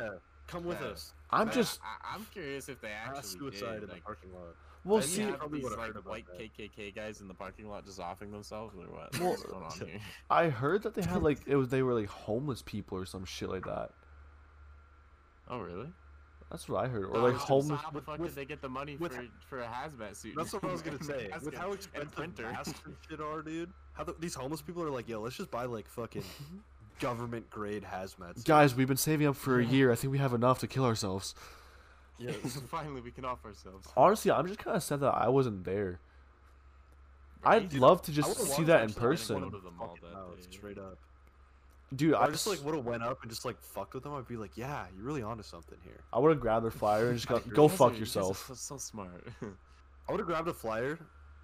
[0.46, 0.88] come with Yeah.
[0.88, 1.12] us.
[1.30, 1.80] I'm But just.
[1.82, 4.54] I, I'm curious if they Mass actually suicide did, in the like, parking lot.
[4.84, 6.38] Well, did see, you have probably these like white that.
[6.58, 9.18] KKK guys in the parking lot just offing themselves, or what?
[9.18, 10.00] Well- What's going on here?
[10.30, 13.24] I heard that they had like it was they were like homeless people or some
[13.24, 13.90] shit like that.
[15.48, 15.88] Oh, really?
[16.52, 17.06] That's what I heard.
[17.06, 17.80] Or No, like so- so homeless.
[17.80, 20.14] how the with- fuck with- did they get the money with- for for a hazmat
[20.14, 20.34] suit?
[20.36, 21.30] That's what I was gonna say.
[21.42, 23.72] With how expensive masks and shit are, dude.
[23.94, 26.22] How the, these homeless people are like, yo, let's just buy like fucking
[27.00, 28.34] government grade hazmat.
[28.34, 29.90] suits." Guys, we've been saving up for a year.
[29.90, 31.34] I think we have enough to kill ourselves.
[32.18, 32.32] yeah,
[32.68, 33.88] Finally, we can off ourselves.
[33.96, 36.00] Honestly, I'm just kind of sad that I wasn't there.
[37.44, 39.40] I'd Dude, love to just see that in to them and person.
[39.40, 40.98] go to the mall that straight up.
[41.94, 44.14] Dude, I I just like would have went up and just like fucked with them.
[44.14, 46.00] I'd be like, yeah, you're really onto something here.
[46.12, 47.92] I would have grabbed their flyer and just I go, go You guys are- fuck
[47.92, 48.46] you guys are yourself.
[48.48, 49.26] So, so smart.
[50.08, 50.98] I would have grabbed a flyer,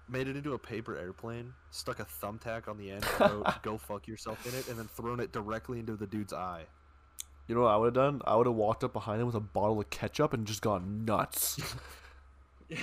[0.09, 4.07] made it into a paper airplane, stuck a thumbtack on the end, wrote "Go fuck
[4.07, 6.63] yourself" in it, and then thrown it directly into the dude's eye.
[7.47, 8.21] You know what I would have done?
[8.25, 11.03] I would have walked up behind him with a bottle of ketchup and just gone
[11.05, 11.59] nuts.
[12.69, 12.77] Yeah.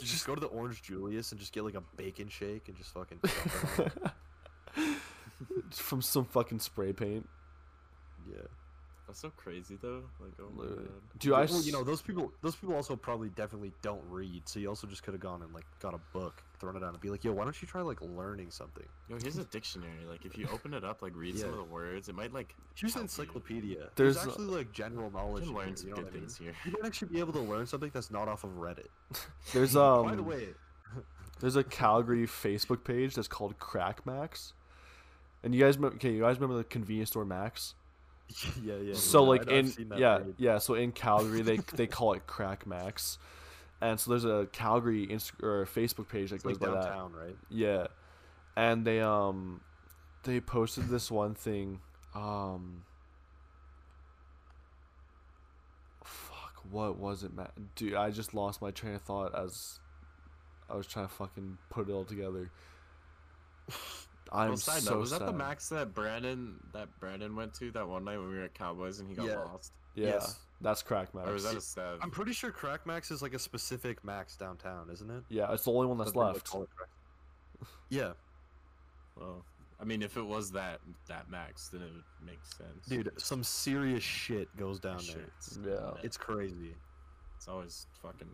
[0.00, 2.92] just go to the Orange Julius and just get like a bacon shake and just
[2.94, 3.18] fucking.
[5.38, 5.74] Dump it on it.
[5.74, 7.28] From some fucking spray paint.
[8.30, 8.42] yeah.
[9.06, 10.02] That's so crazy though.
[10.20, 10.88] Like, oh my god.
[11.18, 12.30] Dude, I well, you know those people.
[12.42, 15.54] Those people also probably definitely don't read, so you also just could have gone and
[15.54, 17.80] like got a book, thrown it down, and be like, "Yo, why don't you try
[17.80, 20.04] like learning something?" Yo, here's a dictionary.
[20.06, 22.54] Like, if you open it up, like, read some of the words, it might like.
[22.74, 23.22] Here's an help you.
[23.24, 23.88] encyclopedia.
[23.96, 25.44] There's There's, actually like general You knowledge.
[25.44, 26.22] can learn here, some you know good what I mean?
[26.24, 26.54] things here.
[26.66, 28.88] You might actually be able to learn something that's not off of Reddit.
[29.54, 30.48] There's um By the way,
[31.40, 34.52] there's a Calgary Facebook page that's called Crack Max.
[35.42, 37.74] And you guys, remember, okay, you guys remember the convenience store Max?
[38.62, 38.94] yeah, yeah.
[38.94, 42.12] so yeah, like I know, I've in yeah yeah so in calgary they they call
[42.12, 43.16] it crack max
[43.80, 46.84] and so there's a calgary Inst- or facebook page that It's goes like by that
[46.88, 47.36] downtown, right?
[47.48, 47.86] yeah
[48.54, 49.62] and they um
[50.24, 51.80] they posted this one thing
[52.14, 52.84] um
[56.04, 59.80] fuck what was it man dude i just lost my train of thought as
[60.68, 62.50] i was trying to fucking put it all together
[64.32, 67.70] i'm well, side so note, was that the max that Brandon that Brandon went to
[67.72, 69.36] that one night when we were at Cowboys and he got Yeah.
[69.38, 69.72] lost?
[69.94, 70.38] yeah Yes.
[70.60, 71.98] that's crack max Or was that a Sev?
[72.02, 75.24] I'm pretty sure Crack Max is like a specific Max downtown, isn't it?
[75.28, 78.12] yeah it's the only one that's Doesn't they, like, left call it Crack- Yeah,
[79.16, 79.44] Well,
[79.80, 82.86] I mean, if it was that that max, then it would make sense.
[82.86, 85.24] dude, some serious shit goes down Shit, there.
[85.38, 85.90] It's, Yeah.
[86.02, 86.74] It's crazy.
[87.36, 88.28] it's always fucking.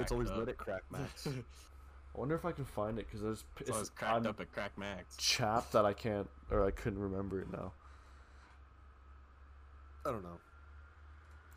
[0.00, 0.36] it's always up.
[0.38, 1.26] lit at Crack Max.
[2.14, 4.52] I wonder if I can find it because there's It's it's, cracked I'm up at
[4.52, 5.16] Crack Max.
[5.16, 7.72] chapped that I can't or I couldn't remember it now.
[10.04, 10.38] I don't know.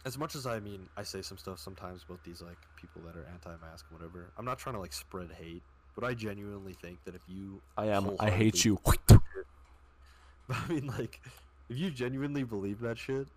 [0.06, 3.16] As much as I mean, I say some stuff sometimes about these like people that
[3.16, 4.32] are anti-mask, whatever.
[4.38, 5.64] I'm not trying to like spread hate,
[5.96, 8.12] but I genuinely think that if you, I am.
[8.20, 8.80] I hate you.
[10.50, 11.22] I mean, like,
[11.70, 13.28] if you genuinely believe that shit,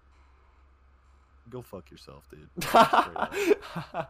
[1.49, 2.49] go fuck yourself, dude.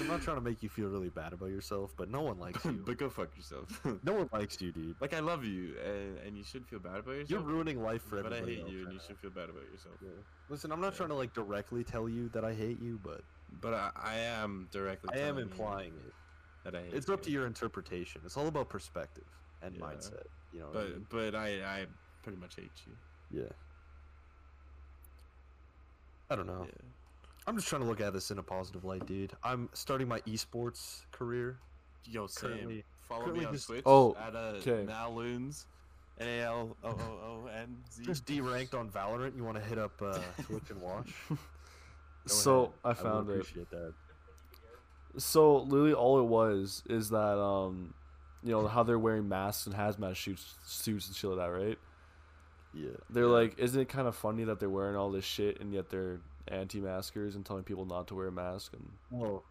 [0.00, 2.64] I'm not trying to make you feel really bad about yourself, but no one likes
[2.64, 2.82] you.
[2.86, 3.80] but go fuck yourself.
[4.02, 4.96] no one likes you, dude.
[5.00, 7.30] like I love you, and, and you should feel bad about yourself.
[7.30, 8.40] You're ruining life for everybody.
[8.40, 9.94] But I hate else you, and you should feel bad about yourself.
[10.02, 10.10] Yeah.
[10.48, 10.96] Listen, I'm not Yeah.
[10.98, 13.22] trying to like directly tell you that I hate you, but
[13.60, 15.10] But I, I am directly.
[15.14, 16.12] I am you implying it.
[16.64, 18.22] that I hate It's up to your interpretation.
[18.24, 19.24] It's all about perspective
[19.62, 19.82] and Yeah.
[19.82, 20.24] mindset.
[20.52, 20.66] You know.
[20.68, 21.06] what I But mean?
[21.10, 21.48] but I
[21.82, 21.86] I
[22.22, 22.92] pretty much hate you.
[23.30, 23.48] yeah.
[26.28, 26.66] I don't know.
[27.46, 27.50] Yeah.
[27.50, 29.32] I'm just trying to look at this in a positive light, dude.
[29.44, 31.58] I'm starting my esports career.
[32.08, 34.84] Yo, Sam, Currently- follow currently me on just- Twitch Oh, at uh, 'kay.
[34.84, 35.66] Naloons,
[36.18, 36.92] N A L O O
[37.44, 38.04] O N Z.
[38.04, 39.36] Just D-ranked on Valorant.
[39.36, 41.12] You want to hit up uh, Twitch and watch?
[41.28, 41.36] Go
[42.26, 42.72] so ahead.
[42.84, 43.32] I will found it.
[43.32, 43.92] appreciate that.
[45.18, 47.94] So literally all it was is that um,
[48.42, 51.78] you know how they're wearing masks and hazmat suits, suits and shit like that, right?
[52.74, 52.90] Yeah.
[53.08, 53.30] They're yeah.
[53.30, 56.20] like, isn't it kind of funny that they're wearing all this shit and yet they're
[56.48, 58.72] anti-maskers and telling people not to wear a mask?
[58.72, 59.42] And Whoa.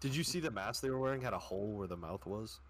[0.00, 2.60] Did you see the mask they were wearing had a hole where the mouth was?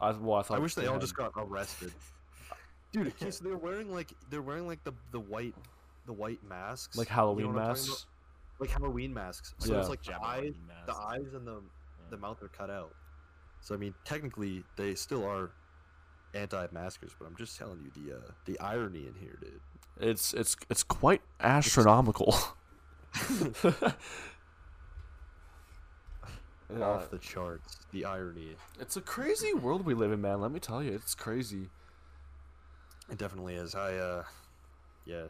[0.00, 1.92] I well, I thought I wish they all had- just got arrested.
[2.92, 5.54] Dude, okay, so they're wearing like they're wearing like the the white
[6.06, 6.96] the white masks.
[6.96, 8.06] like you know Halloween what I'm talking masks.
[8.60, 9.54] Like Halloween masks.
[9.58, 9.80] So Yeah.
[9.80, 10.54] it's like the eyes,
[10.86, 11.60] the eyes and the
[12.10, 12.94] the mouth are cut out.
[13.60, 15.50] So I mean, technically they still are
[16.34, 19.60] anti-maskers, but I'm just telling you the uh, the irony in here, dude.
[20.00, 22.34] It's it's it's quite astronomical.
[26.74, 27.78] Yeah, Off the charts.
[27.92, 28.56] The irony.
[28.80, 30.40] it's a crazy world we live in, man.
[30.40, 31.68] Let me tell you, it's crazy.
[33.10, 33.74] It definitely is.
[33.74, 34.24] I uh,
[35.04, 35.24] yeah,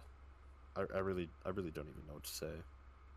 [0.77, 2.51] I, I really I really don't even know what to say.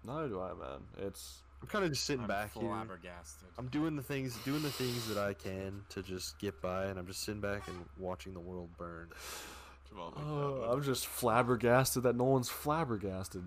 [0.04, 0.80] Neither do I, man.
[0.98, 2.64] It's I'm kind of just sitting I'm back here.
[2.64, 3.48] flabbergasted.
[3.58, 6.98] I'm doing the things, doing the things that I can to just get by, and
[7.00, 9.10] I'm just sitting back and watching the world burn.
[9.90, 13.44] Jamal, like oh, I'm just flabbergasted that no one's flabbergasted.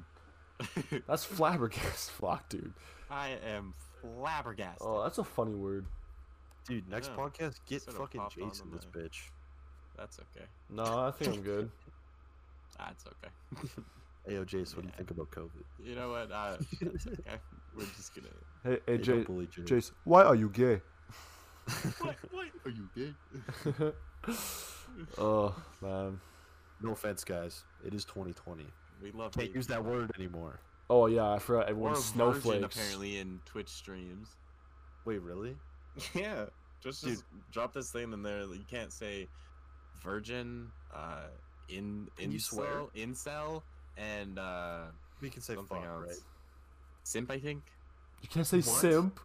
[0.61, 1.03] Man.
[1.09, 2.73] That's flabbergasted, fuck, dude.
[3.11, 4.87] I am flabbergasted.
[4.87, 5.85] Oh, that's a funny word.
[6.69, 9.19] Dude, next Yeah, podcast, get should've fucking popped Jason this my- bitch.
[9.97, 10.47] That's okay.
[10.71, 11.71] No, I think I'm good.
[12.79, 13.69] That's okay.
[14.27, 15.51] Hey, yo, Jace, what do you think about COVID?
[15.85, 16.31] You know what?
[16.33, 17.37] Uh, that's okay.
[17.77, 18.29] We're just gonna.
[18.65, 19.65] Hey, hey, Hey, Jay, don't bully Jace.
[19.67, 20.81] Jace, why are you gay?
[21.99, 22.17] What?
[22.31, 22.47] What?
[22.65, 23.93] Are you gay?
[25.19, 26.21] oh man.
[26.83, 27.65] No offense, guys.
[27.85, 28.65] It is 2020.
[29.03, 29.33] We love.
[29.33, 30.61] Can't use that word anymore.
[30.89, 32.45] Oh yeah, I forgot Or everyone's a snowflakes.
[32.47, 34.29] virgin, apparently in Twitch streams.
[35.05, 35.57] Wait, really?
[36.15, 36.47] Yeah,
[36.83, 38.41] just, just drop this thing in there.
[38.43, 39.27] You can't say
[40.03, 41.27] virgin, uh,
[41.69, 42.83] in Can you swear?
[42.97, 43.63] incel, incel,
[43.97, 44.83] and uh,
[45.21, 46.07] We can say something fuck, else.
[46.09, 46.17] right?
[47.05, 47.63] Simp, I think.
[48.23, 48.65] You can't say What?
[48.81, 49.21] simp.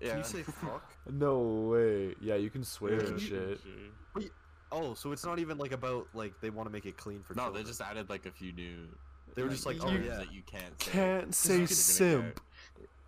[0.00, 0.08] Yeah.
[0.10, 0.90] Can you say fuck?
[1.10, 1.38] No
[1.70, 2.14] way.
[2.20, 3.60] Yeah, you can swear Yeah, and shit.
[3.62, 4.22] sure.
[4.72, 7.34] Oh, so it's not even like about like they want to make it clean for
[7.34, 7.62] No, children.
[7.64, 8.86] they just added like a few new.
[9.34, 10.16] They were just like, oh, yeah.
[10.16, 10.90] that you can't say.
[10.90, 12.40] Can't say simp.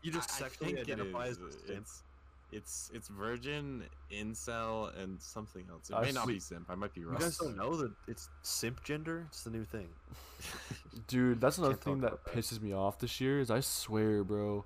[0.02, 1.78] you just I- I sexually think it identify as a simp.
[1.78, 2.02] It's
[2.52, 5.88] it's it's virgin, incel, and something else.
[5.90, 6.66] It I may not be simp.
[6.68, 7.14] I might be wrong.
[7.14, 7.22] You wrong.
[7.22, 9.24] guys don't know that it's simp gender?
[9.28, 9.88] It's the new thing.
[11.08, 12.34] Dude, that's another thing that that.
[12.34, 14.64] pisses me off this year is I swear, bro,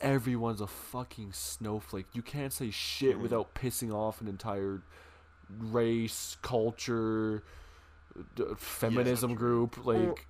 [0.00, 2.06] everyone's a fucking snowflake.
[2.12, 3.22] You can't say shit Mhm.
[3.22, 4.82] without pissing off an entire
[5.58, 7.42] race, culture,
[8.36, 9.68] d- feminism true.
[9.68, 9.84] group.
[9.86, 10.26] Like,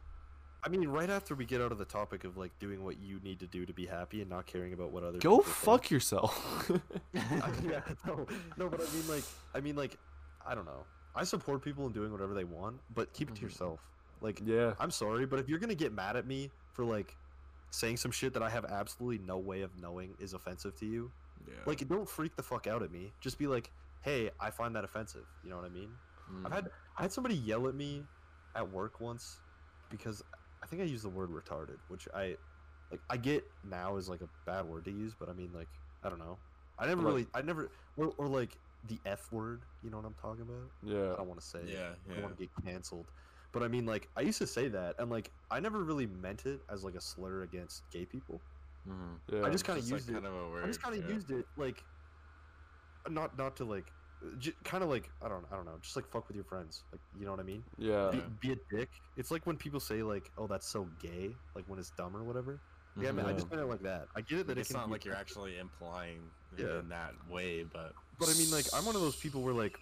[0.63, 3.21] I mean, right after we get out of the topic of like doing what you
[3.21, 5.57] need to do to be happy and not caring about what other go people think.
[5.57, 6.71] fuck yourself.
[7.15, 8.27] I- yeah, no,
[8.57, 9.25] no, but I mean, like,
[9.55, 9.99] I mean, like,
[10.47, 10.85] I don't know.
[11.15, 13.45] I support people in doing whatever they want, but keep it to Mhm.
[13.45, 13.81] yourself.
[14.21, 14.75] Like, Yeah.
[14.81, 17.17] I'm sorry, but if you're gonna get mad at me for like
[17.71, 21.11] saying some shit that I have absolutely no way of knowing is offensive to you,
[21.47, 21.55] Yeah.
[21.67, 23.13] like don't freak the fuck out at me.
[23.21, 23.71] Just be like,
[24.05, 25.25] hey, I find that offensive.
[25.43, 25.91] You know what I mean?
[26.31, 26.47] Mm.
[26.47, 28.05] I've had I had somebody yell at me
[28.55, 29.41] at work once
[29.91, 30.23] because
[30.63, 32.37] I think I used the word retarded, which I
[32.91, 35.69] like I get now is like a bad word to use, but I mean like
[36.03, 36.39] I don't know.
[36.79, 38.59] I never really I never or, or like
[38.89, 40.71] the F word, you know what I'm talking about?
[40.83, 40.97] Yeah.
[40.97, 41.17] I Yeah.
[41.17, 41.69] don't want to say it.
[41.71, 43.07] Yeah, I don't want to get canceled.
[43.53, 46.45] But I mean like I used to say that and like I never really meant
[46.47, 48.41] it as like a slur against gay people.
[48.89, 49.19] Mhm.
[49.33, 49.47] Yeah.
[49.47, 50.65] I just kind of It's like used it kind of a word.
[50.65, 51.15] I just kind of yeah.
[51.15, 51.83] used it like
[53.09, 53.93] not not to like
[54.39, 56.83] j- kind of like I don't I don't know, just like fuck with your friends.
[56.93, 57.63] Like you know what I mean?
[57.79, 58.11] yeah.
[58.11, 58.91] be, be a dick.
[59.17, 62.25] It's like when people say like, "Oh, that's so gay," like when it's dumb or
[62.25, 62.61] whatever.
[62.97, 63.37] Yeah, man, I Mhm.
[63.37, 64.07] just meant it like that.
[64.15, 66.79] I get it that Like, it it's not like you're actually implying Yeah.
[66.79, 69.81] in that way, but But I mean, like, I'm one of those people where like,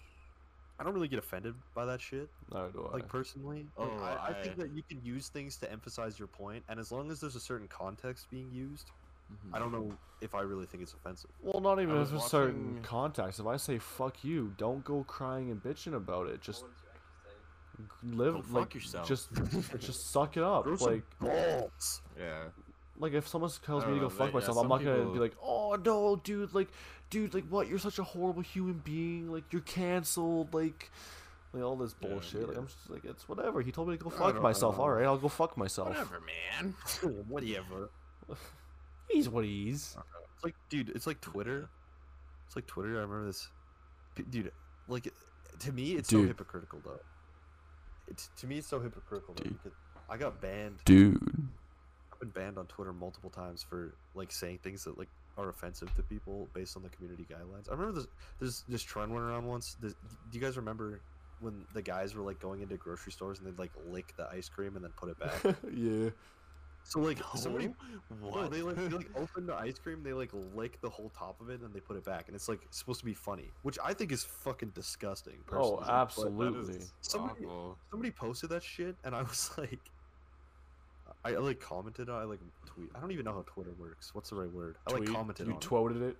[0.79, 2.27] I don't really get offended by that shit.
[2.51, 2.93] Neither do I.
[2.93, 6.27] Like personally, Like, Oh, I, I think that you can use things to emphasize your
[6.27, 8.89] point, and as long as there's a certain context being used,
[9.33, 9.55] Mhm.
[9.55, 9.91] I don't know
[10.21, 11.29] if I really think it's offensive.
[11.41, 13.39] Well, not even I if was certain watching- context.
[13.39, 16.41] If I say "fuck you," don't go crying and bitching about it.
[16.41, 16.65] Just
[18.03, 19.07] live Go fuck like yourself.
[19.07, 19.29] just
[19.79, 20.63] just suck it up.
[20.65, 22.01] Throw some Like balls.
[22.17, 22.43] Yeah.
[22.99, 24.83] like if someone tells me to go know, fuck they- yeah, myself, I'm some not
[24.83, 26.53] gonna be like, "Oh no, dude!
[26.53, 26.69] Like,
[27.09, 27.67] dude, like what?
[27.67, 29.31] You're such a horrible human being.
[29.31, 30.53] Like you're canceled.
[30.53, 30.91] Like."
[31.55, 32.47] Like all this Yeah, bullshit.
[32.47, 32.57] Like.
[32.57, 33.61] I'm just like it's whatever.
[33.61, 34.77] He told me to go fuck myself.
[34.77, 34.83] know.
[34.85, 35.89] All right, I'll go fuck myself.
[35.89, 36.73] Whatever, man.
[37.27, 37.89] Whatever.
[39.13, 39.95] He's what he's.
[40.35, 41.69] It's like, dude, it's like Twitter.
[42.47, 42.97] It's like Twitter.
[42.97, 43.47] I remember this,
[44.29, 44.51] dude.
[44.87, 45.07] Like,
[45.59, 46.99] to me, it's so hypocritical, though.
[48.07, 49.35] It's to me, it's so hypocritical.
[49.35, 49.57] Dude.
[50.09, 50.79] I got banned.
[50.85, 51.21] Dude.
[52.11, 55.93] I've been banned on Twitter multiple times for like saying things that like are offensive
[55.95, 57.69] to people based on the community guidelines.
[57.69, 58.07] I remember this.
[58.39, 59.77] There's this trend went around once.
[59.81, 60.99] This, do you guys remember
[61.39, 64.49] when the guys were like going into grocery stores and they'd like lick the ice
[64.49, 65.55] cream and then put it back?
[65.73, 66.09] yeah.
[66.83, 67.73] So like somebody
[68.19, 68.35] what?
[68.35, 71.39] No, they like they like open the ice cream, they like lick the whole top
[71.41, 73.77] of it, and they put it back, and it's like supposed to be funny, which
[73.83, 75.37] I think is fucking disgusting.
[75.51, 75.83] Oh, Personally.
[75.85, 76.79] But absolutely.
[77.01, 77.77] Somebody- awful.
[77.89, 79.79] Somebody posted that shit, and I was like,
[81.25, 82.89] I, I like commented, on I like tweet.
[82.95, 84.13] I don't even know how Twitter works.
[84.13, 84.77] What's the right word?
[84.87, 85.15] I like Tweet.
[85.15, 85.63] commented You on it.
[85.63, 86.17] tweeted it.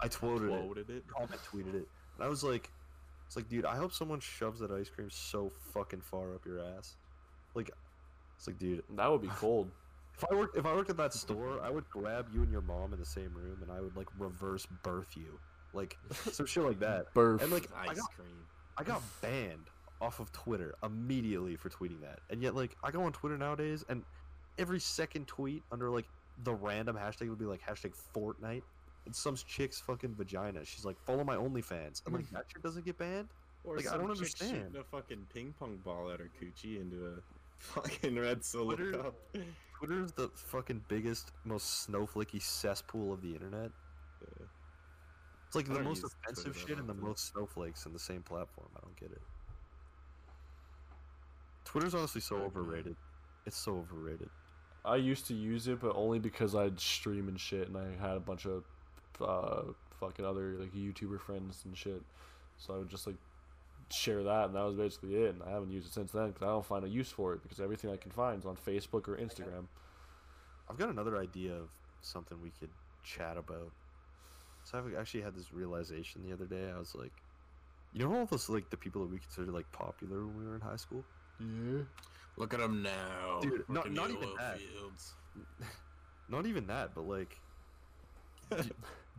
[0.00, 0.64] I tweeted it.
[0.66, 1.04] Quoted it.
[1.08, 2.70] Comment tweeted it, and I was like,
[3.26, 6.60] it's like, dude, I hope someone shoves that ice cream so fucking far up your
[6.60, 6.96] ass.
[7.54, 7.70] Like,
[8.36, 9.70] it's like, dude, That would be cold.
[10.16, 12.62] If I worked if I worked at that store, I would grab you and your
[12.62, 15.38] mom in the same room and I would like reverse birth you.
[15.74, 15.98] Like
[16.32, 17.12] some shit like that.
[17.12, 18.46] Birth And like I Ice got cream.
[18.78, 19.66] I got banned
[20.00, 22.20] off of Twitter immediately for tweeting that.
[22.30, 24.04] And yet like I go on Twitter nowadays and
[24.58, 26.06] every second tweet under like
[26.44, 28.62] the random hashtag would be like hashtag Fortnite.
[29.04, 30.64] And some chick's fucking vagina.
[30.64, 32.02] She's like, follow my OnlyFans.
[32.06, 33.28] I'm like, that shit doesn't get banned?
[33.64, 34.76] Or Like, I don't chick shooting understand.
[34.76, 37.20] A fucking ping pong ball at her coochie into a
[37.58, 39.14] fucking red solo Twitter- cup.
[39.78, 43.70] Twitter's the fucking biggest, most snowflakey cesspool of the internet.
[44.22, 44.46] Yeah.
[45.46, 48.22] It's like I the most offensive Twitter shit and the most snowflakes in the same
[48.22, 48.68] platform.
[48.76, 49.20] I don't get it.
[51.64, 52.96] Twitter's honestly so overrated.
[53.44, 54.30] It's so overrated.
[54.84, 58.16] I used to use it, but only because I'd stream and shit, and I had
[58.16, 58.64] a bunch of
[59.20, 62.02] uh, fucking other like YouTuber friends and shit.
[62.56, 63.16] So I would just like
[63.92, 65.34] share that, and that was basically it.
[65.34, 67.42] And I haven't used it since then because I don't find a use for it
[67.42, 69.66] because everything I can find is on Facebook or Instagram.
[70.68, 71.68] I've got another idea of
[72.00, 72.70] something we could
[73.04, 73.70] chat about.
[74.64, 76.70] So I've actually had this realization the other day.
[76.74, 77.12] I was like,
[77.92, 80.56] you know all those like the people that we considered like popular when we were
[80.56, 81.04] in high school?
[81.40, 81.82] Yeah.
[82.36, 83.38] Look at them now.
[83.40, 84.58] Dude, not- not even that.
[84.58, 85.14] Fields.
[86.28, 87.38] Not even that, but like,
[88.50, 88.62] do,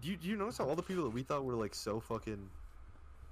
[0.02, 2.02] do you do you notice how all the people that we thought were like so
[2.02, 2.50] fucking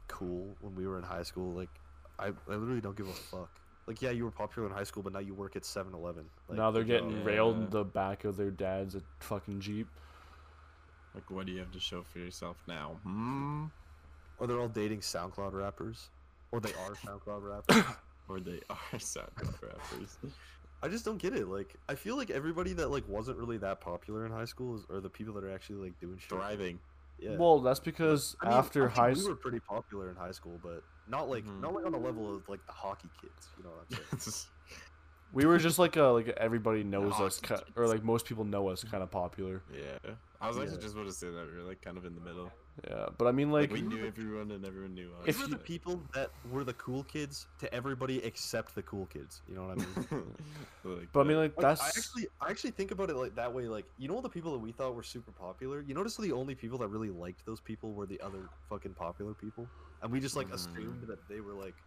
[0.07, 1.69] cool when we were in high school, like,
[2.17, 3.49] I, I literally don't give a fuck.
[3.87, 6.25] Like, yeah, you were popular in high school, but now you work at 7-Eleven.
[6.49, 7.25] Like, now they're getting job.
[7.25, 9.87] railed in the back of their dad's a fucking jeep.
[11.13, 12.97] Like, what do you have to show for yourself now?
[13.03, 13.65] Hmm?
[14.39, 16.09] Or they're all dating SoundCloud rappers,
[16.51, 17.83] or they are SoundCloud rappers.
[18.27, 20.17] Or they are SoundCloud rappers.
[20.81, 21.47] I just don't get it.
[21.47, 24.81] Like, I feel like everybody that like wasn't really that popular in high school is,
[24.89, 26.29] are the people that are actually like doing shit.
[26.29, 26.79] Thriving.
[27.19, 27.37] Yeah.
[27.37, 30.31] Well, that's because I mean, after I think high we were pretty popular in high
[30.31, 31.61] school, but not like Mhm.
[31.61, 33.47] not like on the level of like the hockey kids.
[33.57, 34.33] You know what I'm saying?
[35.33, 38.43] we were just like a like a everybody knows us, ki- or like most people
[38.43, 39.61] know us, kind of popular.
[39.73, 40.11] yeah.
[40.45, 40.81] I was actually Yeah.
[40.81, 42.55] just about to say that we were like kind of in the middle.
[42.87, 45.27] Yeah, but I mean, Like, like, we knew everyone and everyone knew us.
[45.27, 49.41] If we're the people that were the cool kids to everybody except the cool kids,
[49.47, 49.97] you know what I mean?
[50.83, 51.37] Like but I mean, that.
[51.37, 53.67] like Like, that's I actually, I actually think about it like that way.
[53.67, 55.81] Like, you know, all the people that we thought were super popular.
[55.81, 59.33] You notice the only people that really liked those people were the other fucking popular
[59.35, 60.53] people, and we just like Mm.
[60.53, 61.83] assumed that they were like,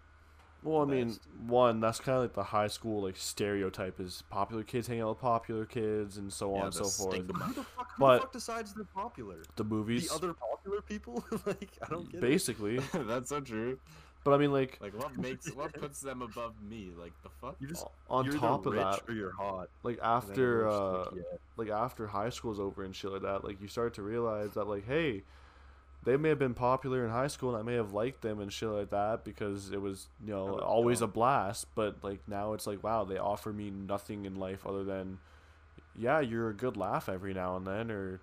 [0.64, 1.20] Well, I mean, best.
[1.46, 5.10] one that's kind of like the high school like stereotype is popular kids hang out
[5.10, 7.16] with popular kids and so on and so forth.
[7.16, 7.64] who the fuck, who
[7.98, 9.36] But- the fuck decides they're popular?
[9.56, 11.24] The movies, The other popular people?
[11.46, 12.20] like, I don't get it.
[12.22, 12.78] basically.
[12.92, 13.78] That's so true.
[14.24, 16.90] But I mean, like Like, what makes what puts them above me?
[16.98, 17.54] Like, the fuck?
[17.60, 19.68] You just on top of that, or you're hot.
[19.84, 21.22] like after uh, like, yeah.
[21.56, 24.64] like after high school's over and shit like that, like you start to realize that
[24.66, 25.22] like, hey,
[26.04, 28.52] they may have been popular in high school and I may have liked them and
[28.52, 31.66] shit like that because it was you know always a blast.
[31.74, 35.18] But like now it's like, wow, they offer me nothing in life other than,
[35.96, 38.20] yeah, you're a good laugh every now and then, or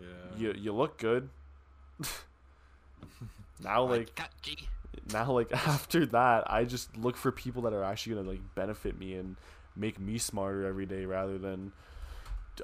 [0.00, 0.06] Yeah.
[0.36, 1.28] you you look good.
[3.62, 4.10] now like
[5.12, 8.98] now like after that, I just look for people that are actually gonna like benefit
[8.98, 9.36] me and
[9.76, 11.72] make me smarter every day rather than.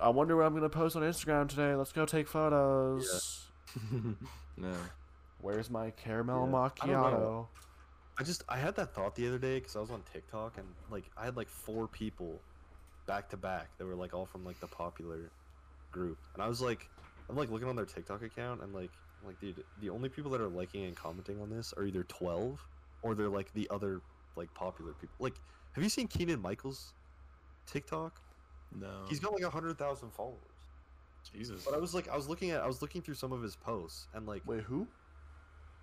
[0.01, 1.75] I wonder what I'm gonna post on Instagram today.
[1.75, 3.49] Let's go take photos.
[4.57, 4.75] No.
[5.41, 7.11] Where's my caramel Yeah, macchiato?
[7.13, 7.49] know.
[8.19, 10.67] I just I had that thought the other day because I was on TikTok and
[10.91, 12.39] like I had like four people
[13.07, 15.31] back to back that were like all from like the popular
[15.91, 16.89] group, and I was like,
[17.29, 18.91] I'm like looking on their TikTok account and like
[19.23, 22.05] I'm like dude, the only people that are liking and commenting on this are either
[22.05, 22.61] 12
[23.03, 24.03] or they're like the other
[24.37, 25.15] like popular people.
[25.19, 25.35] Like,
[25.73, 26.93] have you seen Keenan Michaels
[27.67, 28.21] TikTok?
[28.79, 29.05] No.
[29.09, 30.37] He's got like a hundred thousand followers.
[31.29, 31.65] Jesus.
[31.65, 33.57] But I was like, I was looking at, I was looking through some of his
[33.57, 34.87] posts and like Wait, who?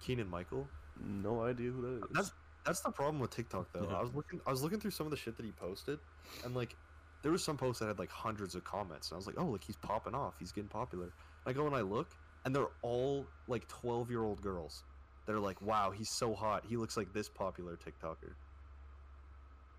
[0.02, 0.68] Keenan Michael.
[1.00, 2.04] No idea who that is.
[2.12, 2.32] That's
[2.66, 3.88] that's the problem with TikTok though.
[3.90, 3.98] Yeah.
[3.98, 6.00] I was looking I was looking through some of the shit that he posted
[6.44, 6.76] and like
[7.24, 9.46] there was some posts that had like hundreds of comments and I was like, "Oh,
[9.46, 10.36] like he's popping off.
[10.40, 11.12] He's getting popular."
[11.46, 12.10] I go and I look
[12.46, 14.84] and they're all like 12-year-old girls
[15.26, 16.64] that are like, "Wow, he's so hot.
[16.68, 18.34] He looks like this popular TikToker."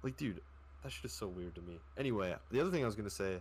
[0.02, 0.40] Like, dude,
[0.82, 1.78] that shit is so weird to me.
[1.96, 3.40] Anyway, the other thing I was going to say,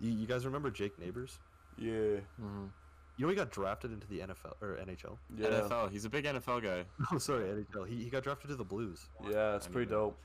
[0.00, 1.38] you, you guys remember Jake Neighbors?
[1.78, 2.70] Yeah, Mhm.
[3.16, 5.18] You know he got drafted into the NFL or NHL?
[5.36, 5.90] yeah, NFL.
[5.90, 6.84] He's a big NFL guy.
[7.12, 7.86] Oh, sorry, NHL.
[7.86, 9.08] He, he got drafted to the Blues.
[9.28, 9.56] yeah.
[9.56, 10.02] It's I pretty knew that.
[10.02, 10.18] dope.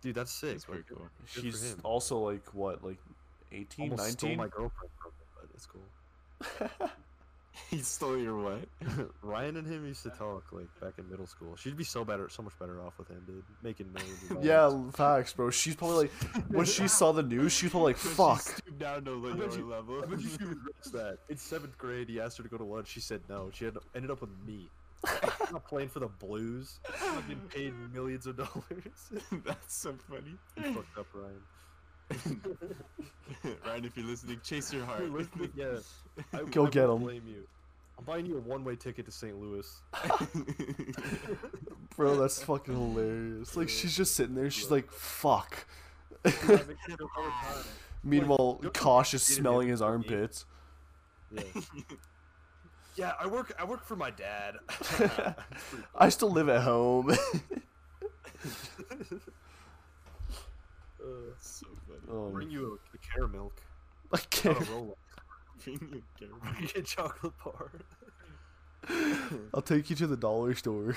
[0.00, 0.52] Dude, that's sick.
[0.52, 1.08] That's pretty Like, cool.
[1.24, 2.98] for She's also like what, like
[3.52, 4.36] 18, almost stole 19?
[4.38, 6.88] my girlfriend from him, but it's cool.
[7.70, 8.60] he stole your what?
[9.22, 11.56] Ryan and him used to talk like back in middle school.
[11.56, 13.44] She'd be so better, so much better off with him, dude.
[13.62, 14.30] Making millions.
[14.30, 15.50] Of yeah, facts, bro.
[15.50, 16.12] She's probably like
[16.48, 19.56] when she saw the news, she was probably like, she "Fuck." stooped down to bet
[19.56, 20.04] your level.
[20.10, 21.18] You she regrets that.
[21.28, 22.88] In seventh grade, he asked her to go to lunch.
[22.88, 23.50] She said no.
[23.52, 24.70] She had ended up with me.
[25.52, 26.80] not playing for the Blues.
[26.84, 29.12] Fucking paid millions of dollars.
[29.44, 30.34] That's so funny.
[30.56, 31.40] You fucked up, Ryan.
[33.66, 35.10] Ryan, if you're listening, chase your heart.
[35.10, 35.78] Listening, yeah.
[36.32, 37.06] I, Go I get won't 'em.
[37.06, 37.46] Blame you.
[37.98, 39.38] I'm buying you a one-way ticket to St.
[39.40, 39.66] Louis.
[41.96, 43.56] Bro, that's fucking hilarious.
[43.56, 45.66] Like she's just sitting there, she's like, "Fuck."
[48.04, 50.46] Meanwhile, Like, Kosh is smelling his armpits.
[51.32, 51.42] Yeah.
[52.96, 53.52] yeah, I work.
[53.58, 54.54] I work for my dad.
[55.94, 57.12] I still live at home.
[61.40, 62.00] So funny.
[62.10, 63.52] oh, bring you a, a caramel,
[64.12, 64.68] I not can't.
[64.68, 64.96] a roll
[65.64, 66.54] Bring your camera.
[66.54, 67.70] Bring a chocolate bar.
[69.54, 70.96] I'll take you to the dollar store.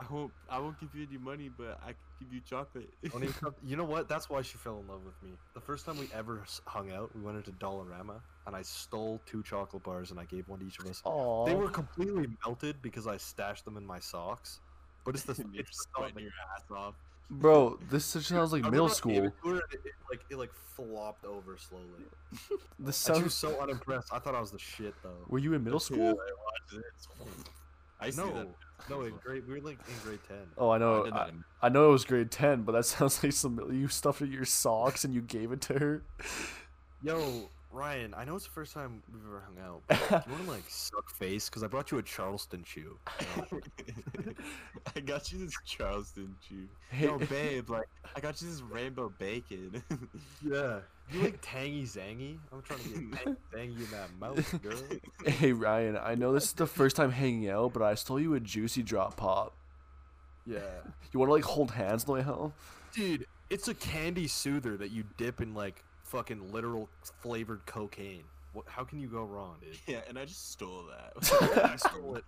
[0.00, 0.32] I won't.
[0.50, 2.90] I won't give you any money, but I can give you chocolate.
[3.08, 4.08] Don't even come- you know what?
[4.08, 5.36] That's why she fell in love with me.
[5.54, 9.44] The first time we ever hung out, we went into Dollarama, and I stole two
[9.44, 11.02] chocolate bars, and I gave one to each of us.
[11.06, 11.46] Aww.
[11.46, 14.58] They were completely melted because I stashed them in my socks.
[15.04, 16.94] But it's the it's the sweating your ass off.
[17.30, 19.24] Bro, this sounds like middle remember I gave school.
[19.26, 22.04] it to her, and it, it, like it like flopped over slowly.
[22.78, 24.12] This And she was so unimpressed.
[24.12, 25.24] I thought I was the shit though.
[25.28, 26.08] Were you in middle Yeah, school?
[26.08, 26.84] I watched it.
[28.00, 30.38] I used No, in grade we were like in grade ten.
[30.58, 31.04] Oh, I I know.
[31.04, 31.30] did I,
[31.62, 34.32] I know it was grade ten, but that sounds like some you stuffed it in
[34.32, 36.02] your socks and you gave it to her.
[37.02, 39.82] Yo, Ryan, I know it's the first time we've ever hung out.
[39.88, 41.48] But do you want to like suck face?
[41.48, 42.98] Because I brought you a Charleston chew.
[44.96, 46.68] I got you this Charleston chew.
[46.90, 49.82] Hey, Yo, babe, like I got you this rainbow bacon.
[50.42, 50.80] Yeah.
[51.10, 52.38] You like tangy zangy?
[52.52, 54.78] I'm trying to get tangy zangy in that mouth, girl.
[55.26, 58.34] hey Ryan, I know this is the first time hanging out, but I stole you
[58.34, 59.54] a juicy drop pop.
[60.46, 60.60] Yeah.
[61.12, 62.52] You want to like hold hands on the way home?
[62.92, 65.82] Dude, it's a candy soother that you dip in like
[66.12, 66.88] fucking literal
[67.22, 68.24] flavored cocaine.
[68.52, 69.76] What, how can you go wrong, dude?
[69.86, 71.64] yeah, and I just stole that.
[71.72, 72.24] I stole it.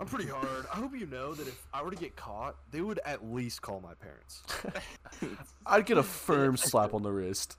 [0.00, 0.64] I'm pretty hard.
[0.72, 3.60] I hope you know that if I were to get caught, they would at least
[3.62, 4.42] call my parents.
[5.66, 7.56] I'd get a firm slap on the wrist.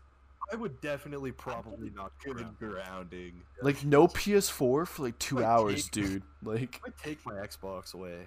[0.52, 2.58] I would definitely probably not Good ground.
[2.60, 3.34] grounding.
[3.62, 6.24] Like no PS4 for like two Like, hours, take- dude.
[6.44, 6.82] Like.
[6.86, 8.26] I take my Xbox away.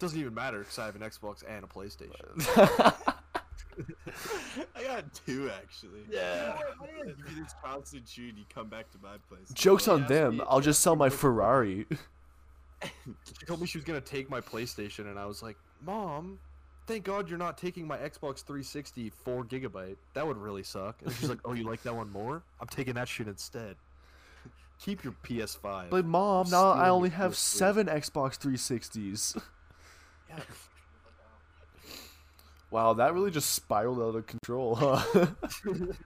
[0.00, 3.04] Doesn't even matter because I have an Xbox and a PlayStation.
[4.76, 6.00] I got two actually.
[6.10, 6.58] Yeah.
[7.06, 9.48] If you just constant shoot, you come back to my place.
[9.54, 10.42] Jokes Well, on yeah, them.
[10.48, 11.86] I'll just sell my Ferrari.
[12.82, 16.38] She told me she was gonna take my PlayStation, and I was like, "Mom,
[16.86, 19.96] thank God you're not taking my Xbox 360 4 gigabyte.
[20.14, 22.42] That would really suck." And she's like, "Oh, you like that one more?
[22.58, 23.76] I'm taking that shit instead.
[24.78, 27.36] Keep your PS5." But mom, now I only have PS3.
[27.36, 29.42] seven Xbox 360s.
[32.70, 35.02] Wow, that really just spiraled out of control, huh?
[35.12, 35.96] that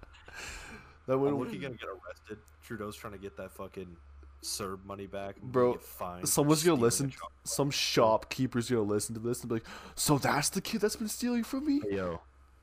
[1.09, 2.39] I'm went looking gonna get arrested.
[2.63, 3.97] Trudeau's trying to get that fucking
[4.43, 5.37] CERB money back.
[5.43, 7.11] Bro, get fined for someone's gonna listen.
[7.11, 7.33] chocolate.
[7.45, 9.65] Some shopkeeper's gonna listen to this and be like,
[9.95, 12.21] "So that's the kid that's been stealing from me." Hey, yo,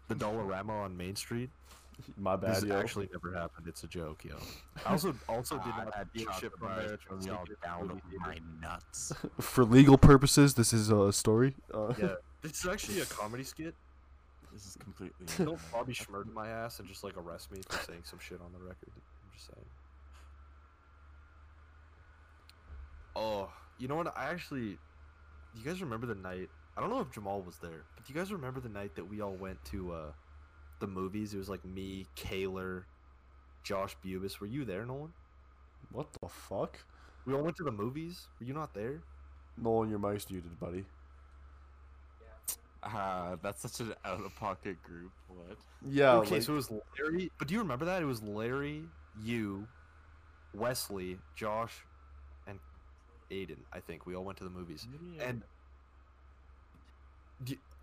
[0.07, 1.49] the Dollarama on Main Street.
[2.17, 2.79] My bad, This yo.
[2.79, 3.67] actually never happened.
[3.67, 4.35] It's a joke, yo.
[4.85, 6.97] I also also did I not had steal shit chocolate from bars there.
[6.97, 9.13] throw to me all take it to down the my nuts.
[9.39, 11.53] For legal purposes, this is a story.
[11.71, 13.75] Uh, Yeah, this is actually a comedy skit.
[14.51, 15.27] This is completely.
[15.37, 18.51] Don't Bobby Shmurda my ass and just like arrest me for saying some shit on
[18.53, 18.91] the record.
[18.95, 19.65] I'm just saying.
[23.15, 24.15] Oh, you know what?
[24.17, 24.77] I actually,
[25.53, 26.49] Do you guys remember the night?
[26.77, 29.05] I don't know if Jamal was there, but do you guys remember the night that
[29.05, 30.11] we all went to uh,
[30.79, 31.33] the movies?
[31.33, 32.87] It was like me, Kaler,
[33.63, 34.39] Josh Bubis.
[34.39, 35.13] Were you there, Nolan?
[35.91, 36.79] What the fuck?
[37.25, 38.27] We all went to the movies.
[38.39, 39.03] Were you not there?
[39.57, 40.85] Nolan, your mic's muted, buddy.
[42.83, 45.11] Ah, that's such an out of pocket group.
[45.27, 45.57] What?
[45.87, 46.13] Yeah.
[46.15, 47.31] okay, like- so it was Larry.
[47.37, 48.01] But do you remember that?
[48.01, 48.83] It was Larry,
[49.21, 49.67] you,
[50.53, 51.73] Wesley, Josh,
[52.47, 52.59] and
[53.29, 53.57] Aiden.
[53.71, 54.87] I think we all went to the movies,
[55.19, 55.43] and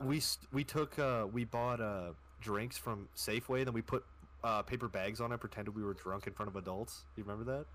[0.01, 0.23] we
[0.53, 2.11] we took uh we bought uh
[2.41, 3.65] drinks from Safeway.
[3.65, 4.05] Then we put
[4.45, 7.05] uh paper bags on it, pretended we were drunk in front of adults.
[7.17, 7.67] You remember that?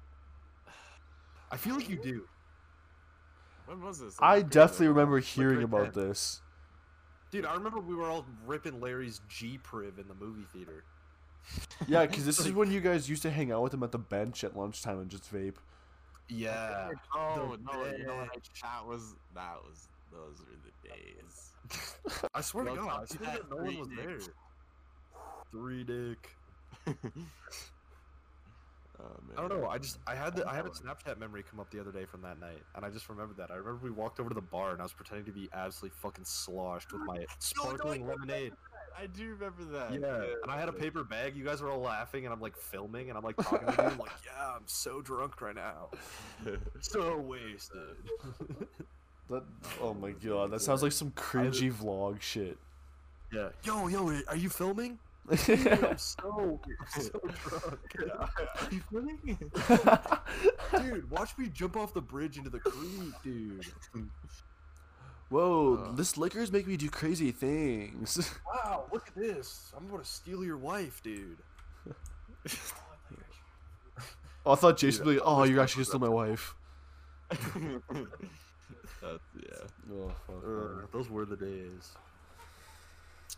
[1.52, 2.28] I feel like you do.
[3.66, 4.16] when was this?
[4.20, 6.42] I That definitely remember hearing about this.
[7.34, 10.84] Dude, I remember we were all ripping Larry's G Priv in the movie theater.
[11.88, 13.98] Yeah, because this is when you guys used to hang out with him at the
[13.98, 15.56] bench at lunchtime and just vape.
[16.30, 16.92] Yeah.
[17.16, 17.98] Oh the no!
[17.98, 18.30] You know what?
[18.62, 22.30] That was that was those were the days.
[22.36, 23.98] I swear to God, I talk to swear that that no one was dick.
[23.98, 24.20] there.
[25.52, 26.36] Three dick.
[29.04, 29.10] Oh.
[29.38, 29.68] I don't know.
[29.68, 30.72] I just I had the I had a oh.
[30.72, 33.52] Snapchat memory come up the other day from that night, and I just remembered that.
[33.52, 35.98] I remember we walked over to the bar, and I was pretending to be absolutely
[36.02, 38.54] fucking sloshed with my sparkling lemonade.
[38.98, 40.00] I do remember that.
[40.00, 41.36] Yeah, and I had a paper bag.
[41.36, 43.90] You guys were all laughing, and I'm like filming, and I'm like talking to you,
[43.90, 45.90] I'm like, yeah, I'm so drunk right now,
[46.80, 47.98] so wasted.
[49.30, 49.44] That,
[49.82, 52.58] oh my oh, god, that sounds like some cringy vlog shit.
[53.32, 53.50] yeah.
[53.64, 55.00] Yo, yo, are you filming?
[55.32, 56.60] I'm so,
[57.00, 57.10] so
[57.90, 58.12] drunk.
[58.20, 59.52] Are you filming?
[60.78, 63.66] Dude, watch me jump off the bridge into the creek, dude.
[65.30, 65.92] Whoa, Uh.
[65.94, 68.36] this liquor's making me do crazy things.
[68.46, 69.72] Wow, look at this.
[69.78, 71.38] I'm gonna steal your wife, dude.
[74.46, 76.54] Oh, I thought Jason would be like, oh, you're actually gonna steal my wife.
[79.02, 79.18] Yeah.
[79.92, 80.44] Oh, fuck.
[80.46, 81.94] Uh, those were the days.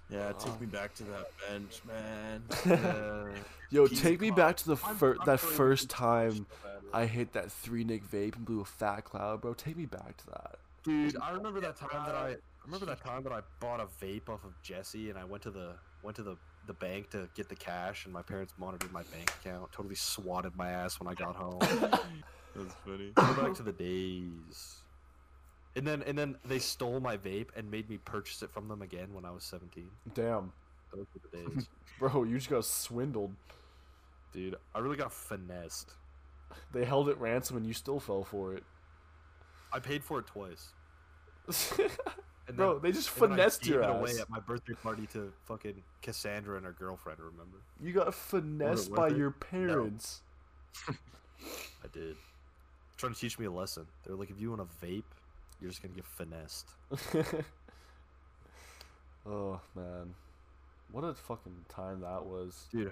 [0.10, 2.44] Yeah, take me back to that bench, man.
[2.66, 3.28] Yeah.
[3.72, 4.38] Yo, He's take me gone.
[4.38, 7.34] back to the I'm- fir- I'm that pretty first time so bad with I hit
[7.34, 9.54] that three Nick vape and blew a fat cloud, bro.
[9.56, 10.56] Take me back to that.
[10.84, 13.88] Dude, I remember that time that I, I remember that time that I bought a
[14.06, 15.72] vape off of Jesse, and I went to the
[16.04, 16.38] went to the
[16.68, 19.72] the bank to get the cash, and my parents monitored my bank account.
[19.72, 21.58] Totally swatted my ass when I got home.
[22.56, 23.12] That's funny.
[23.16, 24.84] Go back to the days.
[25.76, 28.82] And then and then they stole my vape and made me purchase it from them
[28.82, 29.88] again when I was 17.
[30.14, 30.54] Damn,
[30.94, 31.68] Those were the days.
[32.00, 33.36] bro, you just got swindled.
[34.32, 35.92] Dude, I really got finessed.
[36.72, 38.64] They held it ransom and you still fell for it.
[39.74, 40.70] I paid for it twice.
[42.48, 44.00] And bro, they just finessed gave your it ass.
[44.00, 47.58] away at my birthday party to fucking Cassandra and her girlfriend, remember?
[47.82, 49.18] You got finessed by it?
[49.18, 50.22] your parents.
[50.90, 52.16] I did.
[52.98, 53.88] Trying to teach me a lesson.
[54.06, 55.04] They're like, if you want to vape,
[55.62, 56.70] you're just gonna get finessed.
[59.28, 60.14] oh man,
[60.92, 62.68] what a fucking time that was.
[62.72, 62.92] Dude, I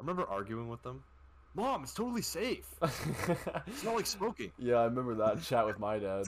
[0.00, 1.02] remember arguing with them.
[1.54, 2.66] Mom, it's totally safe.
[3.66, 4.50] It's not like smoking.
[4.58, 6.24] yeah, I remember that chat with my dad.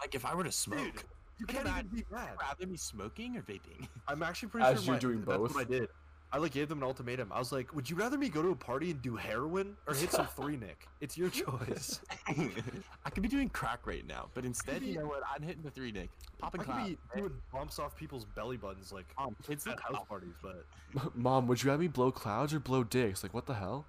[0.00, 1.04] like if I were to smoke,
[1.38, 2.30] You can't even be mad.
[2.40, 3.88] rather me smoking or vaping?
[4.08, 5.54] I'm actually pretty As sure you're my- doing that's both?
[5.54, 5.88] what I did.
[6.32, 7.30] I like gave them an ultimatum.
[7.32, 9.94] I was like, "Would you rather me go to a party and do heroin or
[9.94, 10.86] hit some three Nick?
[11.00, 15.22] It's your choice." I could be doing crack right now, but instead, you know what?
[15.32, 16.88] I'm hitting the three Nick, I popping could clouds.
[16.90, 20.66] be doing bumps off people's belly buttons like Um, it's at house parties, but
[21.14, 23.22] Mom, would you have me blow clouds or blow dicks?
[23.22, 23.86] Like, what the hell?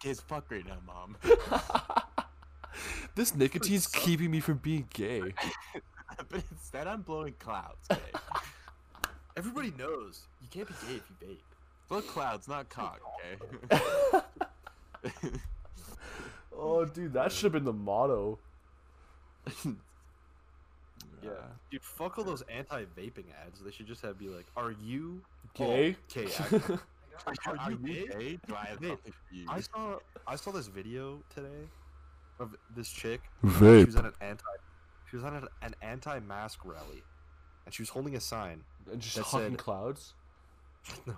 [0.00, 1.16] gay as fuck right now, mom.
[3.14, 5.22] this nicotine's keeping me from being gay.
[6.28, 7.86] but instead, I'm blowing clouds.
[7.90, 8.00] Okay?
[9.36, 11.38] Everybody knows you can't be gay if you vape.
[11.90, 13.00] Look, clouds, not cock.
[15.04, 15.30] Okay.
[16.56, 18.38] Oh, dude, that should have been the motto.
[21.22, 21.30] Yeah,
[21.70, 23.58] dude, fuck all those anti-vaping ads.
[23.64, 25.22] They should just have be like, "Are you
[25.54, 25.96] Gay?
[26.14, 26.30] Oh, okay,
[27.26, 28.38] Are, Are you you gay?
[28.46, 28.96] Do I have Hey,
[29.32, 29.46] you?
[29.48, 31.66] I saw I saw this video today
[32.38, 33.22] of this chick.
[33.42, 33.80] Vape.
[33.80, 34.44] She was at an anti
[35.10, 37.02] she was at an- an anti-mask rally,
[37.64, 38.62] and she was holding a sign.
[38.90, 40.14] And just that hugging said- clouds?
[41.06, 41.16] No,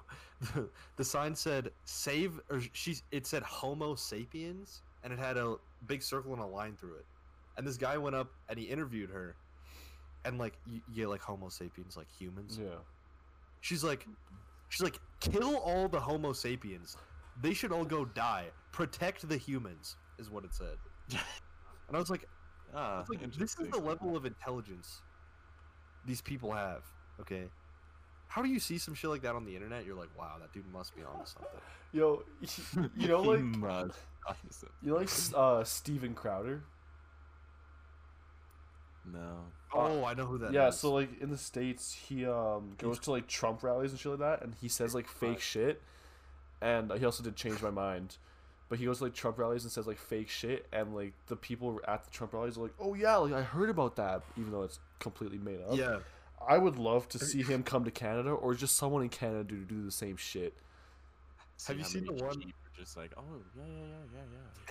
[0.54, 5.56] the, the sign said "Save" or she's it said "Homo sapiens" and it had a
[5.88, 7.06] big circle and a line through it.
[7.56, 9.34] And this guy went up and he interviewed her,
[10.24, 10.58] and like
[10.94, 12.60] get like Homo sapiens, like humans.
[12.62, 12.76] Yeah.
[13.60, 14.06] She's like,
[14.68, 16.96] she's like, kill all the Homo sapiens.
[17.42, 18.44] They should all go die.
[18.72, 20.76] Protect the humans, is what it said.
[21.88, 22.28] And I was like,
[22.74, 25.02] Ah, I was like this is the level of intelligence
[26.04, 26.82] these people have.
[27.20, 27.44] Okay,
[28.28, 29.86] how do you see some shit like that on the internet?
[29.86, 31.60] You're like, wow, that dude must be onto something.
[31.92, 32.22] Yo,
[32.96, 36.62] you know, like, you know, like uh, Steven Crowder?
[39.12, 39.44] No.
[39.72, 43.10] Oh, I know who that yeah, so like in the states, he um goes to
[43.10, 45.82] like Trump rallies and shit like that, and he says like fake shit,
[46.60, 48.16] and he also did change my mind,
[48.68, 51.36] but he goes to like Trump rallies and says like fake shit, and like the
[51.36, 54.50] people at the Trump rallies are like, oh yeah, like I heard about that, even
[54.50, 55.76] though it's completely made up.
[55.76, 55.98] yeah,
[56.48, 59.64] I would love to see him come to Canada, or just someone in Canada do
[59.64, 60.54] do the same shit.
[61.66, 63.22] Have you seen the one- sheep Just like, oh
[63.56, 64.20] yeah, yeah, yeah,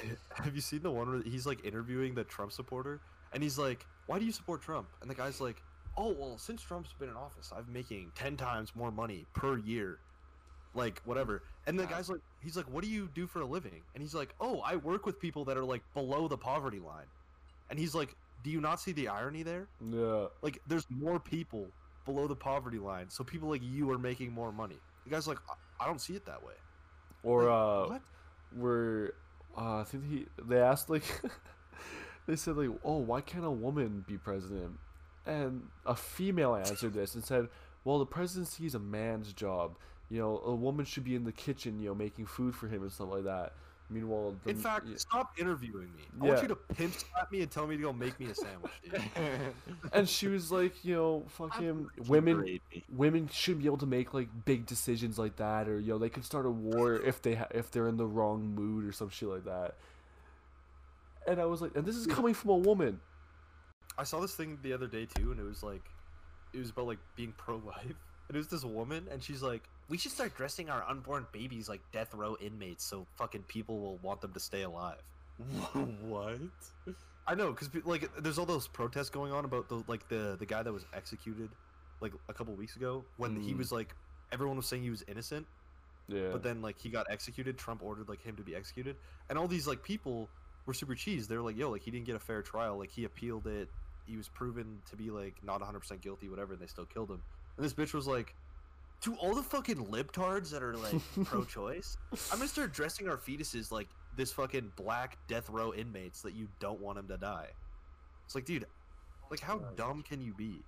[0.04, 0.16] yeah, yeah.
[0.44, 3.02] have you seen the one where he's like interviewing the Trump supporter,
[3.34, 5.62] and he's like, "Why do you support Trump?" And the guy's like,
[5.98, 10.00] "Oh, well, since Trump's been in office, I'm making ten times more money per year,
[10.76, 11.90] like whatever." And the Wow.
[11.90, 14.60] guy's like, "He's like, what do you do for a living?" And he's like, "Oh,
[14.60, 17.08] I work with people that are like below the poverty line,"
[17.72, 18.16] and he's like,
[18.46, 19.68] "Do you not see the irony there?
[19.82, 20.28] Yeah.
[20.44, 21.68] Like, there's more people
[22.06, 25.40] below the poverty line, so people like you are making more money." The guy's like,
[25.50, 26.54] "I, I don't see it that way."
[27.24, 28.02] Or Like, uh, what?
[28.56, 29.14] where
[29.58, 31.04] uh, I think he they asked like
[32.28, 34.78] they said like oh why can't a woman be president
[35.26, 37.48] and a female answered this and said
[37.84, 39.78] well the presidency is a man's job
[40.10, 42.84] you know a woman should be in the kitchen you know making food for him
[42.84, 43.54] and stuff like that
[43.90, 44.98] meanwhile the, In fact, yeah.
[44.98, 46.04] stop interviewing me.
[46.22, 48.36] I want you to pimp slap me and tell me to go make me a
[48.36, 49.02] sandwich, dude.
[49.94, 52.60] and she was like you know fucking He women
[52.96, 56.10] women should be able to make like big decisions like that or you know they
[56.10, 59.10] could start a war if they ha- if they're in the wrong mood or some
[59.10, 59.76] shit like that
[61.28, 63.00] and i was like and this is coming from a woman
[63.98, 65.84] I saw this thing the other day too, and it was like,
[66.54, 67.96] it was about like being pro-life,
[68.30, 71.70] and it was this woman, and she's like, "We should start dressing our unborn babies
[71.70, 75.02] like death row inmates, so fucking people will want them to stay alive."
[75.74, 76.40] what?
[77.28, 80.46] I know, cause like, there's all those protests going on about the like the the
[80.46, 81.56] guy that was executed,
[82.02, 83.58] like a couple weeks ago, when he Mm.
[83.58, 83.96] was like,
[84.32, 85.48] everyone was saying he was innocent,
[86.08, 87.58] yeah but then like he got executed.
[87.58, 88.98] Trump ordered like him to be executed,
[89.30, 90.32] and all these like people
[90.66, 91.28] were super cheese.
[91.28, 92.78] They were like, "Yo, like he didn't get a fair trial.
[92.78, 93.70] Like he appealed it.
[94.06, 96.54] He was proven to be like not 100 percent guilty, whatever.
[96.54, 97.24] And they still killed him."
[97.58, 98.36] And this bitch was like,
[99.02, 100.96] "To all the fucking libtards that are like
[101.26, 101.98] pro-choice,
[102.32, 106.48] I'm gonna start dressing our fetuses like this fucking black death row inmates that you
[106.60, 107.50] don't want them to die."
[108.26, 108.66] It's like, dude,
[109.30, 110.64] like how dumb can you be?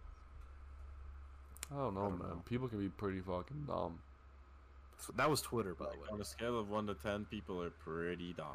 [1.69, 2.41] i don't know I don't man know.
[2.45, 3.99] people can be pretty fucking dumb
[4.99, 6.07] So that was Twitter, by the way.
[6.14, 8.45] on a scale of one to ten, people are pretty dumb.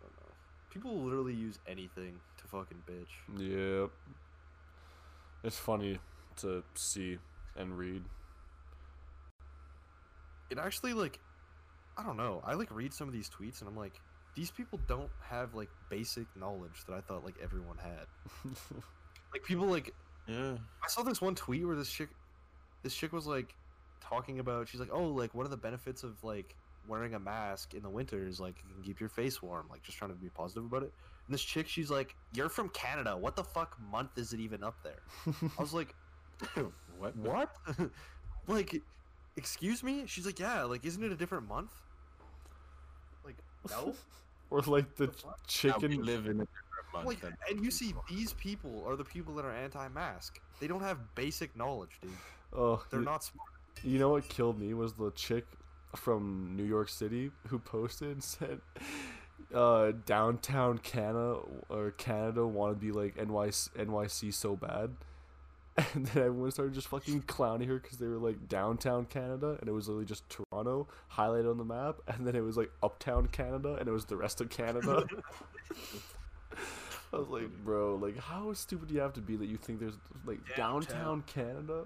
[0.00, 0.32] I don't know.
[0.70, 3.38] People literally use anything to fucking bitch.
[3.38, 3.90] yep
[5.44, 5.98] it's funny
[6.40, 7.18] to see
[7.56, 8.02] and read
[10.50, 11.20] it actually like
[11.96, 12.40] I don't know.
[12.44, 14.00] I like read some of these tweets and I'm like,
[14.34, 18.54] these people don't have like basic knowledge that I thought like everyone had.
[19.32, 19.94] Like people like
[20.26, 20.56] Yeah.
[20.82, 22.08] I saw this one tweet where this chick
[22.82, 23.54] this chick was like
[24.00, 26.56] talking about she's like, Oh, like what are the benefits of like
[26.88, 29.82] wearing a mask in the winter is like you can keep your face warm, like
[29.82, 30.92] just trying to be positive about it.
[31.26, 34.64] And this chick, she's like, You're from Canada, what the fuck month is it even
[34.64, 35.02] up there?
[35.58, 35.94] I was like,
[36.98, 37.16] what?
[37.16, 37.56] What?
[38.48, 38.82] like,
[39.36, 40.04] excuse me?
[40.06, 40.64] She's like, yeah.
[40.64, 41.72] Like, isn't it a different month?
[43.24, 43.36] Like,
[43.68, 43.94] no.
[44.50, 45.40] or like the The fuck?
[45.64, 47.06] Now we chicken live in a different month.
[47.06, 50.40] like, than and you see these people are the people that are anti-mask.
[50.60, 52.10] They don't have basic knowledge, dude.
[52.52, 53.48] oh They're you, not smart.
[53.82, 55.46] You know what killed me was the chick
[55.96, 58.60] from New York City who posted and said,
[59.54, 64.90] uh, "Downtown Canada or Canada want to be like NYC, NYC so bad."
[65.94, 69.68] And then everyone started just fucking clowning her because they were like downtown Canada, and
[69.68, 73.26] it was literally just Toronto highlighted on the map, and then it was like uptown
[73.28, 75.04] Canada, and it was the rest of Canada.
[77.12, 79.80] I was like, bro, like, how stupid do you have to be that you think
[79.80, 81.22] there's like downtown, Downtown.
[81.26, 81.84] Canada?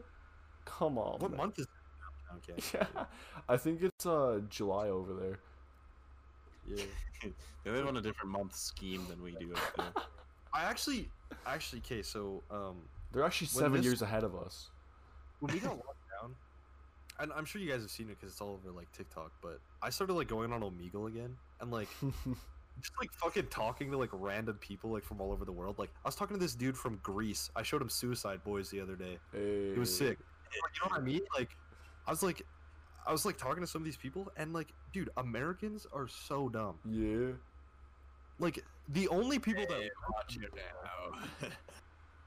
[0.64, 1.20] Come on.
[1.20, 1.38] What man.
[1.38, 2.50] month is it?
[2.50, 2.60] Okay.
[2.74, 3.04] Yeah,
[3.48, 5.38] I think it's uh July over there.
[6.66, 6.84] Yeah.
[7.64, 9.52] They want a different month scheme than we do.
[9.54, 9.92] up there.
[10.52, 11.10] I actually,
[11.46, 12.02] actually, okay.
[12.02, 12.76] So, um,
[13.14, 14.70] They're actually When seven this- yeast ahead of us.
[15.40, 16.34] when we got locked down,
[17.20, 19.32] and I'm sure you guys have seen it because it's all over like TikTok.
[19.40, 21.88] But I started like going on Omegle again, and like
[22.80, 25.78] just like fucking talking to like random people like from all over the world.
[25.78, 27.50] Like I was talking to this dude from Greece.
[27.54, 29.18] I showed him Suicide Boys the other day.
[29.32, 30.18] It was sick.
[30.18, 31.20] Like, you know what I mean?
[31.36, 31.56] Like,
[32.06, 32.42] I was like,
[33.06, 36.48] I was like talking to some of these people, and like, dude, Americans are so
[36.48, 36.78] dumb.
[36.88, 37.32] Yeah.
[38.40, 41.48] Like, the only people that Watch it now.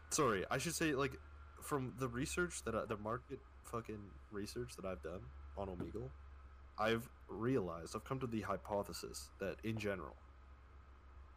[0.09, 1.19] sorry, I should say like,
[1.61, 3.99] from the research that I, the market fucking
[4.31, 5.21] research that I've done
[5.57, 6.09] on Omegle,
[6.79, 10.15] I've realized I've come to the hypothesis that in general,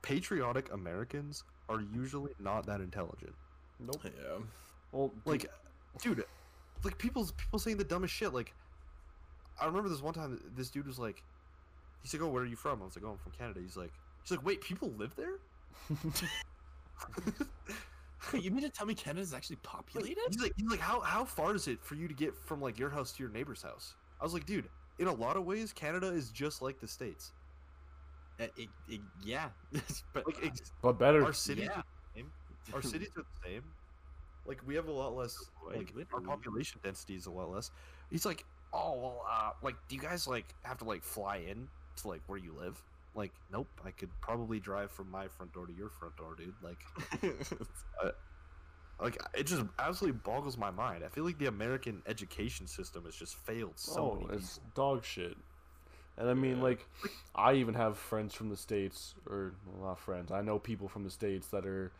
[0.02, 3.34] patriotic Americans are usually not that intelligent.
[3.78, 4.00] Nope.
[4.04, 4.38] yeah.
[4.92, 5.46] Well, like
[6.00, 6.24] dude
[6.84, 8.54] like people's people saying the dumbest shit like
[9.60, 11.22] i remember this one time this dude was like
[12.02, 13.76] he's like oh where are you from i was like oh i'm from canada he's
[13.76, 13.92] like
[14.22, 15.38] he's like wait people live there
[15.90, 16.22] Wait,
[18.38, 20.18] you mean to tell me Canada's actually Like, populated?
[20.28, 22.78] he's like he's like how how far is it for you to get from like
[22.78, 23.94] your house to your neighbor's house?
[24.20, 24.68] I was like dude
[24.98, 27.32] in a lot of ways canada is just like the states.
[28.38, 29.48] Uh, it, it, yeah,
[30.12, 31.24] but like ex- but better.
[31.24, 31.78] our cities yeah.
[31.80, 31.84] are
[32.14, 32.32] the same.
[32.72, 33.62] Our cities are the same.
[34.46, 35.36] Like we have a lot less
[35.66, 37.70] Like, like our population density is a lot less.
[38.10, 41.68] He's like oh well uh like do you guys like have to like fly in
[41.96, 42.82] to like where you live
[43.14, 46.54] like nope i could probably drive from my front door to your front door dude
[46.62, 46.78] like
[49.00, 53.14] like it just absolutely boggles my mind i feel like the american education system has
[53.14, 55.36] just failed so oh, many it's dog shit.
[56.16, 56.64] And I mean, Yeah.
[56.64, 56.86] like,
[57.34, 60.30] I even have friends from the states, or well, not friends.
[60.30, 61.92] I know people from the states that are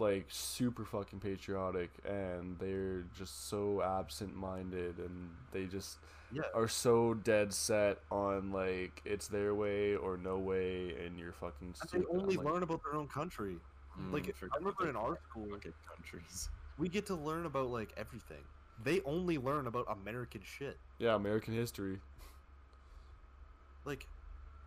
[0.00, 5.98] like super fucking patriotic, and they're just so absent-minded, and they just
[6.32, 6.42] Yeah.
[6.54, 11.68] are so dead set on like it's their way or no way, and you're fucking
[11.68, 12.00] and stupid.
[12.08, 13.58] they only like, learn about their own country
[14.12, 16.48] Like, Mm, I remember in our school- countries.
[16.78, 18.42] we get to learn about like everything
[18.82, 21.98] they only learn about american shit yeah, American history.
[23.84, 24.06] Like,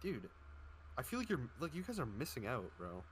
[0.02, 0.30] dude,
[0.98, 3.04] I feel like you're like you guys are missing out, bro.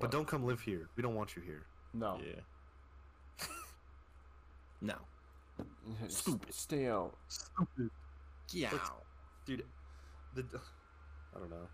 [0.00, 0.88] But don't come live here.
[0.96, 1.62] We don't want you here.
[1.92, 2.18] No.
[2.24, 3.46] Yeah.
[4.80, 4.94] no.
[6.08, 6.54] Stupid.
[6.54, 7.16] Stay out.
[7.28, 7.90] Stupid,
[8.52, 8.70] Yeah.
[9.44, 9.64] dude.
[10.34, 10.42] The,
[11.34, 11.68] I don't know.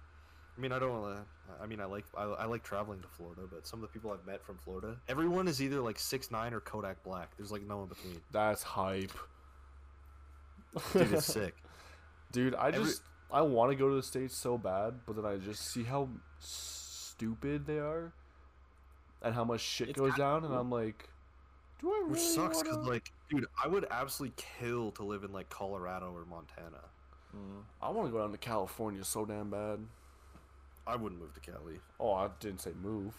[0.57, 1.25] I mean, I don't want to.
[1.63, 4.13] I mean, I like I, I like traveling to Florida, but some of the people
[4.13, 7.37] I've met from Florida, everyone is either like six nine or Kodak Black.
[7.37, 8.21] There's like no in between.
[8.31, 9.11] That's hype.
[10.93, 11.55] Dude, it's sick.
[12.33, 13.03] Dude, I Every- just
[13.33, 16.09] I want to go to the states so bad, but then I just see how
[17.17, 18.13] stupid they are,
[19.23, 20.55] and how much shit It's goes kinda down, and.
[20.55, 21.09] I'm like,
[21.81, 25.25] do I really Which sucks because wanna- like, dude, I would absolutely kill to live
[25.25, 26.81] in like Colorado or Montana.
[27.37, 27.65] Mm.
[27.83, 29.81] I want to go down to California so damn bad.
[30.87, 31.81] I wouldn't move to Cali.
[31.99, 33.15] Oh, I didn't say move.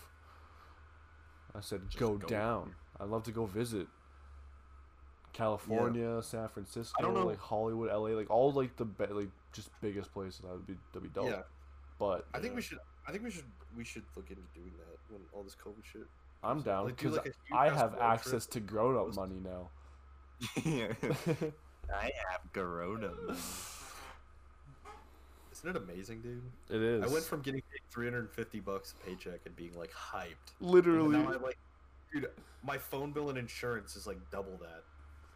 [1.54, 2.28] I said Just go, go.
[2.28, 2.76] down.
[3.00, 3.88] I'd love to go visit
[5.34, 9.30] California, San Francisco, I don't know- like Hollywood, LA, like all like the be- like
[9.52, 10.40] just biggest places.
[10.42, 11.30] That would be that'd be dope.
[11.30, 11.42] Yeah.
[12.00, 12.56] But I think Yeah.
[12.56, 12.80] we should.
[13.08, 13.46] I think we should.
[13.78, 16.08] We should look into doing that when all this COVID shit.
[16.44, 18.02] I'm down Like, do, because like, a I have road trip.
[18.04, 19.70] access to grown up money now.
[21.94, 23.12] I have Corona.
[25.52, 26.42] Isn't it amazing, dude?
[26.70, 27.04] it is.
[27.04, 30.54] I went from getting paid 350 bucks a paycheck and being like hyped.
[30.60, 31.18] And literally.
[31.18, 31.58] now I like,
[32.14, 32.28] dude,
[32.64, 34.84] my phone bill and insurance is like double that.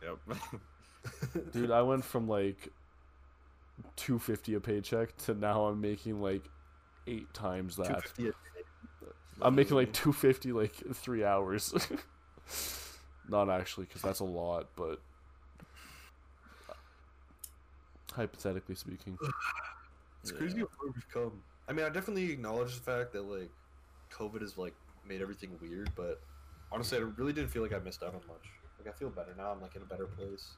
[0.04, 0.20] Yep.
[1.54, 2.70] Dude, I went from like
[3.96, 6.44] 250 a paycheck to now I'm making like
[7.10, 7.88] eight times that.
[7.88, 8.36] 250 a day.
[9.42, 11.74] I'm making like 250 like three hours.
[13.30, 15.00] Not actually, because that's a lot, but
[18.14, 19.18] hypothetically speaking,
[20.22, 21.42] It's crazy how far we've come.
[21.68, 23.50] I mean, I definitely acknowledge the fact that like
[24.12, 24.74] COVID has like
[25.08, 26.20] made everything weird, but
[26.72, 28.50] honestly, I really didn't feel like I missed out on much.
[28.78, 29.52] Like I feel better now.
[29.52, 30.52] I'm like in a better place.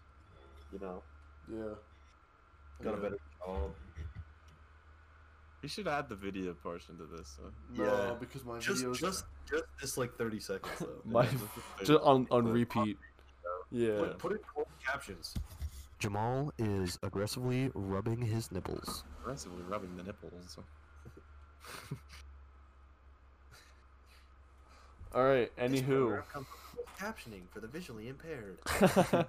[0.74, 1.04] You know,
[1.52, 1.76] yeah.
[2.84, 3.72] got a better job.
[5.62, 7.38] We should add the video portion to this.
[7.38, 7.52] So.
[7.84, 8.16] Yeah.
[8.20, 10.88] because my Just, videos just, just this like 30 seconds though.
[11.06, 11.28] My-
[11.84, 12.98] just on on repeat.
[13.72, 14.00] Yeah.
[14.00, 15.36] Put, put it in captions.
[16.00, 19.04] Jamal is aggressively rubbing his nipples.
[19.22, 20.58] Aggressively rubbing the nipples.
[25.14, 25.56] All right.
[25.58, 26.24] Anywho.
[27.00, 28.58] Captioning for the visually impaired.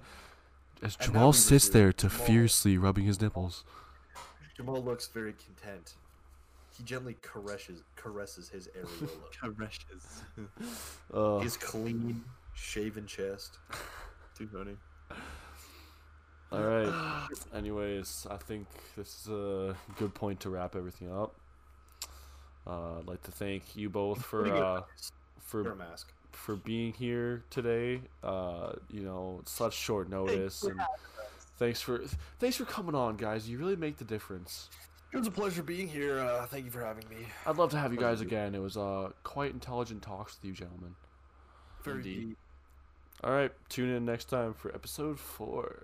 [0.81, 3.63] As Jamal sits there to Jamal- fiercely rubbing his nipples.
[4.55, 5.93] Jamal looks very content.
[6.77, 9.31] He gently caresses caresses his areola.
[9.39, 10.23] Caresses.
[11.13, 12.23] Uh, his clean,
[12.53, 13.57] shaven chest.
[14.37, 14.75] Too funny.
[16.51, 17.27] all right.
[17.55, 18.67] Anyways, I think
[18.97, 21.35] this is a good point to wrap everything up.
[22.65, 24.81] Uh, I'd like to thank you both for uh,
[25.39, 26.11] for a mask.
[26.31, 28.01] for being here today.
[28.23, 30.81] Uh, you know, such short notice, and
[31.59, 32.01] thanks for
[32.39, 33.47] thanks for coming on, guys.
[33.47, 34.69] You really make the difference.
[35.13, 36.19] It was a pleasure being here.
[36.19, 37.27] Uh, thank you for having me.
[37.45, 38.55] I'd love to have you guys again.
[38.55, 40.95] It was uh quite intelligent talks with you, gentlemen.
[41.83, 42.27] Very Indeed.
[42.29, 42.37] deep.
[43.23, 45.83] All right, tune in next time for episode four.